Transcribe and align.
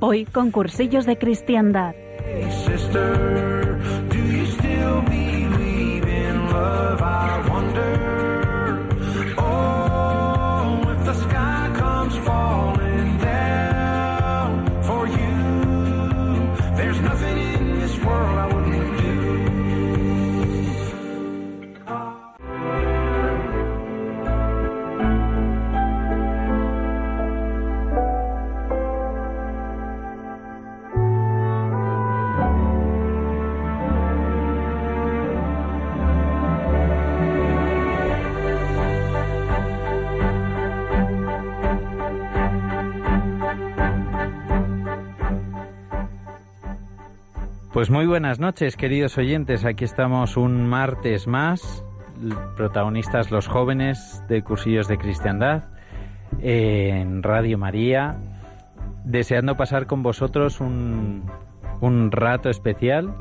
Hoy 0.00 0.24
con 0.26 0.50
cursillos 0.50 1.06
de 1.06 1.18
cristiandad. 1.18 1.94
Pues 47.82 47.90
muy 47.90 48.06
buenas 48.06 48.38
noches, 48.38 48.76
queridos 48.76 49.18
oyentes. 49.18 49.64
Aquí 49.64 49.82
estamos 49.82 50.36
un 50.36 50.68
martes 50.68 51.26
más, 51.26 51.84
protagonistas 52.56 53.32
los 53.32 53.48
jóvenes 53.48 54.22
de 54.28 54.44
Cursillos 54.44 54.86
de 54.86 54.98
Cristiandad 54.98 55.64
en 56.40 57.24
Radio 57.24 57.58
María, 57.58 58.18
deseando 59.04 59.56
pasar 59.56 59.88
con 59.88 60.04
vosotros 60.04 60.60
un, 60.60 61.24
un 61.80 62.12
rato 62.12 62.50
especial. 62.50 63.16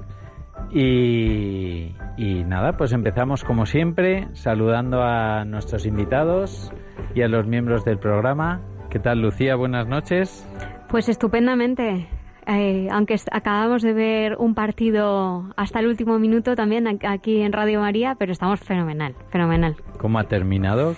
Y, 0.72 1.96
y 2.16 2.44
nada, 2.44 2.78
pues 2.78 2.94
empezamos 2.94 3.44
como 3.44 3.66
siempre 3.66 4.28
saludando 4.34 5.02
a 5.02 5.44
nuestros 5.44 5.88
invitados 5.88 6.72
y 7.16 7.24
a 7.24 7.28
los 7.28 7.48
miembros 7.48 7.84
del 7.84 7.98
programa. 7.98 8.62
¿Qué 8.92 9.00
tal, 9.00 9.22
Lucía? 9.22 9.56
Buenas 9.56 9.88
noches. 9.88 10.48
Pues 10.88 11.10
estupendamente. 11.10 12.08
Eh, 12.48 12.88
aunque 12.92 13.14
est- 13.14 13.30
acabamos 13.32 13.82
de 13.84 13.94
ver 13.94 14.36
un 14.40 14.56
partido 14.56 15.52
hasta 15.56 15.80
el 15.80 15.88
último 15.88 16.18
minuto 16.20 16.56
también 16.56 16.88
aquí 17.06 17.42
en 17.42 17.54
Radio 17.54 17.80
María, 17.82 18.16
pero 18.16 18.32
estamos 18.32 18.60
fenomenal, 18.60 19.14
fenomenal. 19.30 19.76
¿Cómo 20.00 20.18
ha 20.20 20.24
terminado? 20.26 20.96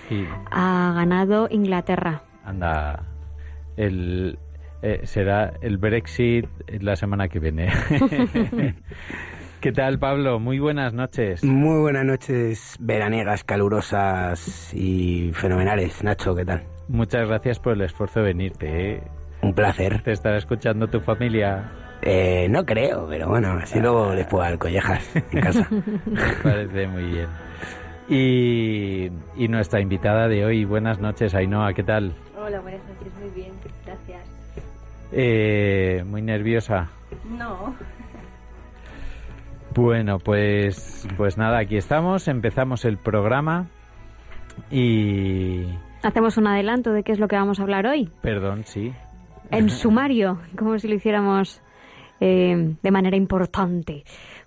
Ha 0.52 0.94
ganado 0.96 1.48
Inglaterra. 1.52 2.22
Anda, 2.46 3.04
el, 3.78 4.38
eh, 4.82 5.02
será 5.04 5.54
el 5.62 5.78
Brexit 5.78 6.46
la 6.80 6.96
semana 6.96 7.28
que 7.28 7.40
viene. 7.40 7.70
¿Qué 9.62 9.72
tal, 9.72 9.98
Pablo? 9.98 10.40
Muy 10.40 10.60
buenas 10.60 10.94
noches. 10.94 11.44
Muy 11.44 11.80
buenas 11.80 12.04
noches, 12.06 12.76
veraniegas, 12.82 13.44
calurosas 13.46 14.74
y 14.74 15.32
fenomenales. 15.34 16.04
Nacho, 16.04 16.36
¿qué 16.36 16.44
tal? 16.44 16.64
Muchas 16.90 17.28
gracias 17.30 17.60
por 17.60 17.74
el 17.74 17.82
esfuerzo 17.82 18.20
de 18.20 18.26
venirte. 18.26 18.92
¿eh? 18.96 19.04
Un 19.44 19.54
placer. 19.54 20.02
Te 20.02 20.12
estará 20.14 20.38
escuchando 20.38 20.88
tu 20.88 21.02
familia. 21.02 21.70
Eh, 22.02 22.48
no 22.50 22.66
creo, 22.66 23.08
pero 23.10 23.28
bueno, 23.28 23.52
así 23.62 23.80
luego 23.80 24.14
les 24.14 24.26
puedo 24.28 24.44
dar 24.44 24.58
collejas 24.58 25.16
en 25.16 25.42
casa. 25.42 25.68
Me 25.70 26.22
parece 26.44 26.88
muy 26.88 27.04
bien. 27.04 27.28
Y, 28.10 29.06
y 29.36 29.48
nuestra 29.48 29.80
invitada 29.80 30.28
de 30.28 30.46
hoy, 30.46 30.66
buenas 30.66 31.00
noches, 31.00 31.34
Ainhoa, 31.36 31.74
¿qué 31.74 31.84
tal? 31.84 32.14
Hola, 32.38 32.60
buenas 32.62 32.82
noches, 32.88 33.14
muy 33.20 33.30
bien, 33.30 33.54
gracias. 33.86 34.22
Eh, 35.12 36.04
muy 36.06 36.22
nerviosa. 36.22 36.90
No, 37.30 37.76
Bueno, 39.76 40.20
pues, 40.20 41.08
pues 41.16 41.38
nada, 41.38 41.60
aquí 41.60 41.78
estamos, 41.78 42.28
empezamos 42.28 42.84
el 42.86 42.98
programa 42.98 43.68
y... 44.72 45.66
Hacemos 46.04 46.38
un 46.38 46.48
adelanto 46.48 46.92
de 46.92 47.04
qué 47.04 47.14
es 47.14 47.20
lo 47.20 47.28
que 47.28 47.38
vamos 47.38 47.60
a 47.60 47.64
hablar 47.64 47.88
hoy. 47.88 48.10
Perdón, 48.22 48.64
sí. 48.66 48.94
En 49.54 49.70
sumario, 49.70 50.40
como 50.58 50.80
si 50.80 50.88
lo 50.88 50.96
hiciéramos 50.96 51.62
eh, 52.20 52.76
de 52.82 52.92
manera 52.92 53.16
importante. 53.16 54.04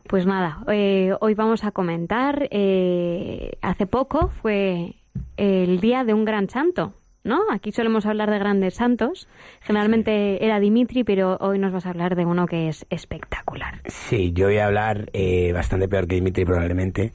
Pues 0.09 0.27
nada, 0.27 0.65
eh, 0.67 1.13
hoy 1.21 1.35
vamos 1.35 1.63
a 1.63 1.71
comentar, 1.71 2.49
eh, 2.51 3.53
hace 3.63 3.87
poco 3.87 4.31
fue 4.43 4.97
el 5.37 5.79
día 5.79 6.03
de 6.03 6.13
un 6.13 6.25
gran 6.25 6.49
santo, 6.49 6.95
¿no? 7.27 7.43
Aquí 7.51 7.73
solemos 7.73 8.07
hablar 8.07 8.31
de 8.31 8.39
grandes 8.39 8.75
santos, 8.75 9.29
generalmente 9.61 10.45
era 10.45 10.61
Dimitri, 10.61 11.05
pero 11.05 11.37
hoy 11.41 11.59
nos 11.59 11.73
vas 11.73 11.85
a 11.85 11.91
hablar 11.91 12.17
de 12.17 12.25
uno 12.25 12.47
que 12.47 12.69
es 12.69 12.87
espectacular. 12.89 13.81
Sí, 13.87 14.33
yo 14.33 14.47
voy 14.47 14.59
a 14.59 14.67
hablar 14.67 15.11
eh, 15.13 15.53
bastante 15.53 15.89
peor 15.89 16.07
que 16.07 16.15
Dimitri 16.15 16.45
probablemente, 16.45 17.13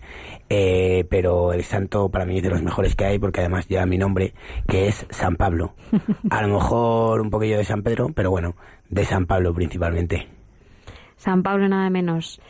eh, 0.50 1.06
pero 1.10 1.54
el 1.54 1.64
santo 1.64 2.10
para 2.10 2.26
mí 2.26 2.38
es 2.38 2.44
de 2.44 2.50
los 2.50 2.62
mejores 2.62 2.96
que 2.96 3.06
hay 3.06 3.20
porque 3.20 3.40
además 3.40 3.68
lleva 3.68 3.86
mi 3.86 3.98
nombre, 3.98 4.34
que 4.68 4.88
es 4.88 5.08
San 5.10 5.38
Pablo. 5.38 5.74
A 6.30 6.42
lo 6.42 6.54
mejor 6.56 7.22
un 7.22 7.30
poquillo 7.30 7.58
de 7.58 7.64
San 7.64 7.82
Pedro, 7.82 8.10
pero 8.14 8.30
bueno, 8.30 8.56
de 8.90 9.06
San 9.06 9.26
Pablo 9.26 9.54
principalmente. 9.54 10.28
San 11.16 11.44
Pablo 11.44 11.68
nada 11.70 11.90
menos. 11.90 12.42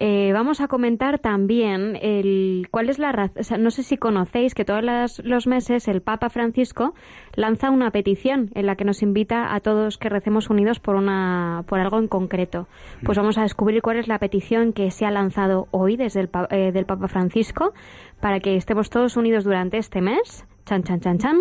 Eh, 0.00 0.30
vamos 0.32 0.60
a 0.60 0.68
comentar 0.68 1.18
también 1.18 1.98
el, 2.00 2.68
cuál 2.70 2.88
es 2.88 3.00
la 3.00 3.10
razón. 3.10 3.62
no 3.64 3.70
sé 3.72 3.82
si 3.82 3.96
conocéis 3.96 4.54
que 4.54 4.64
todos 4.64 4.84
las- 4.84 5.18
los 5.24 5.48
meses 5.48 5.88
el 5.88 6.02
Papa 6.02 6.30
Francisco 6.30 6.94
lanza 7.34 7.70
una 7.70 7.90
petición 7.90 8.50
en 8.54 8.66
la 8.66 8.76
que 8.76 8.84
nos 8.84 9.02
invita 9.02 9.52
a 9.52 9.58
todos 9.58 9.98
que 9.98 10.08
recemos 10.08 10.50
unidos 10.50 10.78
por 10.78 10.94
una 10.94 11.64
por 11.66 11.80
algo 11.80 11.98
en 11.98 12.06
concreto. 12.06 12.68
Pues 13.04 13.18
vamos 13.18 13.38
a 13.38 13.42
descubrir 13.42 13.82
cuál 13.82 13.96
es 13.98 14.06
la 14.06 14.20
petición 14.20 14.72
que 14.72 14.92
se 14.92 15.04
ha 15.04 15.10
lanzado 15.10 15.66
hoy 15.72 15.96
desde 15.96 16.20
el 16.20 16.30
eh, 16.50 16.70
del 16.70 16.86
Papa 16.86 17.08
Francisco 17.08 17.72
para 18.20 18.38
que 18.38 18.54
estemos 18.54 18.90
todos 18.90 19.16
unidos 19.16 19.42
durante 19.42 19.78
este 19.78 20.00
mes. 20.00 20.46
Chan 20.64 20.84
chan 20.84 21.00
chan 21.00 21.18
chan. 21.18 21.38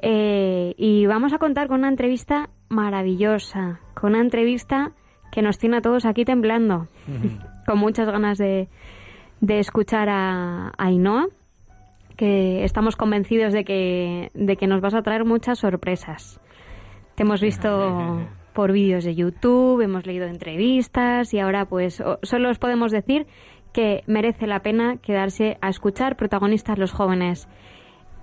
Eh, 0.00 0.74
y 0.78 1.06
vamos 1.06 1.32
a 1.32 1.38
contar 1.38 1.68
con 1.68 1.80
una 1.80 1.88
entrevista 1.88 2.48
maravillosa, 2.68 3.80
con 3.94 4.10
una 4.12 4.20
entrevista 4.22 4.92
que 5.30 5.42
nos 5.42 5.58
tiene 5.58 5.78
a 5.78 5.80
todos 5.82 6.04
aquí 6.06 6.24
temblando, 6.24 6.88
con 7.66 7.78
muchas 7.78 8.08
ganas 8.08 8.38
de, 8.38 8.68
de 9.40 9.58
escuchar 9.58 10.08
a, 10.08 10.68
a 10.68 10.84
Ainhoa, 10.86 11.26
que 12.16 12.64
estamos 12.64 12.96
convencidos 12.96 13.52
de 13.52 13.64
que, 13.64 14.30
de 14.34 14.56
que 14.56 14.66
nos 14.66 14.80
vas 14.80 14.94
a 14.94 15.02
traer 15.02 15.24
muchas 15.24 15.58
sorpresas. 15.58 16.40
Te 17.14 17.22
hemos 17.22 17.40
visto 17.40 18.20
por 18.54 18.72
vídeos 18.72 19.04
de 19.04 19.14
YouTube, 19.14 19.82
hemos 19.82 20.06
leído 20.06 20.26
entrevistas 20.26 21.34
y 21.34 21.38
ahora 21.40 21.66
pues 21.66 22.02
solo 22.22 22.50
os 22.50 22.58
podemos 22.58 22.90
decir 22.90 23.26
que 23.72 24.02
merece 24.06 24.46
la 24.46 24.60
pena 24.60 24.96
quedarse 24.96 25.58
a 25.60 25.68
escuchar 25.68 26.16
protagonistas 26.16 26.78
los 26.78 26.92
jóvenes 26.92 27.48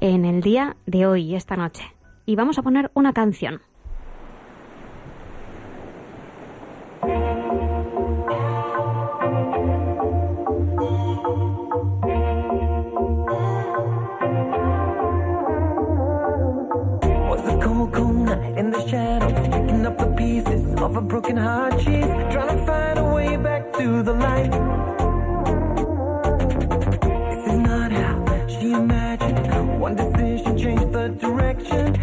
en 0.02 0.26
el 0.26 0.42
día 0.42 0.76
de 0.88 1.06
hoy, 1.06 1.36
esta 1.36 1.56
noche. 1.56 1.84
Y 2.26 2.36
vamos 2.36 2.58
a 2.58 2.64
poner 2.64 2.90
una 2.96 3.14
canción. 3.14 3.62
Of 20.84 20.98
a 20.98 21.02
broken 21.02 21.38
heart. 21.38 21.80
She's 21.80 22.06
trying 22.34 22.58
to 22.58 22.66
find 22.66 23.00
a 23.00 23.14
way 23.16 23.38
back 23.38 23.72
to 23.78 24.04
the 24.04 24.14
light. 24.14 24.52
This 27.32 27.54
is 27.54 27.60
not 27.60 27.92
how 27.94 28.48
she 28.48 28.74
imagined. 28.74 29.80
One 29.80 29.96
decision 29.96 30.58
changed 30.58 30.92
the 30.92 31.08
direction. 31.08 32.03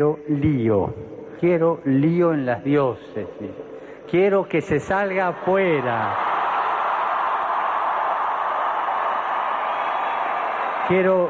Espero 0.00 0.18
lío. 0.30 0.94
Quiero 1.40 1.82
lío 1.84 2.32
en 2.32 2.46
las 2.46 2.64
diócesis. 2.64 3.50
Quiero 4.10 4.48
que 4.48 4.62
se 4.62 4.80
salga 4.80 5.28
afuera. 5.28 6.16
Quiero 10.88 11.28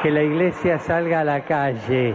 que 0.00 0.12
la 0.12 0.22
iglesia 0.22 0.78
salga 0.78 1.22
a 1.22 1.24
la 1.24 1.44
calle. 1.44 2.14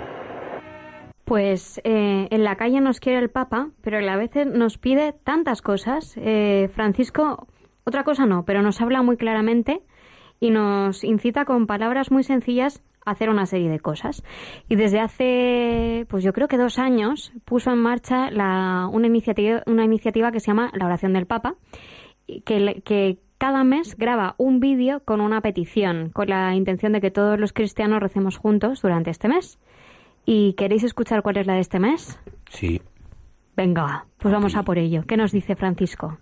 Pues 1.25 1.81
eh, 1.83 2.29
en 2.31 2.43
la 2.45 2.55
calle 2.55 2.79
nos 2.79 3.01
quiere 3.01 3.19
el 3.19 3.29
Papa, 3.29 3.71
pero 3.81 3.97
a 3.97 4.15
vez 4.15 4.31
nos 4.45 4.77
pide 4.77 5.11
tantas 5.11 5.61
cosas. 5.61 6.15
Eh, 6.15 6.69
Francisco, 6.73 7.45
otra 7.83 8.05
cosa 8.05 8.25
no, 8.25 8.45
pero 8.45 8.61
nos 8.61 8.79
habla 8.79 9.01
muy 9.01 9.17
claramente 9.17 9.81
y 10.39 10.51
nos 10.51 11.03
incita 11.03 11.43
con 11.43 11.67
palabras 11.67 12.09
muy 12.09 12.23
sencillas 12.23 12.81
hacer 13.11 13.29
una 13.29 13.45
serie 13.45 13.69
de 13.69 13.79
cosas. 13.79 14.23
Y 14.69 14.75
desde 14.75 14.99
hace, 14.99 16.05
pues 16.09 16.23
yo 16.23 16.33
creo 16.33 16.47
que 16.47 16.57
dos 16.57 16.79
años, 16.79 17.31
puso 17.45 17.71
en 17.71 17.79
marcha 17.79 18.29
la- 18.31 18.87
una, 18.91 19.07
iniciativa, 19.07 19.61
una 19.65 19.83
iniciativa 19.85 20.31
que 20.31 20.39
se 20.39 20.47
llama 20.47 20.71
La 20.73 20.85
Oración 20.85 21.13
del 21.13 21.25
Papa, 21.25 21.55
que, 22.45 22.81
que 22.83 23.17
cada 23.37 23.63
mes 23.63 23.95
graba 23.97 24.35
un 24.37 24.59
vídeo 24.59 25.01
con 25.05 25.21
una 25.21 25.41
petición, 25.41 26.09
con 26.09 26.27
la 26.29 26.55
intención 26.55 26.91
de 26.93 27.01
que 27.01 27.11
todos 27.11 27.39
los 27.39 27.53
cristianos 27.53 27.99
recemos 28.01 28.37
juntos 28.37 28.81
durante 28.81 29.11
este 29.11 29.27
mes. 29.27 29.59
¿Y 30.25 30.53
queréis 30.53 30.83
escuchar 30.83 31.21
cuál 31.21 31.37
es 31.37 31.47
la 31.47 31.53
de 31.53 31.61
este 31.61 31.79
mes? 31.79 32.19
Sí. 32.49 32.81
Venga, 33.55 34.05
pues 34.17 34.33
vamos 34.33 34.55
a 34.55 34.63
por 34.63 34.77
ello. 34.77 35.03
¿Qué 35.07 35.17
nos 35.17 35.31
dice 35.31 35.55
Francisco? 35.55 36.17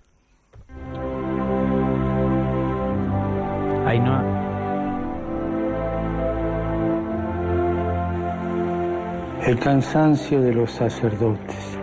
Ainhoa, 3.86 4.22
El 9.46 9.60
cansancio 9.60 10.42
de 10.42 10.56
los 10.56 10.72
sacerdotes. 10.72 11.78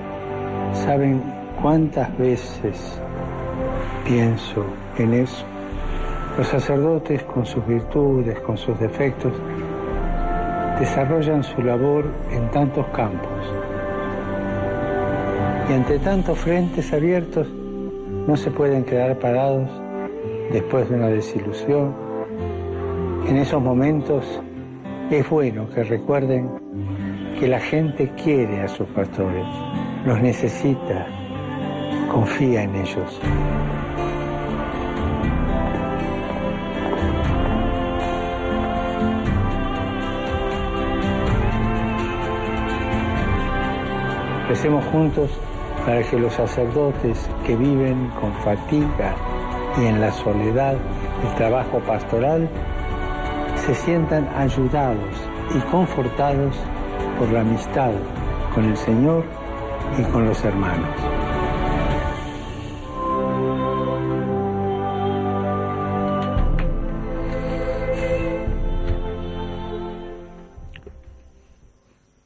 ¿Saben 0.72 1.22
cuántas 1.62 2.18
veces 2.18 3.00
pienso 4.04 4.64
en 4.98 5.14
eso? 5.14 5.44
Los 6.36 6.48
sacerdotes 6.48 7.22
con 7.22 7.46
sus 7.46 7.64
virtudes, 7.64 8.40
con 8.40 8.58
sus 8.58 8.76
defectos, 8.80 9.32
desarrollan 10.80 11.44
su 11.44 11.62
labor 11.62 12.04
en 12.32 12.50
tantos 12.50 12.84
campos. 12.88 13.30
Y 15.70 15.72
ante 15.72 16.00
tantos 16.00 16.40
frentes 16.40 16.92
abiertos, 16.92 17.46
no 18.26 18.36
se 18.36 18.50
pueden 18.50 18.82
quedar 18.82 19.20
parados 19.20 19.68
después 20.50 20.90
de 20.90 20.96
una 20.96 21.06
desilusión. 21.06 21.94
En 23.28 23.36
esos 23.36 23.62
momentos 23.62 24.40
es 25.12 25.30
bueno 25.30 25.70
que 25.70 25.84
recuerden 25.84 26.61
que 27.42 27.48
la 27.48 27.58
gente 27.58 28.08
quiere 28.22 28.62
a 28.62 28.68
sus 28.68 28.86
pastores, 28.90 29.44
los 30.04 30.20
necesita, 30.20 31.08
confía 32.08 32.62
en 32.62 32.76
ellos. 32.76 33.20
Recemos 44.48 44.84
juntos 44.92 45.28
para 45.84 46.00
que 46.04 46.20
los 46.20 46.32
sacerdotes 46.34 47.28
que 47.44 47.56
viven 47.56 48.08
con 48.20 48.32
fatiga 48.44 49.16
y 49.80 49.86
en 49.86 50.00
la 50.00 50.12
soledad 50.12 50.76
el 51.24 51.34
trabajo 51.34 51.80
pastoral 51.80 52.48
se 53.56 53.74
sientan 53.74 54.28
ayudados 54.36 55.16
y 55.56 55.58
confortados 55.72 56.56
por 57.22 57.30
la 57.30 57.42
amistad 57.42 57.92
con 58.52 58.64
el 58.64 58.76
Señor 58.76 59.24
y 59.96 60.02
con 60.10 60.26
los 60.26 60.44
hermanos. 60.44 60.88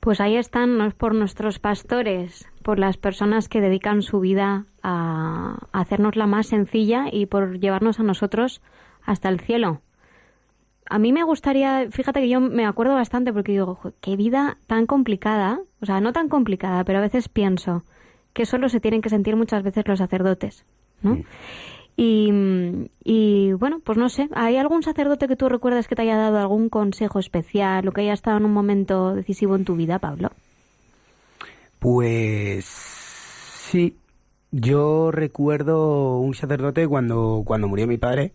Pues 0.01 0.23
ahí 0.23 0.39
están, 0.39 0.95
por 0.97 1.15
nuestros 1.15 1.59
pastores, 1.59 2.49
por 2.63 2.79
las 2.79 2.97
personas 2.97 3.51
que 3.51 3.61
dedican 3.61 4.01
su 4.01 4.21
vida 4.21 4.65
a 4.83 5.59
hacernos 5.73 6.17
la 6.17 6.27
más 6.27 6.47
sencilla 6.47 7.09
y 7.13 7.27
por 7.27 7.59
llevarnos 7.59 8.01
a 8.01 8.03
nosotros 8.03 8.63
hasta 9.05 9.29
el 9.29 9.41
cielo. 9.41 9.83
A 10.89 10.99
mí 10.99 11.13
me 11.13 11.23
gustaría, 11.25 11.89
fíjate 11.91 12.21
que 12.21 12.29
yo 12.29 12.41
me 12.41 12.67
acuerdo 12.67 12.95
bastante 12.95 13.33
porque 13.33 13.53
digo, 13.53 13.75
"Jo, 13.77 13.93
qué 14.01 14.17
vida 14.17 14.59
tan 14.67 14.87
complicada, 14.87 15.61
o 15.81 15.87
sea, 15.87 16.01
no 16.01 16.13
tan 16.13 16.29
complicada, 16.29 16.85
pero 16.85 16.99
a 16.99 17.03
veces 17.03 17.29
pienso 17.29 17.83
que 18.33 18.47
solo 18.47 18.69
se 18.69 18.81
tienen 18.81 19.01
que 19.01 19.09
sentir 19.09 19.37
muchas 19.37 19.63
veces 19.63 19.87
los 19.89 19.99
sacerdotes, 19.99 20.65
¿no? 21.03 21.19
Y, 21.97 22.31
y, 23.03 23.53
bueno, 23.55 23.81
pues 23.83 23.97
no 23.97 24.11
sé, 24.11 24.29
¿hay 24.35 24.59
algún 24.59 24.83
sacerdote 24.83 25.29
que 25.29 25.37
tú 25.37 25.49
recuerdas 25.49 25.89
que 25.89 25.97
te 25.97 26.03
haya 26.03 26.19
dado 26.19 26.39
algún 26.39 26.69
consejo 26.69 27.19
especial 27.19 27.89
o 27.89 27.93
que 27.93 28.03
haya 28.03 28.13
estado 28.13 28.37
en 28.37 28.45
un 28.45 28.53
momento 28.53 29.15
decisivo 29.15 29.57
en 29.57 29.65
tu 29.65 29.77
vida, 29.77 29.99
Pablo? 29.99 30.31
Pues 31.79 32.67
sí, 32.67 33.97
yo 34.51 35.11
recuerdo 35.11 36.19
un 36.19 36.35
sacerdote 36.35 36.87
cuando, 36.87 37.43
cuando 37.47 37.69
murió 37.69 37.87
mi 37.87 37.97
padre. 37.97 38.33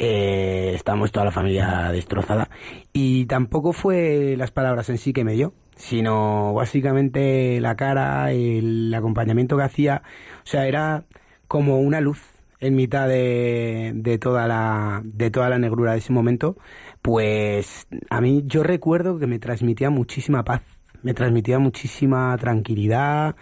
Eh, 0.00 0.72
estábamos 0.74 1.12
toda 1.12 1.26
la 1.26 1.30
familia 1.30 1.92
destrozada. 1.92 2.48
Y 2.92 3.26
tampoco 3.26 3.72
fue 3.74 4.34
las 4.36 4.50
palabras 4.50 4.88
en 4.88 4.96
sí 4.98 5.12
que 5.12 5.24
me 5.24 5.34
dio, 5.34 5.52
sino 5.76 6.54
básicamente 6.54 7.60
la 7.60 7.76
cara, 7.76 8.32
el 8.32 8.92
acompañamiento 8.94 9.58
que 9.58 9.62
hacía, 9.62 10.02
o 10.42 10.46
sea, 10.46 10.66
era 10.66 11.04
como 11.48 11.80
una 11.80 12.00
luz 12.00 12.22
en 12.60 12.76
mitad 12.76 13.08
de, 13.08 13.92
de 13.94 14.18
toda 14.18 14.48
la 14.48 15.02
de 15.04 15.30
toda 15.30 15.48
la 15.50 15.58
negrura 15.58 15.92
de 15.92 15.98
ese 15.98 16.12
momento, 16.12 16.56
pues 17.02 17.86
a 18.08 18.20
mí 18.20 18.42
yo 18.46 18.62
recuerdo 18.62 19.18
que 19.18 19.26
me 19.26 19.38
transmitía 19.38 19.90
muchísima 19.90 20.44
paz, 20.44 20.62
me 21.02 21.14
transmitía 21.14 21.58
muchísima 21.58 22.36
tranquilidad, 22.38 23.36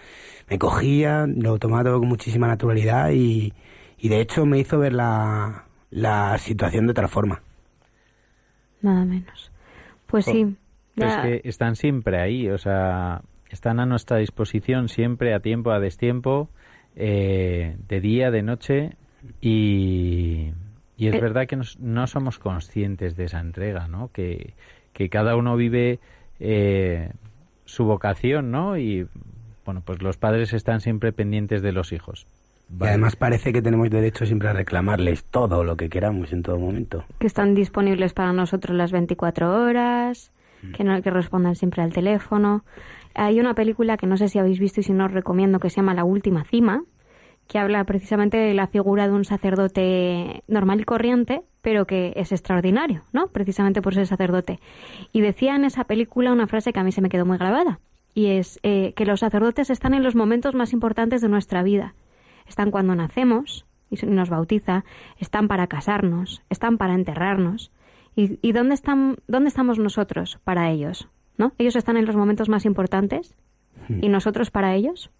me 0.49 0.59
cogía, 0.59 1.27
lo 1.29 1.59
tomaba 1.59 1.85
todo 1.85 2.01
con 2.01 2.09
muchísima 2.09 2.49
naturalidad 2.49 3.11
y, 3.13 3.53
y 3.99 4.09
de 4.09 4.21
hecho 4.21 4.47
me 4.47 4.59
hizo 4.59 4.79
ver 4.79 4.93
la, 4.93 5.68
la 5.91 6.37
situación 6.39 6.87
de 6.87 6.93
otra 6.93 7.09
forma. 7.09 7.43
Nada 8.83 9.05
menos. 9.05 9.51
Pues 10.07 10.25
sí. 10.25 10.57
Pero 10.95 11.09
ya- 11.09 11.23
es 11.29 11.41
que 11.43 11.49
están 11.49 11.77
siempre 11.77 12.21
ahí, 12.21 12.49
o 12.49 12.59
sea, 12.59 13.23
están 13.51 13.81
a 13.81 13.87
nuestra 13.87 14.19
disposición 14.19 14.89
siempre, 14.89 15.35
a 15.35 15.41
tiempo, 15.41 15.71
a 15.71 15.81
destiempo, 15.81 16.49
eh, 16.97 17.77
de 17.89 18.01
día, 18.01 18.31
de 18.31 18.43
noche, 18.43 18.97
y, 19.41 20.53
y 20.97 21.09
es 21.09 21.15
Eh. 21.15 21.21
verdad 21.21 21.47
que 21.47 21.57
nos- 21.57 21.79
no 21.79 22.07
somos 22.07 22.39
conscientes 22.39 23.17
de 23.17 23.25
esa 23.25 23.41
entrega, 23.41 23.89
¿no? 23.89 24.11
Que, 24.13 24.55
que 24.93 25.09
cada 25.09 25.37
uno 25.37 25.57
vive 25.57 26.01
eh, 26.41 27.11
su 27.65 27.85
vocación, 27.85 28.51
¿no? 28.53 28.79
Y, 28.79 29.07
bueno, 29.65 29.83
pues 29.85 30.01
los 30.03 30.17
padres 30.17 30.53
están 30.53 30.81
siempre 30.81 31.13
pendientes 31.13 31.63
de 31.63 31.73
los 31.73 31.93
hijos. 31.93 32.27
Y 32.71 32.85
además 32.85 33.17
parece 33.17 33.53
que 33.53 33.63
tenemos 33.63 33.91
derecho 33.91 34.27
siempre 34.27 34.49
a 34.49 34.53
reclamarles 34.53 35.25
todo 35.25 35.65
lo 35.65 35.77
que 35.77 35.89
queramos 35.89 36.33
en 36.33 36.43
todo 36.43 36.59
momento. 36.59 37.05
que 37.19 37.27
están 37.27 37.55
disponibles 37.55 38.13
para 38.13 38.33
nosotros 38.33 38.77
las 38.77 38.93
24 38.93 39.65
horas, 39.65 40.33
que 40.77 40.85
no 40.85 41.01
que 41.03 41.11
respondan 41.11 41.55
siempre 41.55 41.83
al 41.83 41.93
teléfono. 41.93 42.65
Hay 43.15 43.41
una 43.41 43.55
película 43.55 43.97
que 43.97 44.07
no 44.07 44.17
sé 44.17 44.29
si 44.29 44.39
habéis 44.39 44.59
visto 44.59 44.81
y 44.81 44.83
si 44.83 44.93
no 44.93 45.07
os 45.07 45.13
recomiendo 45.13 45.59
que 45.59 45.71
se 45.71 45.77
llama 45.77 45.95
La 45.95 46.05
última 46.05 46.45
cima, 46.45 46.83
que 47.49 47.59
habla 47.59 47.83
precisamente 47.85 48.37
de 48.37 48.55
la 48.55 48.67
figura 48.67 49.09
de 49.09 49.15
un 49.15 49.25
sacerdote 49.25 50.43
normal 50.47 50.81
y 50.81 50.85
corriente, 50.85 51.43
pero 51.63 51.87
que 51.87 52.13
es 52.17 52.31
extraordinario, 52.31 53.03
¿no? 53.13 53.29
Precisamente 53.29 53.81
por 53.81 53.95
ser 53.95 54.07
sacerdote. 54.07 54.61
Y 55.13 55.23
decía 55.23 55.57
en 55.57 55.65
esa 55.65 55.85
película 55.85 56.33
una 56.33 56.47
frase 56.47 56.73
que 56.73 56.81
a 56.81 56.85
mí 56.85 56.93
se 56.93 57.01
me 57.01 57.09
quedó 57.09 57.25
muy 57.25 57.39
grabada, 57.39 57.81
y 58.15 58.27
es 58.27 58.61
eh, 58.63 58.93
que 58.95 59.07
los 59.07 59.21
sacerdotes 59.21 59.71
están 59.71 59.95
en 59.95 60.03
los 60.03 60.15
momentos 60.15 60.55
más 60.55 60.73
importantes 60.73 61.23
de 61.23 61.29
nuestra 61.29 61.63
vida. 61.63 61.95
Están 62.49 62.71
cuando 62.71 62.95
nacemos 62.95 63.67
y 63.91 64.05
nos 64.07 64.31
bautiza, 64.31 64.85
están 65.19 65.49
para 65.49 65.67
casarnos, 65.67 66.43
están 66.49 66.79
para 66.79 66.95
enterrarnos. 66.95 67.71
¿Y, 68.17 68.39
y 68.43 68.53
dónde, 68.53 68.75
están, 68.75 69.17
dónde 69.29 69.49
estamos 69.49 69.79
nosotros 69.79 70.39
para 70.45 70.71
ellos? 70.71 71.09
¿No? 71.37 71.53
Ellos 71.59 71.77
están 71.77 71.97
en 71.97 72.05
los 72.05 72.17
momentos 72.17 72.49
más 72.49 72.65
importantes 72.65 73.37
y 73.89 74.09
nosotros 74.09 74.51
para 74.51 74.75
ellos. 74.75 75.11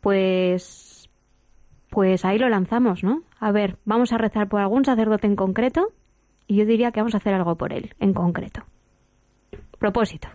Pues, 0.00 1.08
pues 1.90 2.24
ahí 2.24 2.38
lo 2.38 2.48
lanzamos, 2.48 3.04
¿no? 3.04 3.22
A 3.38 3.52
ver, 3.52 3.78
vamos 3.84 4.12
a 4.12 4.18
rezar 4.18 4.48
por 4.48 4.60
algún 4.60 4.84
sacerdote 4.84 5.28
en 5.28 5.36
concreto 5.36 5.92
y 6.48 6.56
yo 6.56 6.66
diría 6.66 6.90
que 6.90 7.00
vamos 7.00 7.14
a 7.14 7.18
hacer 7.18 7.34
algo 7.34 7.56
por 7.56 7.72
él 7.72 7.94
en 8.00 8.12
concreto. 8.12 8.64
Propósito. 9.78 10.28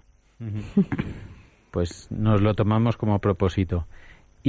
Pues 1.72 2.10
nos 2.12 2.42
lo 2.42 2.54
tomamos 2.54 2.98
como 2.98 3.20
propósito. 3.20 3.88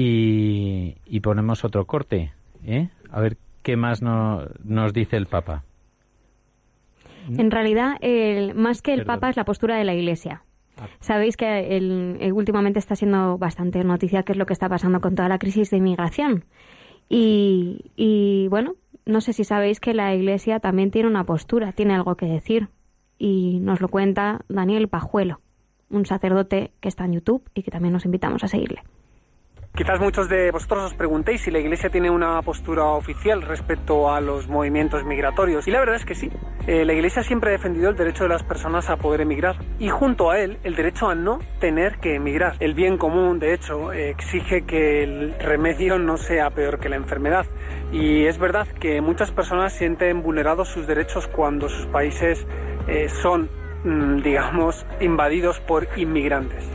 Y, 0.01 0.97
y 1.07 1.21
ponemos 1.21 1.65
otro 1.65 1.85
corte, 1.87 2.33
¿eh? 2.65 2.89
A 3.11 3.21
ver 3.21 3.37
qué 3.65 3.77
más 3.77 4.01
no- 4.01 4.43
nos 4.63 4.93
dice 4.93 5.17
el 5.17 5.27
Papa. 5.27 5.65
En 7.37 7.51
realidad, 7.51 7.97
el, 8.01 8.55
más 8.55 8.81
que 8.81 8.93
el 8.93 9.01
Perdón. 9.01 9.17
Papa 9.17 9.31
es 9.31 9.37
la 9.37 9.45
postura 9.45 9.77
de 9.77 9.85
la 9.85 9.95
Iglesia. 9.95 10.43
Ah. 10.79 10.87
Sabéis 11.01 11.37
que 11.37 11.77
el- 11.77 12.17
eh, 12.21 12.31
últimamente 12.33 12.79
está 12.79 12.95
siendo 12.95 13.39
bastante 13.39 13.83
noticia 13.83 14.23
qué 14.23 14.33
es 14.33 14.39
lo 14.39 14.47
que 14.47 14.53
está 14.53 14.69
pasando 14.69 15.01
con 15.01 15.17
toda 15.17 15.29
la 15.29 15.39
crisis 15.39 15.71
de 15.71 15.79
inmigración. 15.79 16.45
Y, 17.09 17.91
y, 17.97 18.47
bueno, 18.49 18.75
no 19.05 19.21
sé 19.21 19.33
si 19.33 19.43
sabéis 19.43 19.81
que 19.81 19.95
la 19.95 20.15
Iglesia 20.15 20.61
también 20.61 20.91
tiene 20.93 21.09
una 21.09 21.25
postura, 21.25 21.73
tiene 21.73 21.95
algo 21.95 22.15
que 22.15 22.27
decir. 22.27 22.69
Y 23.19 23.59
nos 23.61 23.81
lo 23.81 23.89
cuenta 23.89 24.43
Daniel 24.49 24.87
Pajuelo, 24.87 25.41
un 25.91 26.07
sacerdote 26.07 26.71
que 26.81 26.89
está 26.89 27.05
en 27.05 27.15
YouTube 27.15 27.43
y 27.53 27.63
que 27.65 27.73
también 27.73 27.93
nos 27.95 28.05
invitamos 28.05 28.45
a 28.45 28.49
seguirle. 28.49 28.83
Quizás 29.75 30.01
muchos 30.01 30.29
de 30.29 30.51
vosotros 30.51 30.87
os 30.87 30.95
preguntéis 30.95 31.43
si 31.43 31.53
la 31.53 31.61
Iglesia 31.61 31.89
tiene 31.89 32.11
una 32.11 32.43
postura 32.43 32.85
oficial 32.87 33.43
respecto 33.43 34.13
a 34.13 34.21
los 34.21 34.49
movimientos 34.49 35.05
migratorios. 35.05 35.69
Y 35.69 35.71
la 35.71 35.79
verdad 35.79 35.97
es 35.97 36.05
que 36.05 36.17
sí. 36.17 36.31
Eh, 36.67 36.85
la 36.85 36.93
Iglesia 36.93 37.23
siempre 37.23 37.51
ha 37.51 37.53
defendido 37.53 37.89
el 37.89 37.97
derecho 37.97 38.25
de 38.25 38.29
las 38.29 38.43
personas 38.43 38.91
a 38.91 38.97
poder 38.97 39.21
emigrar. 39.21 39.57
Y 39.79 39.89
junto 39.89 40.31
a 40.31 40.41
él, 40.41 40.59
el 40.65 40.75
derecho 40.75 41.09
a 41.09 41.15
no 41.15 41.39
tener 41.61 41.99
que 41.99 42.17
emigrar. 42.17 42.57
El 42.59 42.75
bien 42.75 42.99
común, 42.99 43.39
de 43.39 43.55
hecho, 43.55 43.93
eh, 43.93 44.11
exige 44.11 44.67
que 44.67 45.05
el 45.05 45.39
remedio 45.39 45.99
no 45.99 46.17
sea 46.17 46.51
peor 46.51 46.81
que 46.81 46.89
la 46.89 46.97
enfermedad. 46.97 47.47
Y 47.93 48.25
es 48.25 48.37
verdad 48.39 48.67
que 48.81 49.01
muchas 49.01 49.31
personas 49.31 49.73
sienten 49.73 50.23
vulnerados 50.23 50.69
sus 50.69 50.87
derechos 50.87 51.29
cuando 51.29 51.69
sus 51.69 51.87
países 51.87 52.45
eh, 52.89 53.09
son, 53.09 53.49
mm, 53.85 54.23
digamos, 54.23 54.85
invadidos 55.01 55.61
por 55.61 55.87
inmigrantes. 55.97 56.69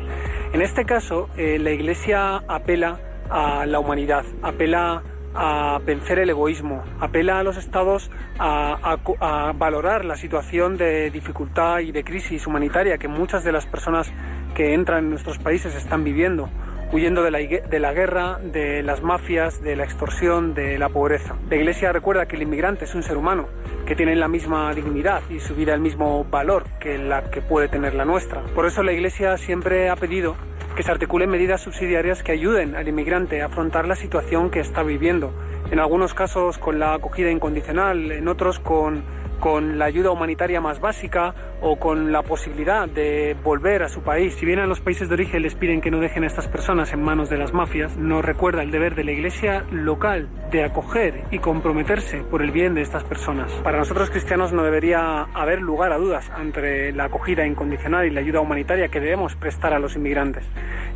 En 0.54 0.62
este 0.62 0.86
caso, 0.86 1.30
eh, 1.36 1.58
la 1.58 1.72
Iglesia 1.72 2.44
apela 2.48 3.00
a 3.28 3.66
la 3.66 3.80
humanidad, 3.80 4.24
apela 4.44 5.02
a 5.34 5.80
vencer 5.84 6.20
el 6.20 6.30
egoísmo, 6.30 6.84
apela 7.00 7.40
a 7.40 7.44
los 7.44 7.58
estados 7.58 8.12
a, 8.38 8.98
a 9.20 9.52
valorar 9.54 10.06
la 10.06 10.16
situación 10.16 10.78
de 10.78 11.10
dificultad 11.10 11.80
y 11.80 11.92
de 11.92 12.04
crisis 12.04 12.46
humanitaria 12.46 13.00
que 13.00 13.08
muchas 13.08 13.44
de 13.44 13.52
las 13.52 13.66
personas 13.66 14.14
que 14.54 14.76
entran 14.76 15.06
en 15.06 15.10
nuestros 15.10 15.40
países 15.40 15.74
están 15.74 16.04
viviendo, 16.04 16.48
huyendo 16.92 17.24
de 17.24 17.32
la, 17.32 17.40
de 17.40 17.80
la 17.80 17.94
guerra, 17.94 18.40
de 18.40 18.84
las 18.84 19.02
mafias, 19.02 19.62
de 19.62 19.76
la 19.76 19.84
extorsión, 19.84 20.54
de 20.54 20.78
la 20.78 20.90
pobreza. 20.90 21.36
La 21.50 21.56
Iglesia 21.56 21.92
recuerda 21.92 22.28
que 22.28 22.36
el 22.36 22.44
inmigrante 22.44 22.86
es 22.86 22.96
un 22.96 23.04
ser 23.04 23.18
humano, 23.18 23.48
que 23.86 23.96
tiene 23.96 24.16
la 24.16 24.28
misma 24.28 24.74
dignidad 24.74 25.22
y 25.30 25.40
su 25.40 25.56
vida 25.56 25.74
el 25.74 25.82
mismo 25.82 26.24
valor 26.26 26.64
que 26.80 26.98
la 26.98 27.30
que 27.30 27.42
puede 27.42 27.68
tener 27.68 27.94
la 27.94 28.06
nuestra. 28.06 28.42
Por 28.56 28.66
eso 28.66 28.84
la 28.84 28.94
Iglesia 28.94 29.38
siempre 29.38 29.90
ha 29.90 29.96
pedido 29.96 30.36
que 30.76 30.84
se 30.84 30.92
articulen 30.92 31.30
medidas 31.30 31.62
subsidiarias 31.62 32.24
que 32.24 32.32
ayuden 32.32 32.76
al 32.76 32.88
inmigrante 32.88 33.42
a 33.42 33.46
afrontar 33.46 33.88
la 33.88 33.96
situación 33.96 34.50
que 34.50 34.60
está 34.60 34.84
viviendo. 34.84 35.32
En 35.72 35.80
algunos 35.80 36.14
casos 36.14 36.58
con 36.58 36.80
la 36.80 36.96
acogida 36.96 37.30
incondicional, 37.30 38.12
en 38.12 38.28
otros 38.28 38.60
con, 38.60 39.04
con 39.40 39.78
la 39.78 39.86
ayuda 39.86 40.12
humanitaria 40.12 40.62
más 40.62 40.80
básica 40.80 41.34
o 41.62 41.78
con 41.78 42.12
la 42.12 42.24
posibilidad 42.24 42.88
de 42.88 43.36
volver 43.44 43.84
a 43.84 43.90
su 43.90 44.02
país. 44.02 44.36
Si 44.36 44.46
bien 44.46 44.60
a 44.60 44.66
los 44.66 44.82
países 44.82 45.08
de 45.10 45.16
origen 45.16 45.42
les 45.42 45.56
piden 45.56 45.82
que 45.82 45.92
no 45.92 46.00
dejen 46.00 46.24
a 46.24 46.28
estas 46.28 46.48
personas 46.48 46.94
en 46.94 47.02
manos 47.02 47.30
de 47.30 47.38
las 47.38 47.54
mafias, 47.54 47.98
nos 47.98 48.24
recuerda 48.24 48.64
el 48.64 48.72
deber 48.72 48.96
de 48.96 49.04
la 49.04 49.12
Iglesia 49.12 49.66
local 49.72 50.30
de 50.52 50.64
acoger 50.64 51.24
y 51.32 51.40
comprometerse 51.40 52.24
por 52.24 52.42
el 52.42 52.52
bien 52.52 52.74
de 52.76 52.82
estas 52.82 53.04
personas. 53.04 53.52
Para 53.64 53.78
nosotros 53.78 54.10
cristianos 54.10 54.54
no 54.54 54.64
debería 54.64 55.24
haber 55.34 55.62
lugar 55.62 55.92
a 55.92 55.98
dudas 55.98 56.30
entre 56.40 56.92
la 56.92 57.06
acogida 57.06 57.46
incondicional 57.46 58.06
y 58.06 58.12
la 58.12 58.20
ayuda 58.20 58.42
humanitaria 58.42 58.90
que 58.90 59.00
debemos 59.00 59.36
prestar 59.36 59.74
a 59.74 59.80
los 59.80 59.96
inmigrantes. 59.96 60.46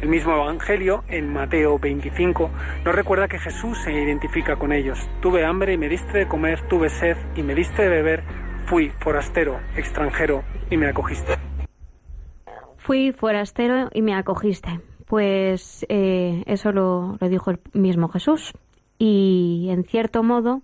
El 0.01 0.09
mismo 0.09 0.33
Evangelio, 0.33 1.03
en 1.07 1.33
Mateo 1.33 1.79
25, 1.79 2.49
nos 2.85 2.95
recuerda 2.95 3.27
que 3.27 3.39
Jesús 3.39 3.77
se 3.83 3.91
identifica 3.91 4.55
con 4.55 4.71
ellos. 4.71 4.99
Tuve 5.21 5.45
hambre 5.45 5.73
y 5.73 5.77
me 5.77 5.89
diste 5.89 6.19
de 6.19 6.27
comer, 6.27 6.61
tuve 6.67 6.89
sed 6.89 7.17
y 7.35 7.41
me 7.41 7.55
diste 7.55 7.81
de 7.81 7.89
beber, 7.89 8.23
fui 8.67 8.89
forastero, 8.99 9.59
extranjero 9.77 10.43
y 10.69 10.77
me 10.77 10.87
acogiste. 10.87 11.33
Fui 12.77 13.13
forastero 13.13 13.89
y 13.93 14.01
me 14.01 14.13
acogiste. 14.13 14.81
Pues 15.07 15.85
eh, 15.89 16.43
eso 16.47 16.71
lo, 16.73 17.17
lo 17.19 17.29
dijo 17.29 17.51
el 17.51 17.59
mismo 17.73 18.09
Jesús. 18.09 18.53
Y 18.99 19.67
en 19.71 19.83
cierto 19.83 20.21
modo, 20.21 20.63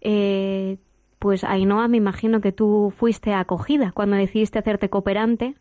eh, 0.00 0.78
pues 1.20 1.44
Ainhoa, 1.44 1.86
me 1.88 1.96
imagino 1.98 2.40
que 2.40 2.50
tú 2.52 2.92
fuiste 2.96 3.32
acogida 3.32 3.92
cuando 3.92 4.16
decidiste 4.16 4.58
hacerte 4.58 4.88
cooperante. 4.90 5.54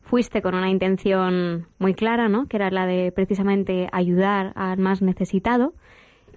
Fuiste 0.00 0.42
con 0.42 0.56
una 0.56 0.70
intención 0.70 1.68
muy 1.78 1.94
clara, 1.94 2.28
¿no? 2.28 2.46
Que 2.48 2.56
era 2.56 2.70
la 2.70 2.86
de 2.86 3.12
precisamente 3.12 3.88
ayudar 3.92 4.52
al 4.56 4.78
más 4.78 5.02
necesitado. 5.02 5.72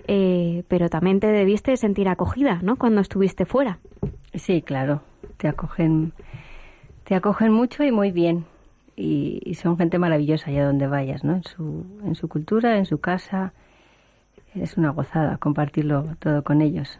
eh, 0.07 0.63
pero 0.67 0.89
también 0.89 1.19
te 1.19 1.27
debiste 1.27 1.75
sentir 1.77 2.07
acogida, 2.09 2.59
¿no? 2.61 2.75
Cuando 2.75 3.01
estuviste 3.01 3.45
fuera. 3.45 3.79
Sí, 4.35 4.61
claro, 4.61 5.01
te 5.37 5.47
acogen, 5.47 6.13
te 7.05 7.15
acogen 7.15 7.51
mucho 7.51 7.83
y 7.83 7.91
muy 7.91 8.11
bien. 8.11 8.45
Y, 8.97 9.41
y 9.43 9.55
son 9.55 9.77
gente 9.77 9.99
maravillosa 9.99 10.49
allá 10.49 10.65
donde 10.65 10.87
vayas, 10.87 11.23
¿no? 11.23 11.35
En 11.35 11.43
su, 11.43 11.85
en 12.03 12.15
su 12.15 12.27
cultura, 12.29 12.77
en 12.77 12.85
su 12.85 12.99
casa. 12.99 13.53
Es 14.53 14.77
una 14.77 14.91
gozada 14.91 15.37
compartirlo 15.37 16.15
todo 16.19 16.43
con 16.43 16.61
ellos. 16.61 16.99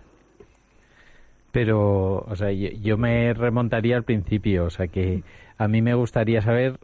Pero, 1.55 2.25
o 2.27 2.35
sea, 2.35 2.51
yo, 2.51 2.97
me 2.97 3.33
remontaría 3.33 3.95
al 3.95 4.03
principio, 4.03 4.65
o 4.65 4.69
sea, 4.69 4.87
que 4.87 5.23
a 5.57 5.69
mí 5.69 5.81
me 5.81 5.93
gustaría 5.93 6.41
saber, 6.41 6.77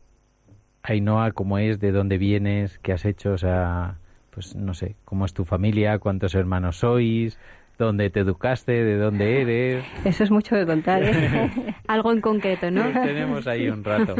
Ainhoa, 0.84 1.34
cómo 1.34 1.58
es, 1.58 1.82
de 1.82 1.92
dónde 1.92 2.18
vienes, 2.18 2.80
qué 2.80 2.94
has 2.94 3.04
hecho, 3.04 3.34
o 3.34 3.38
sea, 3.38 3.98
pues 4.30 4.56
no 4.56 4.74
sé, 4.74 4.96
cómo 5.04 5.26
es 5.26 5.34
tu 5.34 5.44
familia, 5.44 6.00
cuántos 6.00 6.36
hermanos 6.36 6.78
sois, 6.78 7.38
dónde 7.86 8.10
te 8.10 8.22
educaste, 8.22 8.72
de 8.72 8.98
dónde 8.98 9.42
eres. 9.42 9.86
Eso 10.06 10.24
es 10.24 10.32
mucho 10.32 10.56
que 10.56 10.66
contar, 10.66 11.04
¿eh? 11.04 11.52
Algo 11.88 12.12
en 12.12 12.22
concreto, 12.22 12.72
¿no? 12.72 12.84
Pues 12.84 13.04
tenemos 13.04 13.48
ahí 13.48 13.68
un 13.70 13.84
rato. 13.84 14.16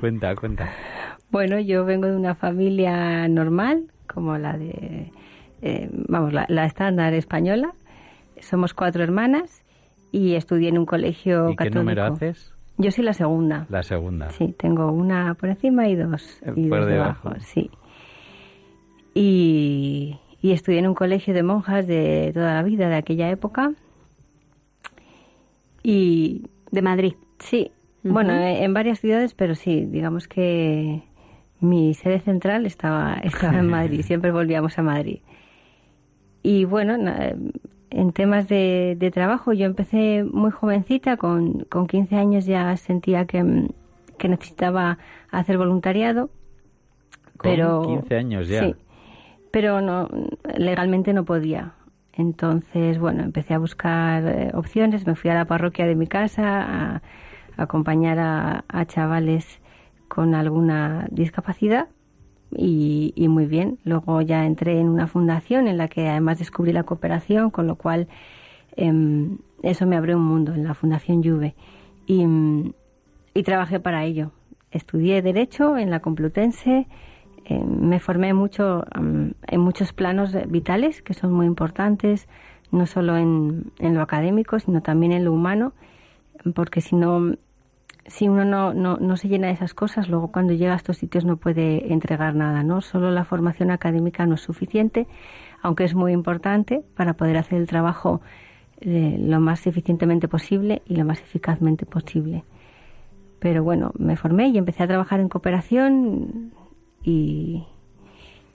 Cuenta, 0.00 0.34
cuenta. 0.34 0.70
Bueno, 1.30 1.58
yo 1.60 1.84
vengo 1.84 2.06
de 2.06 2.16
una 2.16 2.34
familia 2.34 3.26
normal, 3.28 3.84
como 4.06 4.38
la 4.38 4.56
de, 4.56 5.10
eh, 5.62 5.88
vamos, 6.08 6.32
la, 6.32 6.46
la 6.48 6.64
estándar 6.66 7.12
española. 7.14 7.72
Somos 8.40 8.74
cuatro 8.74 9.02
hermanas 9.02 9.62
y 10.12 10.34
estudié 10.34 10.68
en 10.68 10.78
un 10.78 10.86
colegio 10.86 11.50
¿Y 11.50 11.56
qué 11.56 11.70
número 11.70 12.04
haces? 12.04 12.54
Yo 12.76 12.90
soy 12.90 13.04
la 13.04 13.12
segunda. 13.14 13.66
La 13.68 13.82
segunda. 13.82 14.30
Sí, 14.30 14.54
tengo 14.58 14.90
una 14.90 15.34
por 15.34 15.48
encima 15.48 15.88
y 15.88 15.94
dos, 15.96 16.40
y 16.56 16.68
Por 16.68 16.80
dos 16.80 16.88
debajo. 16.88 17.28
debajo. 17.30 17.44
Sí. 17.46 17.70
Y, 19.14 20.18
y 20.44 20.52
estudié 20.52 20.80
en 20.80 20.86
un 20.86 20.94
colegio 20.94 21.32
de 21.32 21.42
monjas 21.42 21.86
de 21.86 22.30
toda 22.34 22.52
la 22.52 22.62
vida, 22.62 22.90
de 22.90 22.96
aquella 22.96 23.30
época. 23.30 23.72
Y 25.82 26.42
De 26.70 26.82
Madrid. 26.82 27.14
Sí, 27.38 27.72
bueno, 28.02 28.34
eh, 28.34 28.62
en 28.62 28.74
varias 28.74 29.00
ciudades, 29.00 29.32
pero 29.32 29.54
sí, 29.54 29.86
digamos 29.86 30.28
que 30.28 31.02
mi 31.60 31.94
sede 31.94 32.20
central 32.20 32.66
estaba, 32.66 33.14
estaba 33.22 33.58
en 33.58 33.68
Madrid, 33.68 34.02
siempre 34.06 34.32
volvíamos 34.32 34.78
a 34.78 34.82
Madrid. 34.82 35.20
Y 36.42 36.66
bueno, 36.66 36.94
en 37.88 38.12
temas 38.12 38.46
de, 38.46 38.96
de 38.98 39.10
trabajo, 39.10 39.54
yo 39.54 39.64
empecé 39.64 40.24
muy 40.24 40.50
jovencita, 40.50 41.16
con, 41.16 41.60
con 41.70 41.86
15 41.86 42.16
años 42.16 42.44
ya 42.44 42.76
sentía 42.76 43.24
que, 43.24 43.70
que 44.18 44.28
necesitaba 44.28 44.98
hacer 45.30 45.56
voluntariado, 45.56 46.28
Con 47.38 47.50
pero... 47.50 47.82
15 47.86 48.14
años 48.14 48.48
ya. 48.48 48.60
Sí, 48.60 48.74
pero 49.54 49.80
no, 49.80 50.08
legalmente 50.56 51.12
no 51.12 51.24
podía. 51.24 51.74
Entonces, 52.12 52.98
bueno, 52.98 53.22
empecé 53.22 53.54
a 53.54 53.60
buscar 53.60 54.26
eh, 54.26 54.50
opciones, 54.52 55.06
me 55.06 55.14
fui 55.14 55.30
a 55.30 55.34
la 55.34 55.44
parroquia 55.44 55.86
de 55.86 55.94
mi 55.94 56.08
casa 56.08 56.42
a, 56.96 57.02
acompañar 57.56 58.18
a, 58.18 58.84
chavales 58.86 59.60
con 60.08 60.34
alguna 60.34 61.06
discapacidad 61.12 61.86
y, 62.50 63.14
muy 63.28 63.46
bien. 63.46 63.78
Luego 63.84 64.20
ya 64.22 64.44
entré 64.44 64.80
en 64.80 64.88
una 64.88 65.06
fundación 65.06 65.68
en 65.68 65.78
la 65.78 65.86
que 65.86 66.08
además 66.08 66.40
descubrí 66.40 66.72
la 66.72 66.82
cooperación, 66.82 67.50
con 67.50 67.68
lo 67.68 67.76
cual 67.76 68.08
em, 68.74 69.38
eso 69.62 69.86
me 69.86 69.96
abrió 69.96 70.16
un 70.16 70.24
mundo 70.24 70.52
en 70.52 70.64
la 70.64 70.74
Fundación 70.74 71.22
Juve 71.22 71.54
y, 72.08 72.26
y 73.34 73.42
trabajé 73.44 73.78
para 73.78 74.04
ello. 74.04 74.32
Estudié 74.72 75.22
Derecho 75.22 75.78
en 75.78 75.90
la 75.90 76.00
Complutense, 76.00 76.88
eh, 77.44 77.62
me 77.62 78.00
formé 78.00 78.32
mucho 78.32 78.84
mm, 78.98 79.30
en 79.46 79.60
muchos 79.60 79.92
planos 79.92 80.34
vitales 80.48 81.02
que 81.02 81.14
son 81.14 81.32
muy 81.32 81.46
importantes, 81.46 82.28
no 82.70 82.86
solo 82.86 83.16
en, 83.16 83.72
en 83.78 83.94
lo 83.94 84.02
académico, 84.02 84.58
sino 84.58 84.82
también 84.82 85.12
en 85.12 85.24
lo 85.24 85.32
humano, 85.32 85.72
porque 86.54 86.80
si 86.80 86.96
no, 86.96 87.34
si 88.06 88.28
uno 88.28 88.44
no, 88.44 88.74
no, 88.74 88.96
no 88.96 89.16
se 89.16 89.28
llena 89.28 89.48
de 89.48 89.54
esas 89.54 89.74
cosas, 89.74 90.08
luego 90.08 90.32
cuando 90.32 90.52
llega 90.52 90.72
a 90.72 90.76
estos 90.76 90.98
sitios 90.98 91.24
no 91.24 91.36
puede 91.36 91.92
entregar 91.92 92.34
nada, 92.34 92.62
¿no? 92.62 92.80
Solo 92.80 93.10
la 93.10 93.24
formación 93.24 93.70
académica 93.70 94.26
no 94.26 94.34
es 94.34 94.40
suficiente, 94.40 95.06
aunque 95.62 95.84
es 95.84 95.94
muy 95.94 96.12
importante 96.12 96.82
para 96.96 97.14
poder 97.14 97.36
hacer 97.36 97.58
el 97.58 97.66
trabajo 97.66 98.20
eh, 98.80 99.16
lo 99.18 99.40
más 99.40 99.66
eficientemente 99.66 100.28
posible 100.28 100.82
y 100.86 100.96
lo 100.96 101.04
más 101.04 101.20
eficazmente 101.20 101.86
posible. 101.86 102.44
Pero 103.38 103.62
bueno, 103.62 103.92
me 103.98 104.16
formé 104.16 104.48
y 104.48 104.58
empecé 104.58 104.82
a 104.82 104.86
trabajar 104.86 105.20
en 105.20 105.28
cooperación 105.28 106.52
y, 107.04 107.64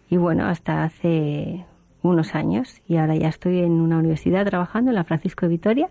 y 0.10 0.18
bueno, 0.18 0.46
hasta 0.48 0.84
hace 0.84 1.66
unos 2.02 2.34
años 2.36 2.82
y 2.88 2.98
ahora 2.98 3.16
ya 3.16 3.28
estoy 3.28 3.60
en 3.60 3.74
una 3.74 3.98
universidad 3.98 4.46
trabajando 4.46 4.92
en 4.92 4.96
la 4.96 5.04
Francisco 5.04 5.46
de 5.46 5.50
Vitoria. 5.52 5.90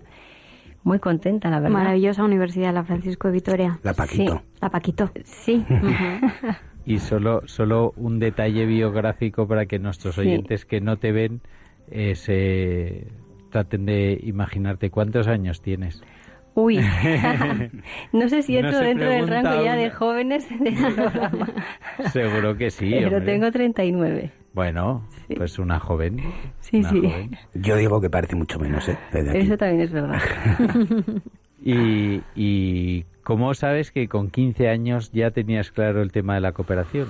Muy 0.84 0.98
contenta, 1.00 1.50
la 1.50 1.60
verdad. 1.60 1.74
Maravillosa 1.76 2.24
Universidad 2.24 2.72
La 2.72 2.84
Francisco 2.84 3.28
de 3.28 3.34
Vitoria. 3.34 3.78
La 3.82 3.94
Paquito. 3.94 4.36
Sí. 4.38 4.44
La 4.60 4.70
Paquito. 4.70 5.10
Sí. 5.24 5.64
Y 6.86 7.00
solo, 7.00 7.42
solo 7.44 7.92
un 7.98 8.18
detalle 8.18 8.64
biográfico 8.64 9.46
para 9.46 9.66
que 9.66 9.78
nuestros 9.78 10.14
Sí. 10.14 10.22
oyentes 10.22 10.64
que 10.64 10.80
no 10.80 10.96
te 10.96 11.12
ven 11.12 11.42
eh, 11.90 12.14
se 12.14 13.08
traten 13.50 13.84
de 13.84 14.18
imaginarte 14.22 14.88
cuántos 14.88 15.26
años 15.28 15.60
tienes. 15.60 16.02
Uy, 16.60 16.78
no 18.12 18.28
sé 18.28 18.42
si 18.42 18.54
No 18.54 18.58
entro 18.66 18.78
se 18.80 18.84
dentro 18.86 19.08
del 19.08 19.28
rango 19.28 19.50
ya 19.54 19.60
una- 19.72 19.76
de 19.76 19.90
jóvenes 19.90 20.48
del 20.60 20.74
programa, 20.94 21.48
Seguro 22.12 22.56
que 22.56 22.70
sí. 22.70 22.90
pero 22.90 23.18
hombre. 23.18 23.32
tengo 23.32 23.52
39. 23.52 24.32
Bueno, 24.54 25.06
pues 25.36 25.58
una 25.60 25.78
joven. 25.78 26.20
Sí, 26.58 26.78
una 26.78 26.90
sí. 26.90 27.00
joven. 27.00 27.36
Yo 27.54 27.76
digo 27.76 28.00
que 28.00 28.10
parece 28.10 28.34
mucho 28.34 28.58
menos, 28.58 28.88
¿eh? 28.88 28.98
Desde 29.12 29.30
aquí. 29.30 29.38
Eso 29.40 29.56
también 29.56 29.82
es 29.82 29.92
verdad. 29.92 30.20
Y, 31.60 32.22
y 32.36 33.04
¿cómo 33.24 33.52
sabes 33.52 33.90
que 33.90 34.06
con 34.08 34.30
15 34.30 34.68
años 34.68 35.10
ya 35.12 35.32
tenías 35.32 35.72
claro 35.72 36.02
el 36.02 36.12
tema 36.12 36.34
de 36.36 36.40
la 36.40 36.52
cooperación? 36.52 37.08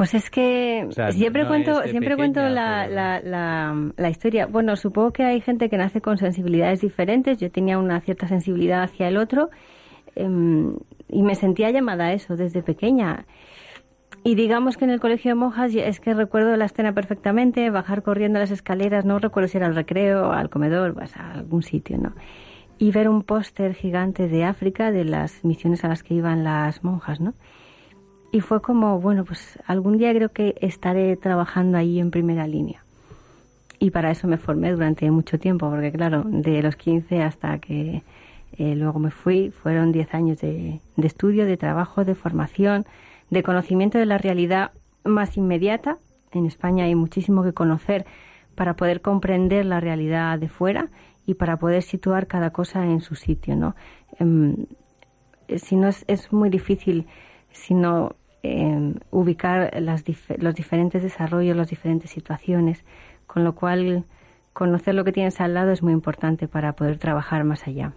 Pues 0.00 0.14
es 0.14 0.30
que 0.30 0.86
O 0.88 0.92
sea, 0.92 1.12
siempre 1.12 1.42
no 1.42 1.48
cuento, 1.48 1.82
siempre 1.82 2.16
cuento 2.16 2.40
la, 2.40 2.84
pero- 2.86 2.94
la, 2.94 3.20
la, 3.20 3.92
la 3.98 4.08
historia. 4.08 4.46
Bueno, 4.46 4.74
supongo 4.74 5.12
que 5.12 5.24
hay 5.24 5.42
gente 5.42 5.68
que 5.68 5.76
nace 5.76 6.00
con 6.00 6.16
sensibilidades 6.16 6.80
diferentes. 6.80 7.36
Yo 7.36 7.50
tenía 7.50 7.78
una 7.78 8.00
cierta 8.00 8.26
sensibilidad 8.26 8.82
hacia 8.82 9.08
el 9.08 9.18
otro 9.18 9.50
em, 10.16 10.72
y 11.10 11.22
me 11.22 11.34
sentía 11.34 11.70
llamada 11.70 12.06
a 12.06 12.12
eso 12.14 12.34
desde 12.34 12.62
pequeña. 12.62 13.26
Y 14.24 14.36
digamos 14.36 14.78
que 14.78 14.86
en 14.86 14.90
el 14.90 15.00
colegio 15.00 15.32
de 15.32 15.34
monjas 15.34 15.74
es 15.74 16.00
que 16.00 16.14
recuerdo 16.14 16.56
la 16.56 16.64
escena 16.64 16.94
perfectamente, 16.94 17.68
bajar 17.68 18.02
corriendo 18.02 18.38
las 18.38 18.52
escaleras, 18.52 19.04
no 19.04 19.18
recuerdo 19.18 19.48
si 19.48 19.58
era 19.58 19.66
al 19.66 19.74
recreo, 19.74 20.32
al 20.32 20.48
comedor, 20.48 20.94
pues 20.94 21.14
a 21.14 21.32
algún 21.32 21.62
sitio, 21.62 21.98
¿no? 21.98 22.14
Y 22.78 22.90
ver 22.90 23.06
un 23.10 23.22
póster 23.22 23.74
gigante 23.74 24.28
de 24.28 24.44
África, 24.44 24.92
de 24.92 25.04
las 25.04 25.44
misiones 25.44 25.84
a 25.84 25.88
las 25.88 26.02
que 26.02 26.14
iban 26.14 26.42
las 26.42 26.82
monjas, 26.84 27.20
¿no? 27.20 27.34
Y 28.32 28.40
fue 28.40 28.60
como, 28.62 29.00
bueno, 29.00 29.24
pues 29.24 29.58
algún 29.66 29.98
día 29.98 30.14
creo 30.14 30.30
que 30.30 30.54
estaré 30.60 31.16
trabajando 31.16 31.78
ahí 31.78 31.98
en 31.98 32.10
primera 32.10 32.46
línea. 32.46 32.84
Y 33.80 33.90
para 33.90 34.10
eso 34.10 34.28
me 34.28 34.36
formé 34.36 34.70
durante 34.70 35.10
mucho 35.10 35.38
tiempo, 35.38 35.68
porque 35.68 35.90
claro, 35.90 36.22
de 36.24 36.62
los 36.62 36.76
15 36.76 37.22
hasta 37.22 37.58
que 37.58 38.02
eh, 38.58 38.74
luego 38.76 38.98
me 38.98 39.10
fui, 39.10 39.50
fueron 39.50 39.90
10 39.90 40.14
años 40.14 40.38
de, 40.40 40.80
de 40.96 41.06
estudio, 41.06 41.46
de 41.46 41.56
trabajo, 41.56 42.04
de 42.04 42.14
formación, 42.14 42.84
de 43.30 43.42
conocimiento 43.42 43.98
de 43.98 44.06
la 44.06 44.18
realidad 44.18 44.72
más 45.04 45.36
inmediata. 45.36 45.98
En 46.32 46.46
España 46.46 46.84
hay 46.84 46.94
muchísimo 46.94 47.42
que 47.42 47.52
conocer 47.52 48.04
para 48.54 48.74
poder 48.74 49.00
comprender 49.00 49.64
la 49.64 49.80
realidad 49.80 50.38
de 50.38 50.48
fuera 50.48 50.88
y 51.26 51.34
para 51.34 51.56
poder 51.56 51.82
situar 51.82 52.26
cada 52.26 52.50
cosa 52.50 52.84
en 52.84 53.00
su 53.00 53.14
sitio, 53.14 53.56
¿no? 53.56 53.74
Em, 54.18 54.66
si 55.56 55.76
no 55.76 55.88
es, 55.88 56.04
es 56.06 56.32
muy 56.32 56.50
difícil 56.50 57.06
sino 57.50 58.14
eh, 58.42 58.94
ubicar 59.10 59.70
las 59.80 60.04
dif- 60.04 60.36
los 60.38 60.54
diferentes 60.54 61.02
desarrollos, 61.02 61.56
las 61.56 61.68
diferentes 61.70 62.10
situaciones, 62.10 62.84
con 63.26 63.44
lo 63.44 63.54
cual 63.54 64.04
conocer 64.52 64.94
lo 64.94 65.04
que 65.04 65.12
tienes 65.12 65.40
al 65.40 65.54
lado 65.54 65.70
es 65.72 65.82
muy 65.82 65.92
importante 65.92 66.48
para 66.48 66.72
poder 66.74 66.98
trabajar 66.98 67.44
más 67.44 67.66
allá. 67.66 67.92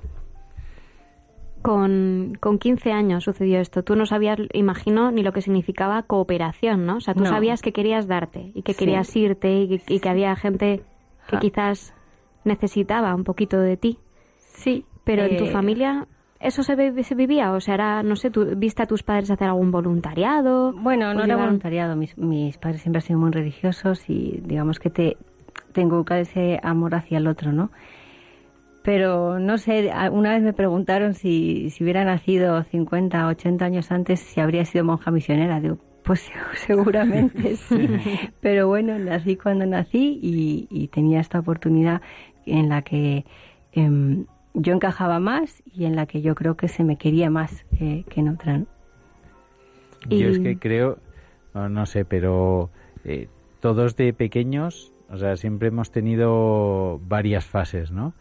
Con, 1.61 2.37
con 2.41 2.59
15 2.59 2.91
años 2.91 3.23
sucedió 3.23 3.59
esto. 3.61 3.83
Tú 3.83 3.95
no 3.95 4.05
sabías, 4.05 4.37
imagino, 4.51 5.11
ni 5.11 5.23
lo 5.23 5.31
que 5.31 5.41
significaba 5.41 6.03
cooperación, 6.03 6.85
¿no? 6.85 6.97
O 6.97 6.99
sea, 6.99 7.13
tú 7.13 7.21
No. 7.23 7.29
sabías 7.29 7.61
que 7.61 7.71
querías 7.71 8.05
darte 8.05 8.51
y 8.53 8.63
que 8.63 8.73
Sí. 8.73 8.79
querías 8.79 9.15
irte 9.15 9.53
y 9.61 9.79
que, 9.79 9.93
y 9.95 9.99
que 10.01 10.09
había 10.09 10.35
gente 10.35 10.81
que 11.29 11.37
Ja. 11.37 11.39
quizás 11.39 11.93
necesitaba 12.43 13.15
un 13.15 13.23
poquito 13.23 13.61
de 13.61 13.77
ti. 13.77 13.97
Sí. 14.39 14.85
Pero 15.05 15.23
en 15.23 15.37
tu 15.37 15.45
eh, 15.45 15.51
familia, 15.51 16.05
¿eso 16.43 16.63
se, 16.63 17.03
se 17.03 17.15
vivía? 17.15 17.51
O 17.51 17.59
sea, 17.59 17.75
era, 17.75 18.03
no 18.03 18.15
sé, 18.15 18.29
¿tú 18.29 18.45
viste 18.55 18.83
a 18.83 18.85
tus 18.85 19.03
padres 19.03 19.31
hacer 19.31 19.47
algún 19.47 19.71
voluntariado? 19.71 20.73
Bueno, 20.73 21.11
¿O 21.11 21.13
no 21.13 21.23
era 21.23 21.37
voluntariado. 21.37 21.95
Mis, 21.95 22.17
mis 22.17 22.57
padres 22.57 22.81
siempre 22.81 22.97
han 22.99 23.01
sido 23.03 23.19
muy 23.19 23.31
religiosos 23.31 24.09
y 24.09 24.41
digamos 24.43 24.79
que 24.79 24.89
te, 24.89 25.17
te 25.71 25.81
inculca 25.81 26.19
ese 26.19 26.59
amor 26.61 26.95
hacia 26.95 27.17
el 27.17 27.27
otro, 27.27 27.51
¿no? 27.51 27.71
Pero 28.83 29.39
no 29.39 29.57
sé, 29.57 29.91
una 30.11 30.33
vez 30.33 30.43
me 30.43 30.51
preguntaron 30.51 31.13
si, 31.13 31.69
si 31.69 31.83
hubiera 31.83 32.03
nacido 32.03 32.63
50, 32.63 33.27
80 33.27 33.65
años 33.65 33.91
antes, 33.91 34.19
si 34.19 34.41
habría 34.41 34.65
sido 34.65 34.83
monja 34.83 35.09
misionera. 35.09 35.61
Digo, 35.61 35.77
pues 36.03 36.29
seguramente 36.55 37.55
sí. 37.69 37.87
Pero 38.41 38.67
bueno, 38.67 38.99
nací 38.99 39.37
cuando 39.37 39.65
nací 39.65 40.19
y, 40.21 40.67
y 40.69 40.89
tenía 40.89 41.21
esta 41.21 41.39
oportunidad 41.39 42.01
en 42.45 42.67
la 42.67 42.81
que 42.81 43.25
em, 43.71 44.25
yo 44.53 44.73
encajaba 44.73 45.19
más 45.19 45.63
y 45.73 45.85
en 45.85 45.95
la 45.95 46.05
que 46.05 46.21
yo 46.21 46.35
creo 46.35 46.55
que 46.55 46.67
se 46.67 46.83
me 46.83 46.97
quería 46.97 47.29
más 47.29 47.65
que, 47.77 48.05
que 48.09 48.19
en 48.21 48.29
otra. 48.29 48.57
¿no? 48.59 48.65
Yo 50.09 50.27
es 50.29 50.37
Y- 50.39 50.43
que 50.43 50.57
creo, 50.59 50.97
no, 51.53 51.69
no 51.69 51.85
sé, 51.85 52.05
pero 52.05 52.69
eh, 53.05 53.27
todos 53.61 53.95
de 53.95 54.13
pequeños, 54.13 54.91
o 55.09 55.17
sea, 55.17 55.35
siempre 55.37 55.69
hemos 55.69 55.91
tenido 55.91 56.99
varias 57.07 57.45
fases, 57.45 57.91
¿no? 57.91 58.13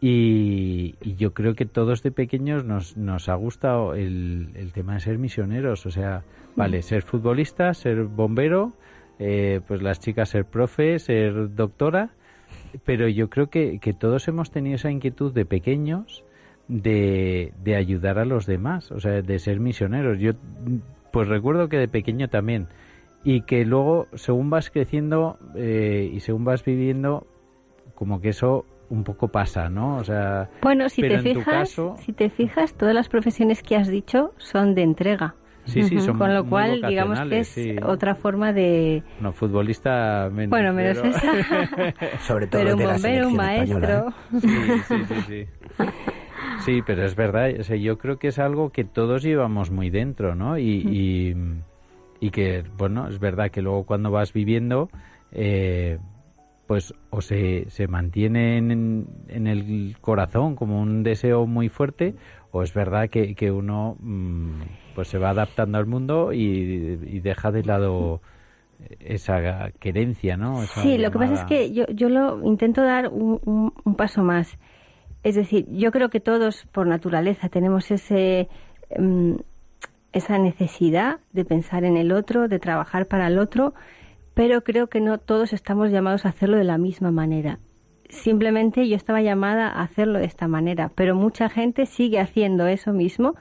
Y, 0.00 0.94
y 1.00 1.14
yo 1.16 1.32
creo 1.32 1.54
que 1.54 1.64
todos 1.64 2.02
de 2.02 2.10
pequeños 2.10 2.64
nos, 2.64 2.96
nos 2.96 3.28
ha 3.28 3.34
gustado 3.34 3.94
el, 3.94 4.50
el 4.54 4.72
tema 4.72 4.94
de 4.94 5.00
ser 5.00 5.18
misioneros, 5.18 5.86
o 5.86 5.90
sea, 5.90 6.22
vale, 6.54 6.82
ser 6.82 7.02
futbolista, 7.02 7.72
ser 7.74 8.04
bombero, 8.04 8.72
eh, 9.18 9.60
pues 9.66 9.80
las 9.82 9.98
chicas 9.98 10.28
ser 10.28 10.44
profe, 10.44 10.98
ser 10.98 11.54
doctora, 11.54 12.10
pero 12.84 13.08
yo 13.08 13.28
creo 13.30 13.48
que, 13.48 13.78
que 13.78 13.92
todos 13.92 14.26
hemos 14.28 14.50
tenido 14.50 14.76
esa 14.76 14.90
inquietud 14.90 15.32
de 15.32 15.44
pequeños 15.44 16.24
de, 16.68 17.52
de 17.62 17.76
ayudar 17.76 18.18
a 18.18 18.24
los 18.24 18.46
demás, 18.46 18.90
o 18.90 19.00
sea, 19.00 19.22
de 19.22 19.38
ser 19.38 19.60
misioneros. 19.60 20.18
Yo 20.18 20.32
pues 21.12 21.28
recuerdo 21.28 21.68
que 21.68 21.78
de 21.78 21.88
pequeño 21.88 22.28
también 22.28 22.66
y 23.24 23.42
que 23.42 23.64
luego 23.64 24.08
según 24.14 24.50
vas 24.50 24.70
creciendo 24.70 25.38
eh, 25.54 26.10
y 26.12 26.20
según 26.20 26.44
vas 26.44 26.64
viviendo 26.64 27.26
como 27.94 28.20
que 28.20 28.30
eso 28.30 28.64
un 28.88 29.02
poco 29.02 29.28
pasa, 29.28 29.68
¿no? 29.68 29.96
O 29.96 30.04
sea, 30.04 30.48
Bueno, 30.62 30.88
si 30.88 31.02
te 31.02 31.18
fijas, 31.18 31.44
caso- 31.44 31.96
si 31.98 32.12
te 32.12 32.30
fijas, 32.30 32.74
todas 32.74 32.94
las 32.94 33.08
profesiones 33.08 33.62
que 33.62 33.74
has 33.76 33.88
dicho 33.88 34.32
son 34.36 34.74
de 34.74 34.82
entrega. 34.82 35.34
Sí, 35.66 35.82
sí, 35.82 36.00
son 36.00 36.16
Con 36.18 36.32
lo 36.32 36.42
muy 36.44 36.50
cual, 36.50 36.80
digamos 36.88 37.20
que 37.28 37.40
es 37.40 37.48
sí. 37.48 37.76
otra 37.84 38.14
forma 38.14 38.52
de... 38.52 39.02
no 39.20 39.32
futbolista 39.32 40.28
menos. 40.32 40.50
Bueno, 40.50 40.72
menos 40.72 40.98
pero- 40.98 41.08
esa. 41.16 42.18
Sobre 42.20 42.46
todo 42.46 42.62
Pero 42.62 42.72
un 42.74 42.78
de 42.78 42.86
bombero, 42.86 43.28
un 43.28 43.34
selección 43.36 43.50
española, 43.50 44.12
maestro. 44.40 44.48
¿eh? 44.48 44.82
Sí, 44.88 45.04
sí, 45.04 45.04
sí, 45.04 45.22
sí. 45.26 45.46
Sí, 46.64 46.82
pero 46.82 47.04
es 47.04 47.14
verdad. 47.14 47.50
O 47.60 47.62
sea, 47.64 47.76
yo 47.76 47.98
creo 47.98 48.18
que 48.18 48.28
es 48.28 48.38
algo 48.38 48.70
que 48.70 48.84
todos 48.84 49.22
llevamos 49.22 49.70
muy 49.70 49.90
dentro, 49.90 50.34
¿no? 50.34 50.58
Y, 50.58 50.64
y, 50.88 51.36
y 52.18 52.30
que, 52.30 52.64
bueno, 52.76 53.08
es 53.08 53.18
verdad 53.20 53.50
que 53.50 53.62
luego 53.62 53.84
cuando 53.84 54.10
vas 54.10 54.32
viviendo, 54.32 54.88
eh, 55.32 55.98
pues 56.66 56.94
o 57.10 57.20
se, 57.20 57.66
se 57.68 57.86
mantiene 57.88 58.56
en, 58.58 59.06
en 59.28 59.46
el 59.46 59.96
corazón 60.00 60.56
como 60.56 60.80
un 60.80 61.02
deseo 61.02 61.46
muy 61.46 61.68
fuerte, 61.68 62.14
o 62.52 62.62
es 62.62 62.72
verdad 62.74 63.10
que, 63.10 63.34
que 63.34 63.50
uno 63.52 63.96
mm, 64.00 64.62
pues 64.96 65.06
se 65.08 65.18
va 65.18 65.30
adaptando 65.30 65.78
al 65.78 65.86
mundo 65.86 66.32
y, 66.32 66.40
y 66.40 67.20
deja 67.20 67.52
de 67.52 67.62
lado 67.62 68.20
esa 68.98 69.70
querencia, 69.78 70.36
¿no? 70.36 70.62
Esa 70.62 70.82
Sí, 70.82 70.98
lo 70.98 71.10
que 71.10 71.18
pasa 71.18 71.34
es 71.34 71.44
que 71.44 71.72
yo, 71.72 71.86
yo 71.88 72.08
lo 72.08 72.42
intento 72.44 72.82
dar 72.82 73.08
un, 73.08 73.40
un- 73.44 73.72
un 73.84 73.94
paso 73.94 74.22
más. 74.22 74.58
Es 75.22 75.34
decir, 75.34 75.66
yo 75.70 75.90
creo 75.92 76.08
que 76.10 76.20
todos 76.20 76.66
por 76.72 76.86
naturaleza 76.86 77.48
tenemos 77.48 77.90
ese 77.90 78.48
mm, 78.98 79.34
esa 80.12 80.38
necesidad 80.38 81.18
de 81.32 81.44
pensar 81.44 81.84
en 81.84 81.96
el 81.98 82.10
otro, 82.10 82.48
de 82.48 82.58
trabajar 82.58 83.06
para 83.06 83.26
el 83.26 83.38
otro, 83.38 83.74
pero 84.34 84.62
creo 84.64 84.86
que 84.88 85.00
no 85.00 85.18
todos 85.18 85.52
estamos 85.52 85.90
llamados 85.90 86.24
a 86.24 86.30
hacerlo 86.30 86.56
de 86.56 86.64
la 86.64 86.78
misma 86.78 87.10
manera. 87.10 87.58
Simplemente 88.08 88.88
yo 88.88 88.96
estaba 88.96 89.20
llamada 89.20 89.68
a 89.68 89.82
hacerlo 89.82 90.18
de 90.18 90.24
esta 90.26 90.48
manera, 90.48 90.90
pero 90.94 91.14
mucha 91.14 91.48
gente 91.50 91.84
sigue 91.86 92.18
haciendo 92.20 92.66
eso 92.66 92.92
mismo 92.92 93.34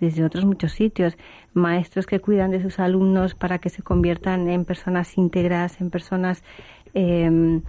desde 0.00 0.24
otros 0.24 0.44
muchos 0.44 0.72
sitios. 0.72 1.16
Maestros 1.54 2.06
que 2.06 2.20
cuidan 2.20 2.50
de 2.50 2.62
sus 2.62 2.78
alumnos 2.78 3.34
para 3.34 3.58
que 3.58 3.68
se 3.68 3.82
conviertan 3.82 4.48
en 4.48 4.64
personas 4.64 5.16
íntegras, 5.16 5.80
en 5.80 5.90
personas 5.90 6.42
eh, 6.94 7.60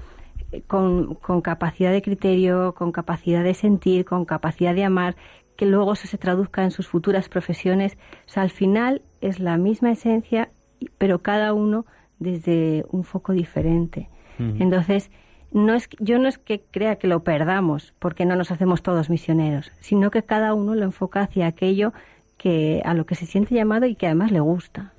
con, 0.67 1.15
con 1.15 1.41
capacidad 1.41 1.91
de 1.91 2.01
criterio, 2.01 2.73
con 2.73 2.91
capacidad 2.91 3.43
de 3.43 3.53
sentir, 3.53 4.05
con 4.05 4.25
capacidad 4.25 4.73
de 4.73 4.83
amar, 4.83 5.15
que 5.55 5.65
luego 5.65 5.93
eso 5.93 6.07
se 6.07 6.17
traduzca 6.17 6.63
en 6.63 6.71
sus 6.71 6.87
futuras 6.87 7.29
profesiones. 7.29 7.97
O 8.27 8.29
sea, 8.29 8.43
al 8.43 8.51
final 8.51 9.01
es 9.21 9.39
la 9.39 9.57
misma 9.57 9.91
esencia, 9.91 10.49
pero 10.97 11.21
cada 11.21 11.53
uno 11.53 11.85
desde 12.19 12.85
un 12.91 13.03
foco 13.03 13.33
diferente. 13.33 14.09
Entonces, 14.39 15.09
no 15.51 15.73
es, 15.73 15.89
yo 15.99 16.19
no 16.19 16.27
es 16.27 16.37
que 16.37 16.61
crea 16.69 16.97
que 16.97 17.07
lo 17.07 17.23
perdamos 17.23 17.93
porque 17.97 18.25
no 18.25 18.35
nos 18.35 18.51
hacemos 18.51 18.83
todos 18.83 19.09
misioneros, 19.09 19.71
sino 19.79 20.11
que 20.11 20.21
cada 20.21 20.53
uno 20.53 20.75
lo 20.75 20.83
enfoca 20.83 21.21
hacia 21.21 21.47
aquello 21.47 21.91
que 22.38 22.82
a 22.86 22.93
lo 22.93 23.06
que 23.06 23.15
se 23.15 23.26
siente 23.26 23.56
llamado 23.56 23.86
y 23.88 23.95
que 23.95 24.06
además 24.06 24.32
le 24.32 24.39
gusta, 24.39 24.93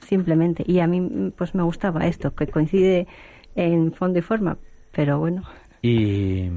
simplemente. 0.00 0.64
Y 0.66 0.80
a 0.80 0.86
mí, 0.86 1.32
pues 1.36 1.54
me 1.54 1.62
gustaba 1.62 2.06
esto, 2.06 2.34
que 2.34 2.46
coincide 2.48 3.06
en 3.54 3.92
fondo 3.92 4.18
y 4.18 4.22
forma, 4.22 4.56
pero 4.92 5.18
bueno. 5.18 5.42
Y, 5.82 6.48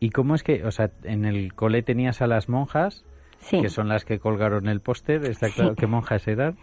¿Y 0.00 0.10
cómo 0.10 0.34
es 0.34 0.42
que, 0.42 0.64
o 0.64 0.70
sea, 0.70 0.90
en 1.04 1.24
el 1.24 1.52
cole 1.54 1.82
tenías 1.82 2.22
a 2.22 2.26
las 2.26 2.48
monjas, 2.48 3.04
Sí. 3.40 3.60
que 3.62 3.68
son 3.70 3.88
las 3.88 4.04
que 4.04 4.18
colgaron 4.18 4.68
el 4.68 4.80
póster, 4.80 5.24
¿está 5.24 5.46
Sí. 5.48 5.54
claro 5.54 5.74
qué 5.74 5.86
monjas 5.86 6.26
eran? 6.28 6.56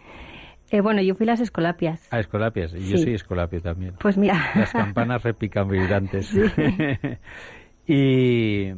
Eh, 0.70 0.80
bueno, 0.80 1.00
yo 1.02 1.14
fui 1.14 1.24
las 1.26 1.40
escolapias. 1.40 2.06
Ah, 2.10 2.20
escolapias, 2.20 2.72
y 2.74 2.88
yo 2.90 2.98
Sí. 2.98 3.04
soy 3.04 3.14
escolapio 3.14 3.60
también. 3.62 3.94
Pues 3.98 4.16
mira. 4.18 4.38
Las 4.54 4.72
campanas 4.72 5.22
repican 5.22 5.68
vibrantes. 5.68 6.26
Sí. 6.28 6.42
y, 7.86 8.72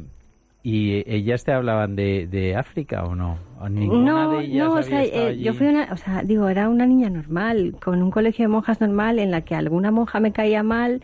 ¿Y 0.63 1.03
ellas 1.11 1.43
te 1.43 1.51
hablaban 1.53 1.95
de, 1.95 2.27
de 2.27 2.55
África 2.55 3.03
o 3.05 3.15
no? 3.15 3.37
¿O 3.59 3.67
ninguna 3.69 4.11
No, 4.11 4.27
de 4.27 4.41
ellas 4.43 4.57
no, 4.57 4.73
o 4.75 4.83
sea, 4.83 5.03
eh, 5.03 5.39
yo 5.39 5.53
fui 5.53 5.67
una, 5.67 5.91
o 5.91 5.97
sea, 5.97 6.21
digo, 6.23 6.47
era 6.49 6.69
una 6.69 6.85
niña 6.85 7.09
normal, 7.09 7.75
con 7.83 8.01
un 8.03 8.11
colegio 8.11 8.43
de 8.43 8.49
monjas 8.49 8.79
normal 8.81 9.17
en 9.19 9.31
la 9.31 9.41
que 9.41 9.55
alguna 9.55 9.89
monja 9.91 10.19
me 10.19 10.31
caía 10.33 10.61
mal, 10.61 11.01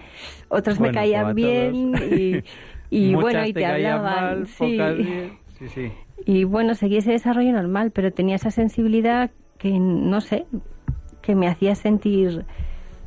otras 0.50 0.78
Bueno, 0.78 0.91
me 0.91 0.91
caían 0.91 1.22
como 1.22 1.30
a 1.30 1.34
bien 1.34 1.96
y, 2.89 3.15
bueno, 3.15 3.46
y 3.46 3.54
te 3.54 3.54
te, 3.54 3.65
caían 3.65 4.06
hablaban. 4.06 4.06
mal, 4.06 4.48
sí. 4.48 5.38
Sí, 5.58 5.70
sí. 5.70 5.91
Y 6.26 6.43
bueno, 6.43 6.76
seguí 6.76 6.98
ese 6.98 7.12
desarrollo 7.12 7.52
normal, 7.54 7.91
pero 7.91 8.12
tenía 8.13 8.36
esa 8.36 8.52
sensibilidad 8.52 9.32
que, 9.58 9.80
no 9.80 10.22
sé, 10.22 10.46
que 11.22 11.36
me 11.36 11.48
hacía 11.48 11.74
sentir 11.76 12.46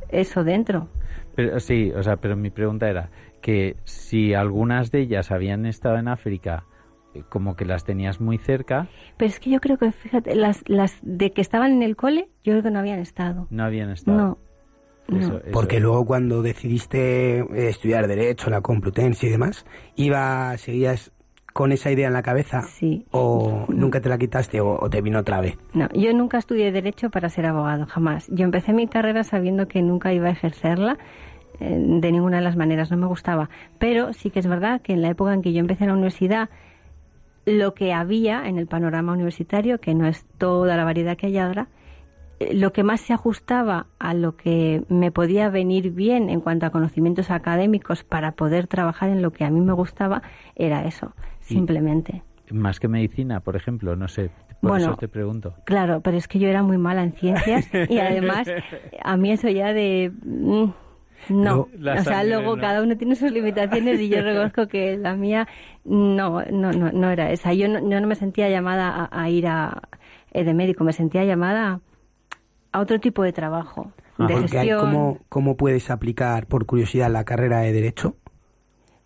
eso 0.09 0.43
dentro. 0.43 0.89
Pero, 1.35 1.59
sí, 1.59 1.91
o 1.95 2.03
sea, 2.03 2.17
pero 2.17 2.35
mi 2.35 2.49
pregunta 2.49 2.89
era 2.89 3.09
que 3.41 3.75
si 3.83 4.33
algunas 4.33 4.91
de 4.91 5.01
ellas 5.01 5.31
habían 5.31 5.65
estado 5.65 5.97
en 5.97 6.07
África, 6.07 6.65
eh, 7.13 7.23
como 7.29 7.55
que 7.55 7.65
las 7.65 7.83
tenías 7.83 8.21
muy 8.21 8.37
cerca, 8.37 8.87
Pero 9.17 9.29
es 9.29 9.39
que 9.39 9.49
yo 9.49 9.59
creo 9.59 9.77
que, 9.77 9.91
fíjate, 9.91 10.35
las, 10.35 10.63
las 10.67 10.97
de 11.01 11.31
que 11.33 11.41
estaban 11.41 11.71
en 11.73 11.83
el 11.83 11.95
cole, 11.95 12.29
yo 12.43 12.53
creo 12.53 12.63
que 12.63 12.71
no 12.71 12.79
habían 12.79 12.99
estado. 12.99 13.47
no 13.49 13.63
habían 13.63 13.89
estado. 13.89 14.17
No. 14.17 14.37
Eso- 15.17 15.37
eso- 15.39 15.51
Porque 15.51 15.79
luego 15.81 16.05
cuando 16.05 16.41
decidiste 16.41 17.39
eh, 17.39 17.69
estudiar 17.69 18.07
Derecho, 18.07 18.49
la 18.49 18.61
Complutense 18.61 19.27
y 19.27 19.29
demás, 19.29 19.65
iba, 19.95 20.55
¿seguías 20.57 21.11
con 21.53 21.73
esa 21.73 21.91
idea 21.91 22.07
en 22.07 22.13
la 22.13 22.21
cabeza? 22.21 22.61
Sí. 22.61 23.05
¿O 23.11 23.65
nunca 23.67 23.99
te 23.99 24.07
la 24.07 24.17
quitaste 24.17 24.61
o, 24.61 24.79
o 24.79 24.89
te 24.89 25.01
vino 25.01 25.19
otra 25.19 25.41
vez? 25.41 25.57
No, 25.73 25.89
yo 25.93 26.13
nunca 26.13 26.37
estudié 26.37 26.71
Derecho 26.71 27.09
para 27.09 27.27
ser 27.27 27.45
abogado, 27.45 27.87
jamás. 27.87 28.27
Yo 28.29 28.45
empecé 28.45 28.71
mi 28.71 28.87
carrera 28.87 29.25
sabiendo 29.25 29.67
que 29.67 29.81
nunca 29.81 30.13
iba 30.13 30.27
a 30.27 30.31
ejercerla 30.31 30.97
de 31.61 32.11
ninguna 32.11 32.37
de 32.37 32.43
las 32.43 32.55
maneras, 32.55 32.91
no 32.91 32.97
me 32.97 33.07
gustaba. 33.07 33.49
Pero 33.77 34.13
sí 34.13 34.29
que 34.29 34.39
es 34.39 34.47
verdad 34.47 34.81
que 34.81 34.93
en 34.93 35.01
la 35.01 35.09
época 35.09 35.33
en 35.33 35.41
que 35.41 35.53
yo 35.53 35.59
empecé 35.59 35.83
en 35.83 35.89
la 35.89 35.93
universidad, 35.93 36.49
lo 37.45 37.73
que 37.73 37.93
había 37.93 38.47
en 38.47 38.57
el 38.57 38.67
panorama 38.67 39.13
universitario, 39.13 39.79
que 39.79 39.95
no 39.95 40.07
es 40.07 40.25
toda 40.37 40.75
la 40.77 40.83
variedad 40.83 41.17
que 41.17 41.27
hay 41.27 41.37
ahora, 41.37 41.67
eh, 42.39 42.53
lo 42.53 42.73
que 42.73 42.83
más 42.83 43.01
se 43.01 43.13
ajustaba 43.13 43.87
a 43.99 44.13
lo 44.13 44.35
que 44.35 44.83
me 44.89 45.11
podía 45.11 45.49
venir 45.49 45.91
bien 45.91 46.29
en 46.29 46.41
cuanto 46.41 46.65
a 46.65 46.69
conocimientos 46.71 47.31
académicos 47.31 48.03
para 48.03 48.33
poder 48.33 48.67
trabajar 48.67 49.09
en 49.09 49.21
lo 49.21 49.31
que 49.31 49.43
a 49.43 49.49
mí 49.49 49.61
me 49.61 49.73
gustaba 49.73 50.21
era 50.55 50.85
eso, 50.85 51.13
simplemente. 51.39 52.23
Más 52.51 52.79
que 52.79 52.87
medicina, 52.87 53.39
por 53.39 53.55
ejemplo, 53.55 53.95
no 53.95 54.07
sé. 54.07 54.29
Por 54.59 54.71
Bueno, 54.71 54.85
eso 54.85 54.95
te 54.97 55.07
pregunto. 55.07 55.55
Claro, 55.63 56.01
pero 56.01 56.17
es 56.17 56.27
que 56.27 56.37
yo 56.37 56.47
era 56.47 56.63
muy 56.63 56.77
mala 56.77 57.03
en 57.03 57.13
ciencias 57.13 57.67
y 57.89 57.97
además 57.97 58.47
a 59.03 59.17
mí 59.17 59.31
eso 59.31 59.49
ya 59.49 59.73
de... 59.73 60.11
no, 61.29 61.67
La 61.77 61.93
o 61.93 61.95
sea, 61.95 62.03
sangre, 62.15 62.29
luego 62.35 62.55
no. 62.55 62.61
cada 62.61 62.81
uno 62.81 62.97
tiene 62.97 63.15
sus 63.15 63.31
limitaciones 63.31 63.99
y 63.99 64.09
yo 64.09 64.21
reconozco 64.21 64.67
que 64.67 64.97
la 64.97 65.15
mía 65.15 65.47
no, 65.85 66.41
no, 66.51 66.71
no, 66.71 66.91
no 66.91 67.09
era 67.11 67.31
esa. 67.31 67.53
Yo 67.53 67.67
no, 67.67 67.79
yo 67.89 67.99
no 68.01 68.07
me 68.07 68.15
sentía 68.15 68.49
llamada 68.49 68.89
a, 68.89 69.23
a 69.23 69.29
ir 69.29 69.47
a, 69.47 69.81
eh, 70.31 70.43
de 70.43 70.53
médico, 70.53 70.83
me 70.83 70.93
sentía 70.93 71.23
llamada 71.25 71.81
a 72.71 72.79
otro 72.79 72.99
tipo 72.99 73.23
de 73.23 73.33
trabajo, 73.33 73.91
de 74.17 74.35
gestión. 74.37 74.79
¿cómo, 74.79 75.17
¿Cómo 75.29 75.57
puedes 75.57 75.89
aplicar, 75.89 76.47
por 76.47 76.65
curiosidad, 76.65 77.11
la 77.11 77.23
carrera 77.25 77.59
de 77.59 77.73
Derecho? 77.73 78.15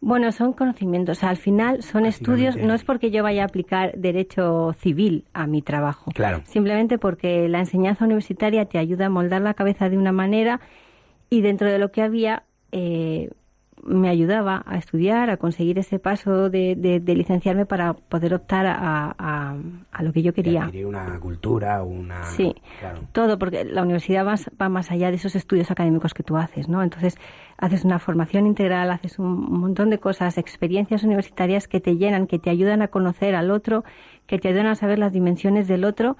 Bueno, 0.01 0.31
son 0.31 0.53
conocimientos. 0.53 1.17
O 1.17 1.19
sea, 1.21 1.29
al 1.29 1.37
final 1.37 1.81
son 1.81 2.05
estudios. 2.05 2.55
No 2.57 2.75
es 2.75 2.83
porque 2.83 3.09
yo 3.09 3.23
vaya 3.23 3.41
a 3.41 3.45
aplicar 3.45 3.93
derecho 3.97 4.73
civil 4.73 5.25
a 5.33 5.47
mi 5.47 5.63
trabajo. 5.63 6.11
Claro. 6.13 6.41
Simplemente 6.45 6.99
porque 6.99 7.49
la 7.49 7.57
enseñanza 7.57 8.05
universitaria 8.05 8.65
te 8.65 8.77
ayuda 8.77 9.07
a 9.07 9.09
moldar 9.09 9.41
la 9.41 9.55
cabeza 9.55 9.89
de 9.89 9.97
una 9.97 10.11
manera 10.11 10.59
y 11.37 11.41
dentro 11.41 11.69
de 11.71 11.79
lo 11.79 11.91
que 11.91 12.01
había, 12.01 12.43
eh, 12.71 13.29
me 13.83 14.09
ayudaba 14.09 14.63
a 14.65 14.77
estudiar, 14.77 15.29
a 15.29 15.37
conseguir 15.37 15.77
ese 15.77 15.99
paso 15.99 16.49
de, 16.49 16.75
de- 16.75 16.99
de 16.99 17.15
licenciarme 17.15 17.67
para 17.67 17.93
poder 17.93 18.33
optar 18.33 18.65
a, 18.65 19.13
a- 19.17 19.55
a 19.91 20.03
lo 20.03 20.11
que 20.11 20.23
yo 20.23 20.33
quería. 20.33 20.63
adquirir 20.63 20.87
una 20.87 21.19
cultura, 21.19 21.83
una... 21.83 22.23
Sí, 22.23 22.55
Claro. 22.79 23.01
todo, 23.11 23.37
porque 23.37 23.63
la 23.63 23.83
universidad 23.83 24.25
va, 24.25 24.35
va 24.59 24.69
más 24.69 24.89
allá 24.89 25.09
de 25.11 25.17
esos 25.17 25.35
estudios 25.35 25.69
académicos 25.69 26.15
que 26.15 26.23
tú 26.23 26.35
haces, 26.35 26.67
¿no? 26.67 26.81
Entonces, 26.81 27.15
haces 27.59 27.85
una 27.85 27.99
formación 27.99 28.47
integral, 28.47 28.89
haces 28.89 29.19
un 29.19 29.59
montón 29.59 29.91
de 29.91 29.99
cosas, 29.99 30.39
experiencias 30.39 31.03
universitarias 31.03 31.67
que 31.67 31.79
te 31.79 31.95
llenan, 31.97 32.25
que 32.25 32.39
te 32.39 32.49
ayudan 32.49 32.81
a 32.81 32.87
conocer 32.87 33.35
al 33.35 33.51
otro, 33.51 33.83
que 34.25 34.39
te 34.39 34.47
ayudan 34.47 34.65
a 34.67 34.75
saber 34.75 34.97
las 34.97 35.13
dimensiones 35.13 35.67
del 35.67 35.83
otro 35.85 36.17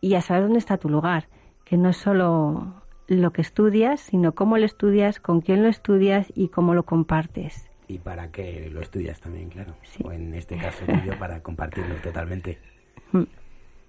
y 0.00 0.14
a 0.14 0.20
saber 0.20 0.44
dónde 0.44 0.58
está 0.60 0.76
tu 0.76 0.88
lugar, 0.88 1.26
que 1.64 1.76
no 1.76 1.88
es 1.88 1.96
solo 1.96 2.83
lo 3.06 3.32
que 3.32 3.42
estudias, 3.42 4.00
sino 4.00 4.32
cómo 4.32 4.58
lo 4.58 4.64
estudias, 4.64 5.20
con 5.20 5.40
quién 5.40 5.62
lo 5.62 5.68
estudias 5.68 6.32
y 6.34 6.48
cómo 6.48 6.74
lo 6.74 6.84
compartes. 6.84 7.70
Y 7.86 7.98
para 7.98 8.30
qué 8.30 8.70
lo 8.72 8.80
estudias 8.80 9.20
también, 9.20 9.50
claro. 9.50 9.74
O 10.02 10.10
en 10.10 10.34
este 10.34 10.56
caso 10.56 10.84
tuyo, 10.86 11.18
para 11.18 11.40
compartirlo 11.40 11.94
totalmente. 11.96 12.58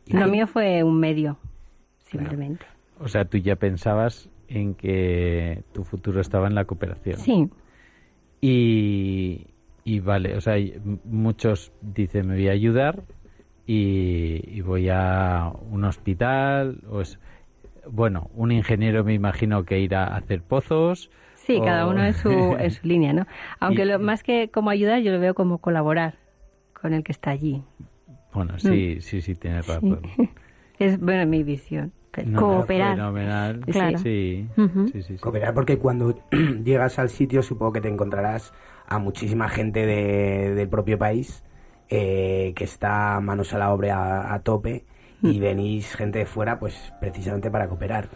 Lo 0.07 0.27
mío 0.27 0.47
fue 0.47 0.83
un 0.83 0.99
medio, 0.99 1.37
simplemente. 2.03 2.65
O 2.99 3.07
sea, 3.07 3.25
tú 3.25 3.37
ya 3.37 3.55
pensabas 3.55 4.29
en 4.47 4.75
que 4.75 5.63
tu 5.73 5.83
futuro 5.83 6.19
estaba 6.19 6.47
en 6.47 6.55
la 6.55 6.65
cooperación. 6.65 7.17
Sí. 7.17 7.49
Y, 8.41 9.47
y 9.83 9.99
vale, 10.01 10.35
o 10.35 10.41
sea, 10.41 10.55
muchos 11.05 11.71
dicen 11.81 12.27
me 12.27 12.35
voy 12.35 12.49
a 12.49 12.51
ayudar 12.51 13.03
y, 13.65 14.41
y 14.45 14.61
voy 14.61 14.89
a 14.89 15.51
un 15.71 15.85
hospital 15.85 16.81
o 16.89 17.01
es 17.01 17.17
bueno, 17.89 18.29
un 18.33 18.51
ingeniero 18.51 19.03
me 19.03 19.13
imagino 19.13 19.63
que 19.65 19.79
irá 19.79 20.05
a 20.05 20.17
hacer 20.17 20.41
pozos. 20.41 21.09
Sí, 21.35 21.57
o- 21.57 21.65
cada 21.65 21.87
uno 21.87 22.03
en 22.03 22.13
su, 22.13 22.29
en 22.59 22.71
su 22.71 22.87
línea, 22.87 23.13
¿no? 23.13 23.27
Aunque 23.59 23.83
Y- 23.83 23.85
lo, 23.85 23.99
más 23.99 24.23
que 24.23 24.49
como 24.49 24.69
ayudar, 24.69 25.01
yo 25.01 25.11
lo 25.11 25.19
veo 25.19 25.33
como 25.33 25.59
colaborar 25.59 26.15
con 26.73 26.93
el 26.93 27.03
que 27.03 27.11
está 27.11 27.31
allí. 27.31 27.63
Bueno, 28.33 28.59
sí, 28.59 28.99
sí, 29.01 29.21
sí, 29.21 29.35
tienes 29.35 29.67
razón. 29.67 30.01
Es, 30.77 30.99
bueno, 30.99 31.25
mi 31.25 31.41
visión. 31.43 31.93
No, 32.25 32.41
no, 32.41 32.63
Fenomenal. 32.65 33.61
Claro. 33.65 33.97
Sí, 33.99 34.45
sí, 34.87 34.91
sí, 34.91 35.03
sí. 35.03 35.15
Cooperar 35.17 35.53
porque 35.53 35.77
cuando 35.77 36.15
llegas 36.65 36.99
al 36.99 37.09
sitio 37.09 37.41
supongo 37.43 37.71
que 37.73 37.81
te 37.81 37.87
encontrarás 37.89 38.53
a 38.87 38.99
muchísima 38.99 39.47
gente 39.47 39.85
de- 39.85 40.53
del 40.53 40.67
propio 40.67 40.97
país 40.97 41.43
eh, 41.89 42.51
que 42.55 42.63
está 42.65 43.19
manos 43.21 43.53
a 43.53 43.57
la 43.57 43.71
obra 43.71 44.21
a, 44.21 44.33
a 44.33 44.39
tope 44.39 44.83
Mm. 44.85 44.94
Y 45.25 45.39
venís 45.39 45.95
gente 45.95 46.19
de 46.19 46.25
fuera 46.25 46.59
pues 46.59 46.93
precisamente 46.99 47.49
para 47.51 47.67
cooperar. 47.67 48.09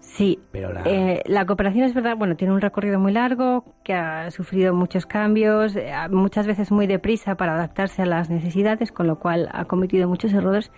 Sí, 0.00 0.38
Pero 0.52 0.72
la... 0.72 0.82
Eh, 0.84 1.22
la 1.26 1.44
cooperación 1.44 1.84
es 1.84 1.94
verdad, 1.94 2.16
bueno, 2.16 2.36
tiene 2.36 2.54
un 2.54 2.60
recorrido 2.60 3.00
muy 3.00 3.12
largo, 3.12 3.64
que 3.82 3.94
ha 3.94 4.30
sufrido 4.30 4.72
muchos 4.72 5.06
cambios, 5.06 5.74
eh, 5.74 5.92
muchas 6.10 6.46
veces 6.46 6.70
muy 6.70 6.86
deprisa 6.86 7.34
para 7.34 7.54
adaptarse 7.54 8.02
a 8.02 8.06
las 8.06 8.30
necesidades, 8.30 8.92
con 8.92 9.08
lo 9.08 9.18
cual 9.18 9.48
ha 9.52 9.64
cometido 9.64 10.08
muchos 10.08 10.32
errores, 10.32 10.70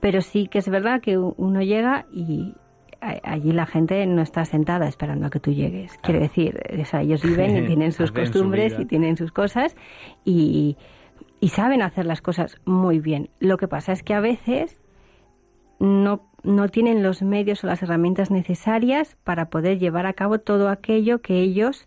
pero 0.00 0.20
sí 0.20 0.48
que 0.48 0.58
es 0.58 0.68
verdad 0.68 1.00
que 1.00 1.16
uno 1.16 1.62
llega 1.62 2.06
y 2.12 2.54
allí 3.00 3.52
la 3.52 3.66
gente 3.66 4.04
no 4.06 4.22
está 4.22 4.44
sentada 4.44 4.88
esperando 4.88 5.26
a 5.26 5.30
que 5.30 5.38
tú 5.38 5.52
llegues. 5.52 5.96
Quiere 5.98 6.20
decir, 6.20 6.60
o 6.80 6.84
sea, 6.84 7.02
ellos 7.02 7.22
viven 7.22 7.56
y 7.56 7.66
tienen 7.66 7.92
sus 7.92 8.08
su 8.08 8.14
costumbres 8.14 8.72
vida. 8.72 8.82
y 8.82 8.86
tienen 8.86 9.16
sus 9.16 9.32
cosas 9.32 9.76
y, 10.24 10.76
y 11.40 11.48
saben 11.48 11.82
hacer 11.82 12.06
las 12.06 12.20
cosas 12.20 12.56
muy 12.64 12.98
bien. 12.98 13.30
Lo 13.38 13.58
que 13.58 13.68
pasa 13.68 13.92
es 13.92 14.02
que 14.02 14.14
a 14.14 14.20
veces 14.20 14.80
no, 15.78 16.22
no 16.42 16.68
tienen 16.68 17.02
los 17.02 17.22
medios 17.22 17.62
o 17.62 17.66
las 17.66 17.82
herramientas 17.82 18.30
necesarias 18.30 19.16
para 19.24 19.46
poder 19.46 19.78
llevar 19.78 20.06
a 20.06 20.12
cabo 20.12 20.38
todo 20.38 20.68
aquello 20.68 21.20
que 21.20 21.40
ellos 21.40 21.86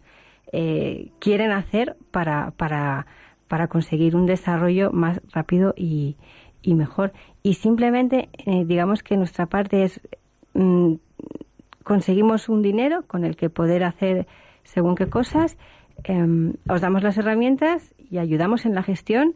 eh, 0.52 1.12
quieren 1.20 1.52
hacer 1.52 1.96
para, 2.12 2.52
para, 2.52 3.08
para 3.48 3.68
conseguir 3.68 4.16
un 4.16 4.26
desarrollo 4.26 4.92
más 4.92 5.22
rápido 5.32 5.74
y, 5.76 6.18
y 6.62 6.76
mejor. 6.76 7.14
Y 7.44 7.56
simplemente, 7.56 8.30
eh, 8.46 8.66
digamos 8.66 9.04
que 9.04 9.18
nuestra 9.18 9.46
parte 9.46 9.84
es 9.84 10.02
mm, 10.54 10.96
conseguimos 11.84 12.50
un 12.50 12.62
dinero 12.62 13.04
con 13.08 13.26
el 13.26 13.36
que 13.36 13.50
poder 13.50 13.84
hacer 13.84 14.28
según 14.64 14.96
qué 14.96 15.10
cosas, 15.10 15.58
em, 16.04 16.54
os 16.70 16.82
damos 16.82 17.02
las 17.02 17.18
herramientas 17.18 17.96
y 17.98 18.20
ayudamos 18.20 18.66
en 18.66 18.76
la 18.76 18.84
gestión 18.84 19.34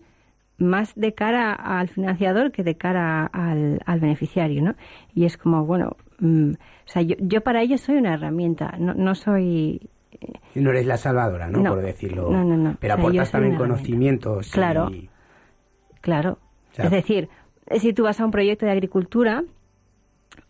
más 0.64 0.94
de 0.96 1.14
cara 1.14 1.54
al 1.54 1.88
financiador 1.90 2.52
que 2.52 2.64
de 2.64 2.76
cara 2.76 3.26
al, 3.26 3.80
al 3.86 4.00
beneficiario, 4.00 4.62
¿no? 4.64 4.76
Y 5.14 5.26
es 5.26 5.38
como, 5.38 5.66
bueno, 5.66 5.98
mm, 6.20 6.52
o 6.54 6.56
sea, 6.88 7.02
yo, 7.02 7.16
yo 7.20 7.42
para 7.42 7.62
ellos 7.62 7.82
soy 7.82 7.96
una 7.98 8.14
herramienta, 8.16 8.76
no, 8.80 8.94
no 8.94 9.14
soy... 9.16 9.90
No 10.56 10.70
eres 10.70 10.86
la 10.86 10.98
salvadora, 10.98 11.48
¿no? 11.50 11.60
No. 11.62 11.72
Por 11.72 11.82
decirlo. 11.82 12.30
No, 12.32 12.44
no, 12.44 12.56
no. 12.58 12.76
Pero 12.80 12.94
O 12.94 12.98
sea, 12.98 13.04
yo 13.04 13.10
aportas 13.10 13.32
también 13.32 13.56
conocimientos. 13.58 14.48
y- 14.48 14.52
Claro. 14.52 14.92
Claro. 16.02 16.40
sea- 16.72 16.86
es 16.86 16.92
decir, 16.92 17.30
si 17.80 17.94
tú 17.94 18.04
vas 18.04 18.20
a 18.20 18.26
un 18.26 18.32
proyecto 18.32 18.66
de 18.66 18.72
agricultura, 18.72 19.44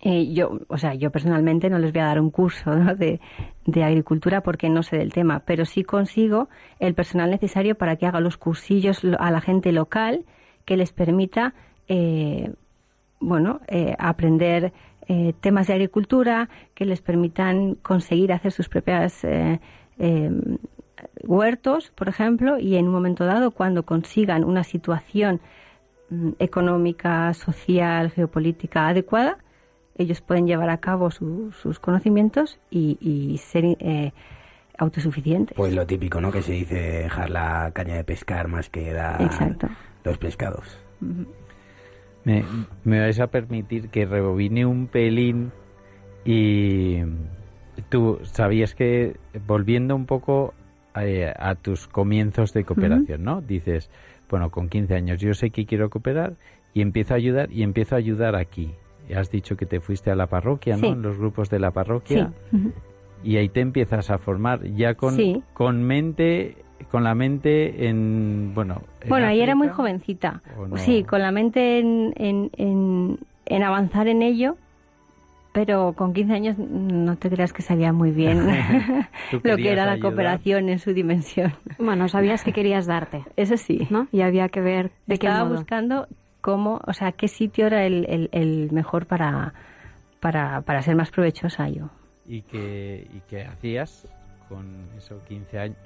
eh, 0.02 0.34
yo, 0.34 0.60
o 0.68 0.78
sea, 0.78 0.94
yo 0.96 1.12
personalmente 1.12 1.70
no 1.70 1.80
les 1.80 1.92
voy 1.94 2.02
a 2.02 2.06
dar 2.06 2.20
un 2.20 2.30
curso 2.30 2.72
de, 2.96 3.20
de 3.66 3.84
agricultura 3.84 4.42
porque 4.42 4.70
no 4.70 4.84
sé 4.84 4.98
del 4.98 5.14
tema, 5.14 5.40
pero 5.46 5.66
sí 5.66 5.84
consigo 5.84 6.50
el 6.80 6.94
personal 6.94 7.30
necesario 7.30 7.76
para 7.76 7.96
que 7.96 8.06
haga 8.06 8.20
los 8.20 8.38
cursillos 8.38 9.04
lo- 9.04 9.20
a 9.22 9.32
la 9.32 9.42
gente 9.42 9.72
local 9.72 10.26
que 10.66 10.78
les 10.78 10.92
permita, 10.94 11.54
eh, 11.88 12.52
bueno, 13.20 13.62
eh, 13.68 13.96
aprender 14.00 14.74
eh, 15.08 15.34
temas 15.42 15.68
de 15.68 15.74
agricultura, 15.74 16.50
que 16.74 16.86
les 16.86 17.02
permitan 17.02 17.76
conseguir 17.76 18.32
hacer 18.32 18.52
sus 18.54 18.70
propias 18.70 19.24
eh, 19.26 19.60
eh, 20.00 20.32
huertos, 21.24 21.92
por 21.92 22.08
ejemplo, 22.10 22.58
y 22.60 22.76
en 22.78 22.86
un 22.88 22.94
momento 22.94 23.26
dado, 23.26 23.52
cuando 23.52 23.84
consigan 23.84 24.44
una 24.44 24.64
situación 24.64 25.42
mm, 26.10 26.30
económica, 26.40 27.34
social, 27.34 28.12
geopolítica 28.12 28.88
adecuada, 28.88 29.38
ellos 29.98 30.22
pueden 30.22 30.48
llevar 30.48 30.70
a 30.70 30.78
cabo 30.78 31.12
su- 31.12 31.52
sus 31.52 31.80
conocimientos 31.80 32.60
y, 32.72 32.98
y 33.00 33.38
ser 33.38 33.66
eh, 33.80 34.12
autosuficientes. 34.78 35.56
Pues 35.56 35.74
lo 35.74 35.86
típico, 35.86 36.20
¿no? 36.22 36.32
Que 36.32 36.42
se 36.42 36.54
dice 36.54 36.76
dejar 36.76 37.30
la 37.30 37.72
caña 37.74 37.96
de 37.96 38.04
pescar 38.04 38.48
más 38.48 38.70
que 38.70 38.92
dar 38.94 39.22
Exacto. 39.22 39.68
los 40.04 40.18
pescados. 40.18 40.80
Me, 42.26 42.44
me 42.84 43.00
vais 43.00 43.20
a 43.20 43.28
permitir 43.28 43.90
que 43.90 44.06
rebobine 44.06 44.66
un 44.66 44.88
pelín 44.88 45.52
y 46.26 47.00
tú 47.90 48.20
sabías 48.24 48.76
que 48.76 49.18
volviendo 49.46 49.96
un 49.96 50.06
poco 50.06 50.54
eh, 50.96 51.34
a 51.38 51.56
tus 51.56 51.88
comienzos 51.88 52.54
de 52.54 52.64
cooperación, 52.64 53.24
¿no? 53.24 53.42
Dices, 53.42 53.90
bueno, 54.30 54.50
con 54.52 54.70
15 54.70 54.96
años 54.96 55.20
yo 55.20 55.34
sé 55.34 55.50
que 55.50 55.66
quiero 55.66 55.90
cooperar 55.90 56.36
y 56.74 56.82
empiezo 56.82 57.14
a 57.14 57.18
ayudar 57.18 57.52
y 57.52 57.64
empiezo 57.64 57.96
a 57.96 57.98
ayudar 57.98 58.36
aquí. 58.36 58.74
Has 59.16 59.30
dicho 59.32 59.56
que 59.58 59.66
te 59.66 59.80
fuiste 59.80 60.12
a 60.12 60.16
la 60.16 60.28
parroquia, 60.28 60.76
¿no? 60.76 60.82
Sí. 60.82 60.88
En 60.88 61.02
los 61.02 61.18
grupos 61.18 61.50
de 61.50 61.60
la 61.60 61.72
parroquia. 61.72 62.32
Sí. 62.52 62.58
Y 63.24 63.38
ahí 63.38 63.50
te 63.50 63.62
empiezas 63.62 64.10
a 64.10 64.18
formar 64.18 64.64
ya 64.76 64.96
con, 64.96 65.16
Sí. 65.16 65.42
con 65.54 65.84
mente, 65.84 66.58
con 66.92 67.04
la 67.04 67.16
mente 67.16 67.88
en, 67.88 68.52
bueno... 68.54 68.82
en 69.02 69.10
Bueno, 69.10 69.28
ahí 69.28 69.42
era 69.42 69.56
muy 69.56 69.70
jovencita. 69.70 70.42
Sí, 70.78 71.04
con 71.04 71.22
la 71.22 71.32
mente 71.32 71.80
en, 71.80 72.14
en, 72.18 72.50
en, 72.58 73.20
en 73.46 73.64
avanzar 73.64 74.08
en 74.08 74.22
ello, 74.22 74.58
pero 75.54 75.94
con 75.94 76.14
15 76.14 76.34
años 76.34 76.58
no 76.58 77.16
te 77.16 77.30
creas 77.30 77.54
que 77.54 77.62
sabía 77.62 77.94
muy 77.94 78.12
bien 78.12 78.40
lo 79.44 79.56
que 79.56 79.72
era 79.72 79.86
la 79.86 79.92
ayudar. 79.94 80.00
cooperación 80.00 80.68
en 80.70 80.80
su 80.80 80.94
dimensión. 80.94 81.54
Bueno, 81.78 82.10
sabías 82.10 82.44
que 82.44 82.52
querías 82.54 82.86
darte, 82.88 83.24
Eso 83.38 83.56
sí. 83.58 83.88
¿no? 83.90 84.08
Y 84.12 84.22
había 84.22 84.50
que 84.50 84.62
ver 84.62 84.92
de 85.08 85.18
qué 85.20 85.28
Estaba 85.28 85.46
modo. 85.46 85.56
buscando 85.58 86.08
cómo, 86.44 86.82
o 86.86 86.92
sea, 86.92 87.14
qué 87.14 87.30
sitio 87.30 87.68
era 87.68 87.86
el, 87.86 88.06
el, 88.10 88.30
el 88.34 88.72
mejor 88.74 89.06
para, 89.08 89.54
para, 90.20 90.62
para 90.62 90.82
ser 90.82 90.96
más 90.96 91.10
provechosa 91.10 91.70
yo. 91.70 91.90
¿Y 92.28 92.42
qué, 92.42 93.08
¿Y 93.16 93.22
qué 93.30 93.46
hacías 93.46 94.06
con 94.50 94.68
eso 94.98 95.22
15 95.26 95.60
años? 95.60 95.78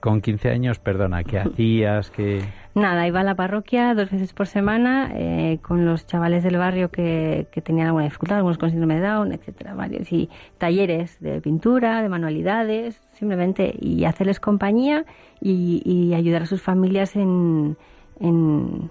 Con 0.00 0.22
15 0.22 0.48
años, 0.48 0.78
perdona, 0.78 1.24
¿qué 1.24 1.38
hacías? 1.44 2.10
¿Qué... 2.10 2.40
Nada, 2.74 3.06
iba 3.06 3.20
a 3.20 3.22
la 3.22 3.34
parroquia 3.34 3.92
dos 3.94 4.10
veces 4.10 4.32
por 4.32 4.46
semana 4.46 5.12
eh, 5.14 5.58
con 5.60 5.84
los 5.84 6.06
chavales 6.06 6.42
del 6.42 6.56
barrio 6.56 6.90
que, 6.90 7.46
que 7.52 7.60
tenían 7.60 7.88
alguna 7.88 8.04
dificultad, 8.04 8.38
algunos 8.38 8.56
con 8.56 8.70
síndrome 8.70 8.94
de 8.94 9.06
Down, 9.06 9.32
etcétera, 9.32 9.74
varios. 9.74 10.10
Y 10.10 10.30
talleres 10.56 11.20
de 11.20 11.42
pintura, 11.42 12.00
de 12.00 12.08
manualidades, 12.08 12.98
simplemente, 13.12 13.74
y 13.78 14.06
hacerles 14.06 14.40
compañía 14.40 15.04
y, 15.38 15.82
y 15.84 16.14
ayudar 16.14 16.44
a 16.44 16.46
sus 16.46 16.62
familias 16.62 17.14
en, 17.14 17.76
en, 18.20 18.90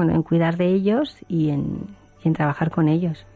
bueno, 0.00 0.14
en 0.14 0.22
cuidar 0.22 0.56
de 0.56 0.66
ellos 0.68 1.18
y 1.28 1.50
en, 1.50 1.86
y 2.24 2.28
en 2.28 2.34
trabajar 2.34 2.70
con 2.70 2.88
ellos. 2.88 3.26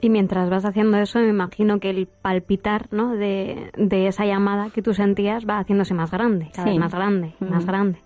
Y 0.00 0.10
mientras 0.10 0.48
vas 0.48 0.64
haciendo 0.64 0.96
eso, 0.98 1.18
me 1.18 1.26
imagino 1.28 1.80
que 1.80 1.90
el 1.90 2.06
palpitar 2.06 2.86
¿no? 2.92 3.14
de, 3.16 3.72
de 3.76 4.06
esa 4.06 4.24
llamada 4.24 4.70
que 4.70 4.80
tú 4.80 4.94
sentías 4.94 5.44
va 5.44 5.58
haciéndose 5.58 5.92
más 5.92 6.12
grande, 6.12 6.50
cada 6.54 6.68
Sí. 6.68 6.70
vez 6.70 6.78
más 6.78 6.94
grande, 6.94 7.32
más 7.40 7.66
grande. 7.66 7.98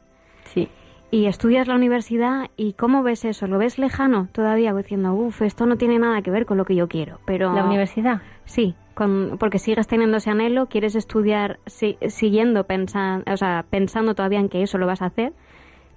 Sí. 0.44 0.68
y 1.10 1.26
estudias 1.26 1.68
la 1.68 1.74
universidad 1.76 2.46
y 2.56 2.72
¿cómo 2.72 3.02
ves 3.02 3.24
eso? 3.26 3.46
¿Lo 3.46 3.58
ves 3.58 3.78
lejano 3.78 4.28
todavía? 4.32 4.72
Diciendo, 4.72 5.12
uff, 5.12 5.42
esto 5.42 5.66
no 5.66 5.76
tiene 5.76 5.98
nada 5.98 6.22
que 6.22 6.30
ver 6.30 6.44
con 6.46 6.56
lo 6.56 6.64
que 6.64 6.74
yo 6.74 6.88
quiero. 6.88 7.18
Pero 7.26 7.52
¿La 7.52 7.64
universidad? 7.64 8.22
Sí, 8.46 8.74
con- 8.94 9.36
porque 9.38 9.58
sigues 9.58 9.86
teniendo 9.86 10.16
ese 10.16 10.30
anhelo, 10.30 10.66
quieres 10.70 10.94
estudiar 10.96 11.58
si- 11.66 11.98
siguiendo 12.08 12.64
pensando, 12.64 13.30
o 13.32 13.36
sea, 13.36 13.64
pensando 13.68 14.14
todavía 14.14 14.40
en 14.40 14.48
que 14.48 14.62
eso 14.62 14.78
lo 14.78 14.86
vas 14.86 15.02
a 15.02 15.06
hacer. 15.06 15.34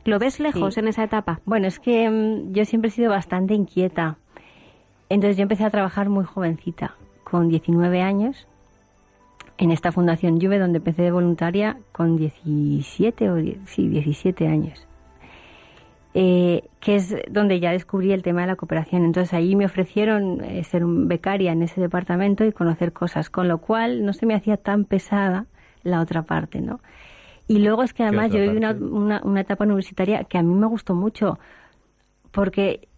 ¿Lo 0.08 0.20
ves 0.20 0.40
lejos 0.40 0.76
Sí. 0.76 0.80
en 0.80 0.88
esa 0.88 1.04
etapa? 1.04 1.42
Bueno, 1.46 1.68
es 1.68 1.80
que 1.80 2.10
mm, 2.10 2.54
yo 2.54 2.64
siempre 2.64 2.88
he 2.88 2.92
sido 2.92 3.12
bastante 3.12 3.54
inquieta. 3.54 4.16
Entonces 5.10 5.36
yo 5.36 5.44
empecé 5.44 5.66
a 5.66 5.70
trabajar 5.70 6.08
muy 6.08 6.24
jovencita, 6.24 6.96
con 7.26 7.50
19 7.50 8.02
años, 8.02 8.48
en 9.58 9.72
esta 9.72 9.92
Fundación 9.92 10.40
Juve, 10.40 10.60
donde 10.60 10.78
empecé 10.78 11.02
de 11.02 11.12
voluntaria 11.12 11.76
con 11.92 12.16
17 12.16 13.30
o 13.30 13.36
sí, 13.66 13.90
17 13.90 14.48
años. 14.48 14.88
Eh, 16.14 16.64
que 16.80 16.96
es 16.96 17.16
donde 17.30 17.60
ya 17.60 17.72
descubrí 17.72 18.14
el 18.14 18.24
tema 18.24 18.42
de 18.42 18.48
la 18.48 18.56
cooperación. 18.56 19.04
Entonces 19.04 19.34
allí 19.34 19.58
me 19.58 19.66
ofrecieron 19.66 20.42
eh, 20.42 20.64
ser 20.64 20.86
un 20.86 21.10
becaria 21.10 21.52
en 21.52 21.64
ese 21.64 21.82
departamento 21.82 22.46
y 22.46 22.54
conocer 22.54 22.94
cosas, 22.94 23.30
con 23.30 23.50
lo 23.50 23.58
cual 23.58 24.06
no 24.06 24.14
se 24.14 24.26
me 24.26 24.36
hacía 24.36 24.56
tan 24.56 24.86
pesada 24.86 25.48
la 25.84 26.00
otra 26.00 26.22
parte, 26.24 26.62
¿no? 26.62 26.80
Y 27.48 27.60
luego 27.60 27.84
es 27.84 27.94
que 27.94 28.04
además 28.04 28.32
yo 28.32 28.40
viví 28.40 28.58
una, 28.58 28.72
una, 28.72 29.22
una 29.24 29.42
etapa 29.42 29.64
universitaria 29.64 30.26
que 30.26 30.38
a 30.38 30.44
mí 30.44 30.54
me 30.54 30.68
gustó 30.68 30.94
mucho, 30.94 31.40
porque 32.32 32.90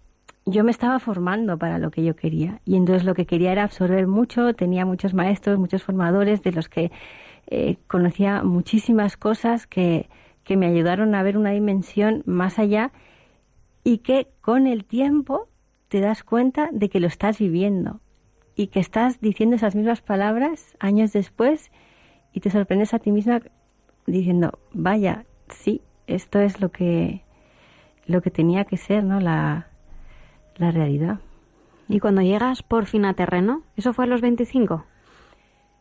yo 0.46 0.64
me 0.64 0.72
estaba 0.72 1.00
formando 1.00 1.58
para 1.58 1.78
lo 1.78 1.92
que 1.92 2.04
yo 2.04 2.16
quería. 2.16 2.62
Y 2.66 2.76
entonces 2.76 3.04
lo 3.04 3.14
que 3.14 3.26
quería 3.26 3.52
era 3.52 3.64
absorber 3.64 4.08
mucho, 4.08 4.54
tenía 4.54 4.86
muchos 4.86 5.14
maestros, 5.14 5.60
muchos 5.60 5.84
formadores 5.84 6.42
de 6.42 6.52
los 6.52 6.70
que 6.70 6.92
eh, 7.48 7.78
conocía 7.88 8.44
muchísimas 8.44 9.18
cosas 9.18 9.68
que, 9.68 10.10
que 10.44 10.58
me 10.58 10.68
ayudaron 10.68 11.16
a 11.16 11.24
ver 11.24 11.38
una 11.38 11.52
dimensión 11.52 12.24
más 12.26 12.60
allá 12.60 12.92
y 13.84 14.00
que 14.00 14.28
con 14.42 14.68
el 14.68 14.86
tiempo 14.86 15.48
te 15.88 16.00
das 16.00 16.24
cuenta 16.24 16.70
de 16.72 16.90
que 16.90 17.00
lo 17.00 17.08
estás 17.08 17.40
viviendo 17.40 18.02
y 18.56 18.68
que 18.68 18.80
estás 18.80 19.22
diciendo 19.22 19.56
esas 19.56 19.76
mismas 19.76 20.02
palabras 20.02 20.76
años 20.80 21.14
después 21.14 21.72
y 22.34 22.42
te 22.42 22.50
sorprendes 22.50 22.94
a 22.94 23.00
ti 23.00 23.12
misma 23.12 23.42
diciendo, 24.12 24.60
vaya, 24.74 25.26
sí, 25.50 25.82
esto 26.08 26.40
es 26.40 26.62
lo 26.62 26.70
que 26.72 27.22
lo 28.06 28.22
que 28.22 28.32
tenía 28.32 28.66
que 28.66 28.78
ser, 28.78 29.04
¿no? 29.04 29.20
La, 29.20 29.68
la 30.58 30.72
realidad. 30.72 31.20
Y 31.88 32.00
cuando 32.00 32.22
llegas 32.22 32.64
por 32.64 32.86
fin 32.88 33.06
a 33.06 33.14
terreno, 33.14 33.64
¿eso 33.78 33.94
fue 33.94 34.06
a 34.06 34.08
los 34.08 34.22
25? 34.22 34.86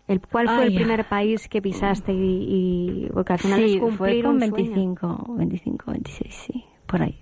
El, 0.08 0.20
¿Cuál 0.20 0.48
fue 0.48 0.64
el 0.64 0.70
Ay, 0.70 0.76
primer 0.76 1.04
país 1.06 1.48
que 1.48 1.60
pisaste 1.62 2.12
y, 2.12 3.06
y- 3.06 3.10
porque 3.12 3.32
al 3.34 3.38
final 3.38 3.60
sí, 3.60 3.74
es 3.74 3.80
cumplir 3.80 4.16
fue 4.16 4.22
con 4.22 4.34
un 4.34 4.40
sueño? 4.40 4.70
25, 4.70 5.24
25, 5.36 5.90
26, 5.92 6.34
sí, 6.34 6.64
por 6.86 7.02
ahí. 7.02 7.18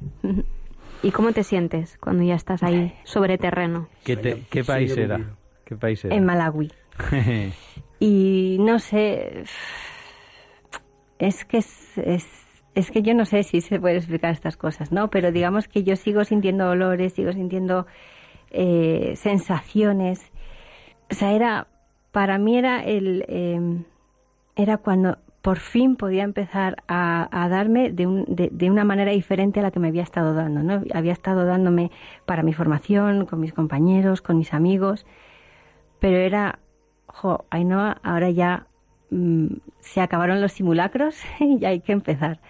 ¿Y 1.03 1.11
cómo 1.13 1.33
te 1.33 1.43
sientes 1.45 1.99
cuando 1.99 2.23
ya 2.25 2.35
estás 2.35 2.63
ahí 2.63 2.93
sobre 3.05 3.39
terreno? 3.39 3.89
¿Qué, 4.05 4.17
te- 4.17 4.43
qué 4.51 4.65
país 4.65 4.97
era? 4.97 5.37
¿Qué 5.65 5.77
país 5.77 6.05
era? 6.05 6.17
En 6.17 6.25
Malawi. 6.25 6.71
Y 7.99 8.59
no 8.61 8.79
sé, 8.79 9.45
es 11.19 11.45
que 11.45 11.59
es, 11.59 11.99
es, 11.99 12.27
es 12.75 12.91
que 12.91 13.03
yo 13.03 13.15
no 13.15 13.25
sé 13.25 13.43
si 13.43 13.61
se 13.61 13.81
puede 13.81 13.97
explicar 13.97 14.33
estas 14.33 14.57
cosas, 14.57 14.93
¿no? 14.93 15.11
Pero 15.11 15.33
digamos 15.33 15.69
que 15.69 15.83
yo 15.85 15.97
sigo 15.97 16.25
sintiendo 16.25 16.69
olores, 16.71 17.15
sigo 17.15 17.33
sintiendo 17.33 17.87
eh, 18.51 19.15
sensaciones. 19.17 20.33
O 21.11 21.15
sea, 21.15 21.33
era, 21.33 21.69
para 22.13 22.39
mí 22.39 22.59
era 22.59 22.83
el, 22.85 23.25
eh, 23.29 23.61
era 24.57 24.79
cuando 24.79 25.19
por 25.43 25.59
fin 25.59 25.97
podía 25.97 26.25
empezar 26.25 26.83
a, 26.89 27.29
a 27.31 27.49
darme 27.49 27.91
de, 27.91 28.07
un- 28.07 28.25
de, 28.29 28.49
de 28.53 28.71
una 28.71 28.85
manera 28.85 29.13
diferente 29.13 29.61
a 29.61 29.63
la 29.63 29.71
que 29.71 29.79
me 29.79 29.89
había 29.89 30.03
estado 30.03 30.35
dando, 30.35 30.63
¿no? 30.63 30.83
Había 30.93 31.13
estado 31.13 31.45
dándome 31.47 31.91
para 32.27 32.43
mi 32.43 32.53
formación, 32.53 33.27
con 33.27 33.41
mis 33.41 33.53
compañeros, 33.53 34.23
con 34.23 34.39
mis 34.39 34.53
amigos, 34.55 35.07
pero 36.01 36.17
era, 36.19 36.59
jo, 37.07 37.45
Ainhoa, 37.51 37.99
ahora 38.03 38.31
ya 38.31 38.67
se 39.81 40.01
acabaron 40.01 40.41
los 40.41 40.53
simulacros 40.53 41.17
y 41.41 41.65
hay 41.65 41.81
que 41.81 41.93
empezar. 41.93 42.41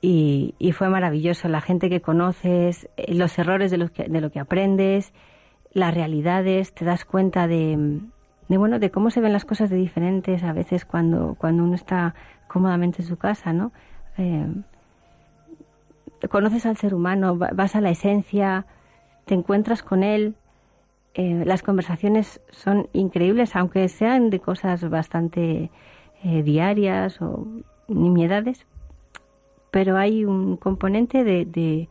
Y, 0.00 0.54
fue 0.74 0.88
maravilloso, 0.88 1.48
la 1.48 1.60
gente 1.60 1.90
que 1.90 2.00
conoces, 2.00 2.88
eh, 2.96 3.14
los 3.14 3.36
errores 3.38 3.70
de, 3.72 3.88
que, 3.88 4.04
de 4.04 4.20
lo 4.20 4.30
que 4.30 4.38
aprendes, 4.38 5.12
las 5.72 5.92
realidades, 5.92 6.72
te 6.72 6.84
das 6.84 7.04
cuenta 7.04 7.48
de, 7.48 7.98
de, 8.48 8.58
bueno, 8.58 8.78
de 8.78 8.90
cómo 8.92 9.10
se 9.10 9.20
ven 9.20 9.32
las 9.32 9.44
cosas 9.44 9.70
de 9.70 9.76
diferentes 9.76 10.44
a 10.44 10.52
veces 10.52 10.84
cuando, 10.84 11.34
cuando 11.36 11.64
uno 11.64 11.74
está 11.74 12.14
cómodamente 12.46 13.02
en 13.02 13.08
su 13.08 13.16
casa, 13.16 13.52
¿no? 13.52 13.72
Eh, 14.18 14.46
conoces 16.30 16.66
al 16.66 16.76
ser 16.76 16.94
humano, 16.94 17.36
va- 17.36 17.50
vas 17.52 17.74
a 17.76 17.80
la 17.80 17.90
esencia, 17.90 18.66
te 19.24 19.34
encuentras 19.34 19.82
con 19.82 20.02
él, 20.04 20.36
eh, 21.14 21.42
las 21.44 21.62
conversaciones 21.62 22.40
son 22.50 22.88
increíbles, 22.92 23.56
aunque 23.56 23.88
sean 23.88 24.30
de 24.30 24.40
cosas 24.40 24.88
bastante 24.88 25.70
eh, 26.22 26.42
diarias 26.42 27.20
o 27.20 27.46
nimiedades, 27.88 28.66
pero 29.70 29.96
hay 29.96 30.24
un 30.24 30.56
componente 30.56 31.24
de, 31.24 31.44
de, 31.44 31.88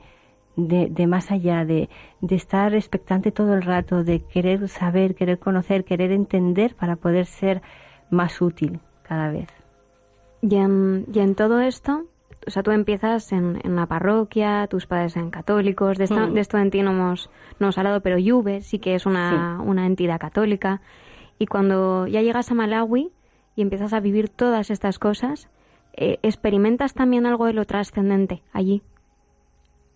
de- 0.55 1.07
más 1.07 1.29
allá, 1.31 1.65
de, 1.65 1.89
de 2.21 2.35
estar 2.35 2.73
expectante 2.73 3.31
todo 3.31 3.53
el 3.53 3.61
rato, 3.61 4.03
de 4.03 4.21
querer 4.21 4.67
saber, 4.69 5.15
querer 5.15 5.39
conocer, 5.39 5.83
querer 5.83 6.11
entender 6.11 6.75
para 6.75 6.95
poder 6.95 7.25
ser 7.25 7.61
más 8.09 8.41
útil 8.41 8.79
cada 9.03 9.29
vez. 9.31 9.47
Y 10.41 10.55
en, 10.55 11.05
y 11.13 11.19
en 11.19 11.35
todo 11.35 11.61
esto, 11.61 12.05
o 12.47 12.49
sea, 12.49 12.63
tú 12.63 12.71
empiezas 12.71 13.31
en, 13.33 13.59
en 13.63 13.73
una 13.73 13.85
parroquia, 13.87 14.67
tus 14.67 14.87
padres 14.87 15.15
eran 15.15 15.29
católicos, 15.31 15.97
de 15.97 16.05
esto, 16.05 16.27
Mm. 16.27 16.33
de 16.33 16.39
esto 16.41 16.57
en 16.57 16.71
ti 16.71 16.81
no 16.81 16.91
hemos, 16.91 17.29
no 17.59 17.65
hemos 17.67 17.77
hablado, 17.77 18.01
pero 18.01 18.17
Juve 18.23 18.61
sí 18.61 18.79
que 18.79 18.95
es 18.95 19.05
una, 19.05 19.61
una 19.61 19.85
entidad 19.85 20.19
católica. 20.19 20.81
Y 21.39 21.45
cuando 21.45 22.07
ya 22.07 22.21
llegas 22.21 22.49
a 22.49 22.55
Malawi 22.55 23.11
y 23.55 23.61
empiezas 23.61 23.93
a 23.93 23.99
vivir 23.99 24.29
todas 24.29 24.71
estas 24.71 24.97
cosas, 24.97 25.49
eh, 25.93 26.19
experimentas 26.23 26.93
también 26.93 27.25
algo 27.25 27.45
de 27.45 27.53
lo 27.53 27.65
trascendente 27.65 28.41
allí. 28.53 28.81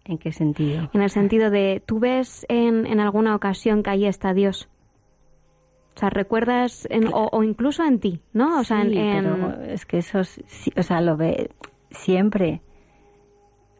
¿En 0.05 0.17
qué 0.17 0.31
sentido? 0.31 0.89
En 0.93 1.01
el 1.01 1.09
sentido 1.11 1.49
de, 1.51 1.81
tú 1.85 1.99
ves 1.99 2.45
en, 2.49 2.85
en 2.87 2.99
alguna 2.99 3.35
ocasión 3.35 3.83
que 3.83 3.91
ahí 3.91 4.05
está 4.05 4.33
Dios. 4.33 4.67
O 5.95 5.99
sea, 5.99 6.09
recuerdas, 6.09 6.87
en- 6.89 7.07
o, 7.13 7.29
o 7.31 7.43
incluso 7.43 7.83
en 7.83 7.99
ti, 7.99 8.21
¿no? 8.33 8.59
O 8.59 8.63
sea, 8.63 8.81
en- 8.81 8.89
Sí, 8.91 8.97
en, 8.97 9.23
pero 9.23 9.61
es 9.63 9.85
que 9.85 9.97
eso, 9.99 10.19
es- 10.21 10.41
sí, 10.47 10.71
o 10.77 10.81
sea, 10.83 11.01
lo 11.01 11.17
ve 11.17 11.51
siempre. 11.91 12.61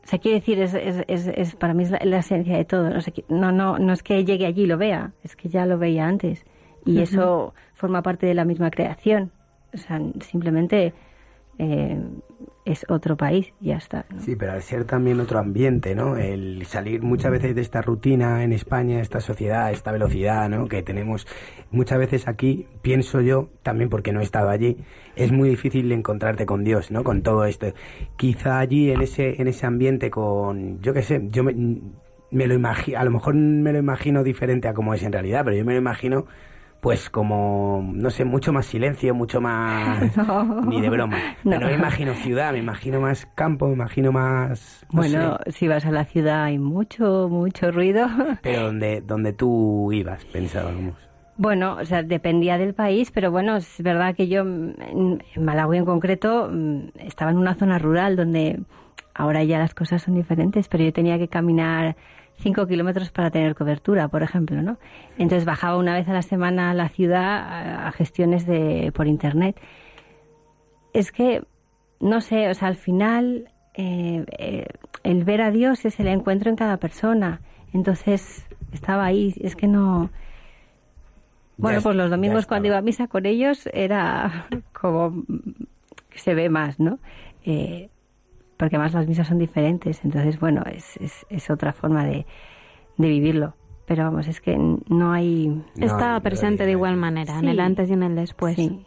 O 0.04 0.08
sea, 0.08 0.19
quiere 0.19 0.39
decir, 0.39 0.60
es, 0.60 0.74
es, 0.74 1.04
es, 1.08 1.28
es- 1.28 1.56
para 1.56 1.74
mí 1.74 1.84
es 1.84 1.91
la, 1.91 2.00
la 2.04 2.17
esencia 2.19 2.58
de 2.58 2.65
todo. 2.65 2.89
No, 2.89 3.02
sé, 3.02 3.13
no, 3.30 3.52
no, 3.52 3.78
no 3.80 3.93
es 3.93 4.04
que 4.04 4.24
llegue 4.26 4.45
allí 4.45 4.63
y 4.63 4.67
lo 4.67 4.78
vea, 4.78 5.13
es 5.24 5.36
que 5.36 5.50
ya 5.50 5.65
lo 5.65 5.78
veía 5.78 6.08
antes. 6.08 6.43
Y 6.86 7.00
eso 7.02 7.54
forma 7.74 8.02
parte 8.02 8.26
de 8.26 8.34
la 8.34 8.43
misma 8.45 8.71
creación. 8.71 9.32
O 9.74 9.78
sea, 9.78 10.02
simplemente 10.21 10.93
eh, 11.60 12.00
es 12.65 12.86
otro 12.89 13.17
país, 13.17 13.54
ya 13.60 13.77
está. 13.77 14.06
Sí, 14.19 14.36
pero 14.36 14.54
al 14.54 14.62
ser 14.62 14.86
también 14.86 15.19
otro 15.19 15.39
ambiente, 15.39 15.95
¿no? 15.95 16.17
El 16.17 16.65
salir 16.65 17.01
muchas 17.01 17.32
veces 17.32 17.56
de 17.56 17.62
esta 17.62 17.82
rutina 17.82 18.43
en 18.43 18.54
España, 18.54 19.01
esta 19.01 19.19
sociedad, 19.19 19.71
esta 19.71 19.91
velocidad, 19.91 20.49
¿no? 20.49 20.67
Que 20.67 20.84
tenemos 20.84 21.27
muchas 21.71 21.97
veces 21.97 22.27
aquí, 22.27 22.67
pienso 22.82 23.21
yo, 23.21 23.49
también 23.63 23.89
porque 23.89 24.12
no 24.12 24.19
he 24.19 24.23
estado 24.23 24.49
allí, 24.49 24.77
es 25.15 25.32
muy 25.32 25.49
difícil 25.49 25.91
encontrarte 25.91 26.45
con 26.45 26.63
Dios, 26.63 26.91
¿no? 26.91 27.04
Con 27.04 27.21
todo 27.21 27.45
esto. 27.45 27.67
Quizá 28.17 28.59
allí 28.59 28.91
en 28.91 29.01
ese 29.01 29.41
en 29.41 29.47
ese 29.47 29.65
ambiente 29.65 30.09
con, 30.11 30.80
yo 30.82 30.93
qué 30.93 31.01
sé, 31.01 31.28
yo 31.30 31.43
me, 31.43 31.53
me 32.32 32.47
lo 32.47 32.53
imagino, 32.53 32.99
a 32.99 33.03
lo 33.03 33.11
mejor 33.11 33.36
me 33.36 33.74
lo 33.74 33.80
imagino 33.80 34.24
diferente 34.24 34.68
a 34.68 34.74
como 34.74 34.93
es 34.93 35.03
en 35.03 35.11
realidad, 35.11 35.43
pero 35.43 35.57
yo 35.57 35.65
me 35.65 35.74
lo 35.74 35.80
imagino 35.80 36.26
pues 36.82 37.09
como, 37.11 37.88
no 37.93 38.09
sé, 38.09 38.25
mucho 38.25 38.51
más 38.51 38.65
silencio, 38.65 39.13
mucho 39.13 39.39
más... 39.39 40.15
No. 40.17 40.61
Ni 40.65 40.82
de 40.82 40.89
broma. 40.89 41.17
No. 41.43 41.51
Pero 41.51 41.59
no 41.61 41.67
me 41.67 41.73
imagino 41.75 42.13
ciudad, 42.15 42.51
me 42.51 42.59
imagino 42.59 42.99
más 42.99 43.27
campo, 43.36 43.67
me 43.67 43.73
imagino 43.73 44.11
más... 44.11 44.86
no 44.91 44.97
Bueno, 45.01 45.38
sé. 45.45 45.51
si 45.51 45.67
vas 45.67 45.86
a 45.86 45.91
la 45.91 46.05
ciudad 46.05 46.43
hay 46.43 46.57
mucho, 46.57 47.27
mucho 47.29 47.71
ruido. 47.71 48.07
Pero 48.41 48.63
donde, 48.65 49.01
donde 49.01 49.34
tú 49.34 49.91
ibas, 49.93 50.25
pensábamos. 50.25 50.95
Bueno, 51.38 51.77
o 51.79 51.86
sea, 51.86 52.03
dependía 52.03 52.57
del 52.57 52.73
país, 52.75 53.09
pero 53.09 53.32
bueno, 53.32 53.55
es 53.55 53.82
verdad 53.82 54.13
que 54.13 54.27
yo 54.27 54.41
en, 54.41 54.75
en 55.34 55.43
Malawi 55.43 55.77
en 55.77 55.86
concreto 55.86 56.49
mm, 56.51 56.89
estaba 56.99 57.32
en 57.32 57.38
una 57.38 57.55
zona 57.55 57.79
rural 57.79 58.15
donde 58.15 58.59
ahora 59.15 59.43
ya 59.43 59.57
las 59.57 59.73
cosas 59.73 60.03
son 60.03 60.13
diferentes, 60.15 60.67
pero 60.67 60.84
yo 60.84 60.93
tenía 60.93 61.17
que 61.17 61.29
caminar 61.29 61.95
cinco 62.41 62.67
kilómetros 62.67 63.11
para 63.11 63.31
tener 63.31 63.55
cobertura, 63.55 64.07
por 64.07 64.23
ejemplo, 64.23 64.61
¿no? 64.61 64.77
Entonces 65.17 65.45
bajaba 65.45 65.77
una 65.77 65.93
vez 65.93 66.07
a 66.09 66.13
la 66.13 66.21
semana 66.21 66.71
a 66.71 66.73
la 66.73 66.89
ciudad 66.89 67.87
a, 67.87 67.91
gestiones 67.91 68.45
de 68.45 68.91
por 68.93 69.07
internet. 69.07 69.59
Es 70.93 71.11
que 71.11 71.43
no 71.99 72.19
sé, 72.21 72.49
o 72.49 72.53
sea, 72.53 72.67
al 72.67 72.75
final 72.75 73.49
eh, 73.75 74.25
eh, 74.37 74.65
el 75.03 75.23
ver 75.23 75.41
a 75.41 75.51
Dios 75.51 75.85
es 75.85 75.99
el 75.99 76.07
encuentro 76.07 76.49
en 76.49 76.55
cada 76.55 76.77
persona. 76.77 77.41
Entonces 77.73 78.45
estaba 78.73 79.05
ahí, 79.05 79.33
es 79.39 79.55
que 79.55 79.67
no. 79.67 80.09
Bueno, 81.57 81.77
es- 81.77 81.83
pues 81.83 81.95
los 81.95 82.09
domingos 82.09 82.47
cuando 82.47 82.67
iba 82.67 82.77
a 82.77 82.81
misa 82.81 83.07
con 83.07 83.25
ellos 83.25 83.69
era 83.73 84.47
como 84.73 85.23
que 86.09 86.19
se 86.19 86.33
ve 86.33 86.49
más, 86.49 86.79
¿no? 86.79 86.99
Eh, 87.45 87.89
porque 88.62 88.76
además 88.76 88.93
las 88.93 89.07
misas 89.07 89.28
son 89.28 89.39
diferentes, 89.39 90.05
entonces 90.05 90.39
bueno, 90.39 90.62
es, 90.72 90.95
es, 90.97 91.26
es 91.32 91.49
otra 91.49 91.74
forma 91.74 92.05
de, 92.05 92.28
de 92.95 93.07
vivirlo. 93.07 93.55
Pero 93.88 94.03
vamos, 94.03 94.28
es 94.28 94.39
que 94.39 94.55
no 94.55 95.14
hay... 95.14 95.64
Está 95.78 96.20
presente 96.20 96.68
de 96.68 96.74
igual 96.74 96.95
manera, 96.95 97.39
en 97.39 97.47
el 97.47 97.59
antes 97.59 97.89
y 97.89 97.93
en 97.93 98.03
el 98.03 98.16
después. 98.16 98.55
Sí. 98.57 98.86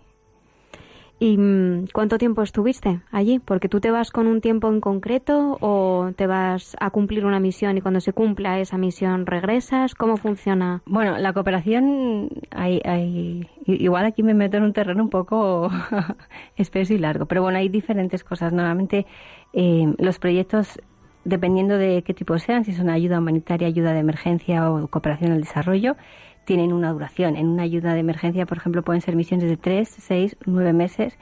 ¿Y 1.20 1.38
mm, 1.38 1.86
cuánto 1.92 2.18
tiempo 2.18 2.42
estuviste 2.42 3.00
allí? 3.12 3.38
Porque 3.38 3.68
tú 3.68 3.80
te 3.80 3.90
vas 3.90 4.10
con 4.10 4.26
un 4.26 4.40
tiempo 4.40 4.68
en 4.68 4.80
concreto 4.80 5.56
o 5.60 6.10
te 6.16 6.26
vas 6.26 6.76
a 6.80 6.90
cumplir 6.90 7.24
una 7.24 7.38
misión 7.38 7.78
y 7.78 7.80
cuando 7.80 8.00
se 8.00 8.12
cumpla 8.12 8.58
esa 8.58 8.78
misión 8.78 9.26
regresas. 9.26 9.94
¿Cómo 9.94 10.16
funciona? 10.16 10.82
Bueno, 10.86 11.16
la 11.18 11.32
cooperación, 11.32 12.30
hay, 12.50 12.80
hay, 12.84 13.48
igual 13.66 14.06
aquí 14.06 14.22
me 14.22 14.34
meto 14.34 14.56
en 14.56 14.64
un 14.64 14.72
terreno 14.72 15.04
un 15.04 15.10
poco 15.10 15.70
espeso 16.56 16.94
y 16.94 16.98
largo, 16.98 17.26
pero 17.26 17.42
bueno, 17.42 17.58
hay 17.58 17.68
diferentes 17.68 18.24
cosas. 18.24 18.52
Normalmente 18.52 19.06
eh, 19.52 19.94
los 19.98 20.18
proyectos, 20.18 20.80
dependiendo 21.24 21.78
de 21.78 22.02
qué 22.02 22.12
tipo 22.12 22.36
sean, 22.38 22.64
si 22.64 22.72
son 22.72 22.90
ayuda 22.90 23.20
humanitaria, 23.20 23.68
ayuda 23.68 23.92
de 23.92 24.00
emergencia 24.00 24.68
o 24.68 24.88
cooperación 24.88 25.30
al 25.30 25.40
desarrollo, 25.40 25.96
tienen 26.44 26.72
una 26.72 26.92
duración. 26.92 27.36
En 27.36 27.48
una 27.48 27.62
ayuda 27.62 27.94
de 27.94 28.00
emergencia, 28.00 28.46
por 28.46 28.58
ejemplo, 28.58 28.82
pueden 28.82 29.00
ser 29.00 29.16
misiones 29.16 29.48
de 29.48 29.56
tres, 29.56 29.88
seis, 29.88 30.36
nueve 30.46 30.72
meses. 30.72 31.18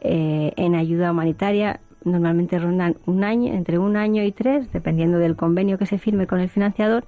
Eh, 0.00 0.52
en 0.56 0.74
ayuda 0.74 1.10
humanitaria 1.10 1.80
normalmente 2.04 2.58
rondan 2.58 2.96
un 3.06 3.24
año, 3.24 3.52
entre 3.52 3.78
un 3.78 3.96
año 3.96 4.22
y 4.22 4.32
tres, 4.32 4.70
dependiendo 4.72 5.18
del 5.18 5.36
convenio 5.36 5.78
que 5.78 5.86
se 5.86 5.98
firme 5.98 6.26
con 6.26 6.40
el 6.40 6.48
financiador. 6.48 7.04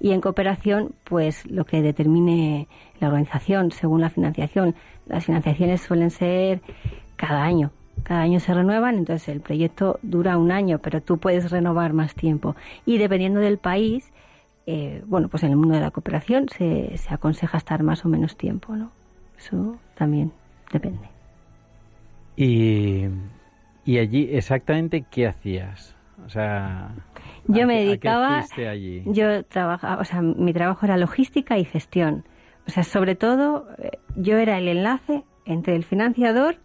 Y 0.00 0.12
en 0.12 0.20
cooperación, 0.20 0.94
pues 1.04 1.48
lo 1.50 1.64
que 1.64 1.82
determine 1.82 2.68
la 3.00 3.08
organización 3.08 3.70
según 3.70 4.00
la 4.00 4.10
financiación. 4.10 4.74
Las 5.06 5.24
financiaciones 5.26 5.80
suelen 5.80 6.10
ser 6.10 6.60
cada 7.16 7.44
año. 7.44 7.70
Cada 8.02 8.22
año 8.22 8.40
se 8.40 8.52
renuevan, 8.52 8.96
entonces 8.96 9.28
el 9.28 9.40
proyecto 9.40 10.00
dura 10.02 10.36
un 10.36 10.50
año, 10.50 10.80
pero 10.80 11.00
tú 11.00 11.18
puedes 11.18 11.50
renovar 11.50 11.92
más 11.92 12.14
tiempo. 12.14 12.56
Y 12.84 12.98
dependiendo 12.98 13.38
del 13.38 13.58
país, 13.58 14.12
eh, 14.66 15.02
bueno, 15.06 15.28
pues 15.28 15.42
en 15.42 15.50
el 15.50 15.56
mundo 15.56 15.74
de 15.74 15.80
la 15.80 15.90
cooperación 15.90 16.48
se, 16.48 16.96
se 16.96 17.12
aconseja 17.14 17.58
estar 17.58 17.82
más 17.82 18.04
o 18.04 18.08
menos 18.08 18.36
tiempo, 18.36 18.76
¿no? 18.76 18.90
Eso 19.38 19.76
también 19.94 20.32
depende. 20.72 21.08
Y, 22.36 23.06
y 23.84 23.98
allí, 23.98 24.28
exactamente, 24.32 25.04
¿qué 25.10 25.26
hacías? 25.26 25.94
O 26.24 26.28
sea, 26.28 26.94
Yo 27.48 27.64
¿a 27.64 27.66
me 27.66 27.84
dedicaba, 27.84 28.44
allí? 28.68 29.02
yo 29.06 29.44
trabajaba, 29.44 30.00
o 30.00 30.04
sea, 30.04 30.22
mi 30.22 30.52
trabajo 30.52 30.86
era 30.86 30.96
logística 30.96 31.58
y 31.58 31.64
gestión. 31.64 32.24
O 32.66 32.70
sea, 32.70 32.84
sobre 32.84 33.16
todo, 33.16 33.66
eh, 33.78 33.98
yo 34.16 34.38
era 34.38 34.56
el 34.58 34.68
enlace 34.68 35.24
entre 35.44 35.74
el 35.74 35.82
financiador 35.84 36.56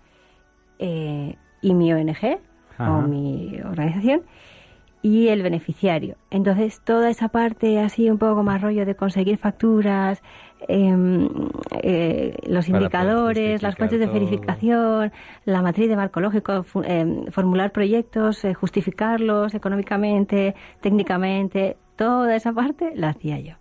eh, 0.80 1.36
y 1.62 1.74
mi 1.74 1.92
ONG 1.92 2.38
Ajá. 2.78 2.92
o 2.98 3.02
mi 3.02 3.60
organización 3.66 4.22
y 5.02 5.28
el 5.30 5.44
beneficiario. 5.44 6.16
Entonces, 6.32 6.82
toda 6.84 7.10
esa 7.10 7.30
parte 7.30 7.80
así 7.80 8.10
un 8.10 8.18
poco 8.18 8.44
más 8.44 8.62
rollo 8.62 8.86
de 8.86 8.96
conseguir 8.96 9.38
facturas, 9.38 10.22
em, 10.68 11.30
eh, 11.84 12.36
los 12.48 12.66
indicadores, 12.80 13.62
las 13.64 13.76
fuentes 13.78 14.00
de 14.00 14.06
verificación, 14.14 15.12
la 15.46 15.62
matriz 15.62 15.88
de 15.90 15.96
marco 15.96 16.20
lógico, 16.20 16.64
fu- 16.64 16.84
em, 16.84 17.26
formular 17.28 17.72
proyectos, 17.72 18.44
eh, 18.44 18.54
justificarlos 18.54 19.54
económicamente, 19.54 20.56
técnicamente, 20.82 21.78
toda 21.96 22.36
esa 22.36 22.52
parte 22.54 22.92
la 22.96 23.10
hacía 23.10 23.40
yo. 23.40 23.54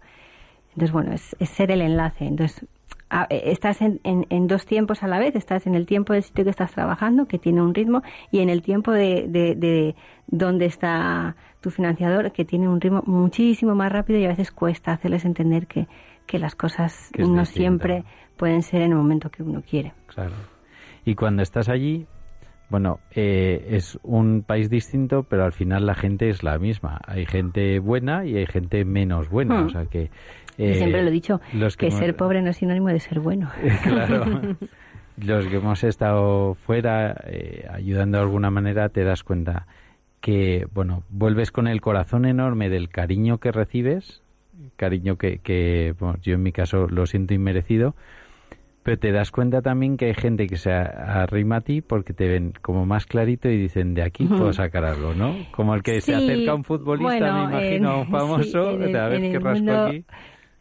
Entonces, 0.71 0.93
bueno, 0.93 1.13
es, 1.13 1.37
es 1.39 1.49
ser 1.51 1.71
el 1.71 1.81
enlace. 1.83 2.25
Entonces, 2.27 2.67
a- 3.11 3.27
eh, 3.31 3.43
estás 3.47 3.81
en, 3.83 4.01
en- 4.05 4.27
en 4.31 4.47
dos 4.47 4.67
tiempos 4.67 5.03
a 5.03 5.09
la 5.09 5.19
vez. 5.19 5.35
Estás 5.37 5.67
en 5.67 5.75
el 5.75 5.87
tiempo 5.87 6.13
del 6.13 6.23
sitio 6.23 6.45
que 6.45 6.51
estás 6.51 6.73
trabajando, 6.73 7.27
que 7.27 7.39
tiene 7.39 7.63
un 7.63 7.75
ritmo, 7.75 8.03
y 8.31 8.41
en 8.41 8.49
el 8.51 8.63
tiempo 8.63 8.93
de, 8.93 9.27
de, 9.29 9.55
de 9.55 9.95
donde 10.27 10.67
está 10.67 11.37
tu 11.61 11.71
financiador, 11.71 12.33
que 12.33 12.45
tiene 12.45 12.69
un 12.69 12.81
ritmo 12.81 13.03
muchísimo 13.07 13.75
más 13.75 13.91
rápido 13.93 14.19
y 14.19 14.25
a 14.25 14.29
veces 14.29 14.51
cuesta 14.53 14.93
hacerles 14.93 15.25
entender 15.25 15.67
que, 15.67 15.87
que 16.27 16.39
las 16.39 16.55
cosas 16.55 17.11
Que 17.13 17.23
no 17.23 17.45
siempre 17.45 18.05
pueden 18.37 18.63
ser 18.63 18.83
en 18.83 18.93
el 18.93 18.99
momento 18.99 19.31
que 19.31 19.43
uno 19.43 19.63
quiere. 19.69 19.93
Claro. 20.07 20.35
Y 21.05 21.15
cuando 21.15 21.43
estás 21.43 21.69
allí, 21.69 22.07
bueno, 22.69 22.99
eh, 23.15 23.65
es 23.71 23.99
un 24.03 24.43
país 24.47 24.69
distinto, 24.69 25.23
pero 25.23 25.45
al 25.45 25.53
final 25.53 25.87
la 25.87 25.95
gente 25.95 26.29
es 26.29 26.43
la 26.43 26.59
misma. 26.59 27.01
Hay 27.07 27.25
gente 27.25 27.79
buena 27.79 28.25
y 28.27 28.37
hay 28.37 28.47
gente 28.47 28.85
menos 28.85 29.29
buena. 29.31 29.63
Hmm. 29.63 29.67
O 29.67 29.71
sea 29.71 29.87
que. 29.87 30.11
Eh, 30.59 30.75
siempre 30.77 31.03
lo 31.03 31.09
he 31.09 31.13
dicho, 31.13 31.41
los 31.53 31.77
que 31.77 31.87
hemos- 31.89 31.99
ser 31.99 32.17
pobre 32.17 32.43
no 32.43 32.51
es 32.51 32.57
sinónimo 32.57 32.89
de 32.89 33.01
ser 33.01 33.21
bueno. 33.21 33.51
claro. 33.83 34.25
Los 35.19 35.47
que 35.47 35.57
hemos 35.57 35.83
estado 35.83 36.55
fuera 36.67 37.17
eh, 37.25 37.67
ayudando 37.73 38.19
de 38.19 38.25
alguna 38.25 38.51
manera 38.51 38.91
te 38.91 39.03
das 39.03 39.23
cuenta 39.25 39.67
que, 40.21 40.67
bueno, 40.75 41.05
vuelves 41.09 41.51
con 41.51 41.69
el 41.69 41.81
corazón 41.81 42.27
enorme 42.27 42.69
del 42.69 42.91
cariño 42.91 43.39
que 43.39 43.51
recibes, 43.51 44.21
cariño 44.77 45.17
que, 45.17 45.39
que 45.39 45.95
bueno, 45.99 46.19
yo 46.21 46.35
en 46.35 46.43
mi 46.43 46.53
caso 46.53 46.87
lo 46.89 47.07
siento 47.07 47.33
inmerecido, 47.33 47.95
pero 48.83 48.99
te 48.99 49.11
das 49.11 49.31
cuenta 49.31 49.63
también 49.63 49.97
que 49.97 50.05
hay 50.07 50.15
gente 50.15 50.47
que 50.49 50.59
se 50.59 50.71
arrima 50.71 51.57
a 51.57 51.61
ti 51.63 51.81
porque 51.81 52.13
te 52.13 52.29
ven 52.29 52.53
como 52.61 52.85
más 52.85 53.07
clarito 53.07 53.49
y 53.49 53.57
dicen, 53.57 53.95
de 53.95 54.03
aquí 54.03 54.27
puedo 54.27 54.53
sacar 54.53 54.85
algo, 54.85 55.15
¿no? 55.15 55.35
Como 55.51 55.75
el 55.75 55.83
que 55.83 56.03
se 56.03 56.15
acerca 56.15 56.51
a 56.51 56.55
un 56.57 56.65
futbolista, 56.65 57.33
bueno, 57.33 57.49
me 57.49 57.55
imagino, 57.55 57.89
a 57.91 58.01
un 58.03 58.07
famoso, 58.11 58.43
sí, 58.43 58.75
en 58.75 58.83
el- 58.83 58.93
de 58.93 58.99
a 59.01 59.09
ver 59.09 59.25
en 59.25 59.33
qué 59.33 59.39
rasco 59.39 59.65
mundo- 59.65 59.87
aquí. 59.87 60.05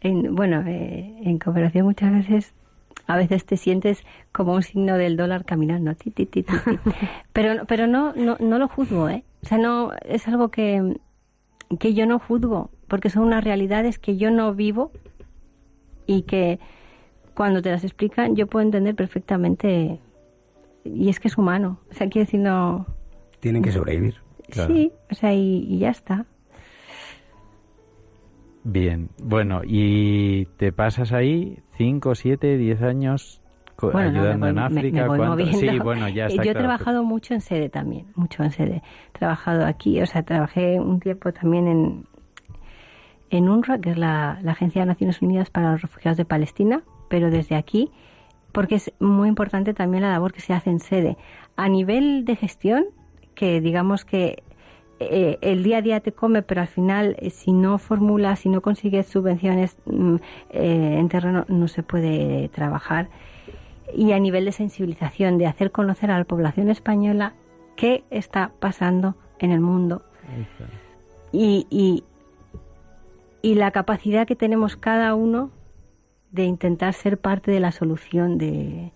En, 0.02 0.36
bueno, 0.36 0.64
eh, 0.68 1.20
en 1.24 1.40
cooperación 1.40 1.86
muchas 1.86 2.12
veces, 2.12 2.54
a 3.08 3.18
veces 3.18 3.46
te 3.46 3.58
sientes 3.58 4.04
como 4.32 4.54
un 4.54 4.62
signo 4.64 4.98
del 4.98 5.18
dólar 5.18 5.46
caminando, 5.46 5.96
ti, 5.96 6.12
ti, 6.12 6.46
pero, 7.34 7.66
pero 7.66 7.88
no, 7.88 8.14
no, 8.14 8.38
no 8.40 8.60
lo 8.60 8.68
juzgo, 8.68 9.10
¿eh? 9.10 9.24
O 9.44 9.48
sea, 9.48 9.58
no, 9.58 9.92
es 10.06 10.28
algo 10.28 10.50
que, 10.50 10.98
que 11.80 11.94
yo 11.94 12.06
no 12.06 12.20
juzgo, 12.20 12.70
porque 12.88 13.10
son 13.10 13.24
unas 13.24 13.44
realidades 13.44 14.00
que 14.00 14.18
yo 14.18 14.32
no 14.32 14.54
vivo 14.54 14.92
y 16.08 16.24
que 16.24 16.60
cuando 17.34 17.62
te 17.62 17.72
las 17.72 17.84
explican 17.84 18.36
yo 18.36 18.48
puedo 18.48 18.66
entender 18.66 18.96
perfectamente, 18.96 20.00
y 20.84 21.10
es 21.10 21.20
que 21.20 21.28
es 21.28 21.38
humano, 21.38 21.80
o 21.90 21.94
sea, 21.94 22.08
quiero 22.10 22.26
decir, 22.26 22.40
no... 22.40 22.86
Tienen 23.40 23.62
que 23.64 23.72
sobrevivir. 23.72 24.16
Sí, 24.68 24.92
o 25.12 25.16
sea, 25.16 25.34
y- 25.34 25.66
y 25.68 25.80
ya 25.80 25.90
está. 25.90 26.26
Bien, 28.68 29.10
bueno, 29.22 29.62
y 29.64 30.46
te 30.58 30.72
pasas 30.72 31.12
ahí 31.12 31.60
5, 31.78 32.16
7, 32.16 32.58
10 32.58 32.82
años 32.82 33.40
Bueno, 33.80 34.00
ayudando 34.10 34.48
en 34.48 34.56
voy- 34.56 34.64
África. 34.64 35.08
Sí, 35.54 35.80
bueno, 35.80 36.10
ya 36.10 36.26
está 36.28 36.38
Yo 36.44 36.50
he 36.50 36.54
claro, 36.54 36.60
trabajado 36.60 37.04
mucho 37.04 37.36
en 37.36 37.42
sede 37.42 37.70
también, 37.70 38.08
mucho 38.16 38.44
en 38.44 38.52
sede. 38.52 38.82
He 39.14 39.20
trabajado 39.20 39.66
aquí, 39.68 40.02
o 40.02 40.06
sea, 40.08 40.24
trabajé 40.24 40.80
un 40.80 41.00
tiempo 41.00 41.32
también 41.32 41.68
en, 41.68 42.06
en 43.30 43.50
UNRWA, 43.50 43.78
que 43.80 43.92
es 43.92 43.98
la, 43.98 44.40
la 44.42 44.54
Agencia 44.54 44.82
de 44.82 44.88
Naciones 44.88 45.22
Unidas 45.22 45.52
para 45.52 45.72
los 45.74 45.82
Refugiados 45.84 46.18
de 46.18 46.26
Palestina, 46.26 46.82
pero 47.08 47.30
desde 47.30 47.56
aquí, 47.56 47.92
porque 48.52 48.76
es 48.76 48.92
muy 49.00 49.30
importante 49.30 49.76
también 49.76 50.02
la 50.04 50.10
labor 50.12 50.34
que 50.34 50.42
se 50.42 50.54
hace 50.54 50.72
en 50.72 50.80
sede. 50.80 51.18
A 51.56 51.70
nivel 51.70 52.26
de 52.26 52.36
gestión, 52.36 52.86
que 53.36 53.62
digamos 53.62 54.06
que 54.06 54.42
eh, 55.00 55.38
el 55.42 55.64
día 55.64 55.78
a 55.78 55.82
día 55.82 56.00
te 56.00 56.12
come, 56.12 56.42
pero 56.42 56.62
al 56.62 56.68
final, 56.68 57.16
eh, 57.20 57.30
si 57.30 57.52
no 57.52 57.78
formulas, 57.78 58.40
si 58.40 58.50
no 58.50 58.62
consigues 58.62 59.08
subvenciones 59.08 59.78
mm, 59.86 60.16
eh, 60.52 60.98
en 61.00 61.10
terreno, 61.10 61.46
no 61.48 61.68
se 61.68 61.84
puede 61.84 62.50
trabajar. 62.50 63.10
Y 63.94 64.14
a 64.14 64.20
nivel 64.20 64.46
de 64.46 64.52
sensibilización, 64.52 65.38
de 65.38 65.48
hacer 65.48 65.72
conocer 65.72 66.12
a 66.12 66.18
la 66.18 66.24
población 66.24 66.70
española 66.70 67.34
qué 67.76 68.04
está 68.10 68.52
pasando 68.60 69.16
en 69.40 69.52
el 69.52 69.60
mundo 69.60 70.02
y, 71.32 71.68
y, 71.70 72.04
y 73.42 73.56
la 73.56 73.72
capacidad 73.72 74.26
que 74.26 74.36
tenemos 74.36 74.76
cada 74.76 75.14
uno 75.16 75.52
de 76.32 76.46
intentar 76.46 76.94
ser 76.94 77.20
parte 77.20 77.52
de 77.52 77.60
la 77.60 77.72
solución 77.72 78.38
de, 78.38 78.92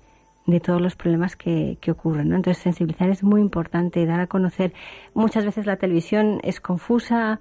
de 0.49 0.59
todos 0.59 0.81
los 0.81 0.95
problemas 0.95 1.35
que, 1.35 1.77
que 1.81 1.91
ocurren. 1.91 2.29
¿no? 2.29 2.35
Entonces, 2.35 2.61
sensibilizar 2.63 3.09
es 3.09 3.23
muy 3.23 3.41
importante, 3.41 4.05
dar 4.05 4.19
a 4.19 4.27
conocer. 4.27 4.73
Muchas 5.13 5.45
veces 5.45 5.65
la 5.65 5.77
televisión 5.77 6.39
es 6.43 6.59
confusa, 6.59 7.39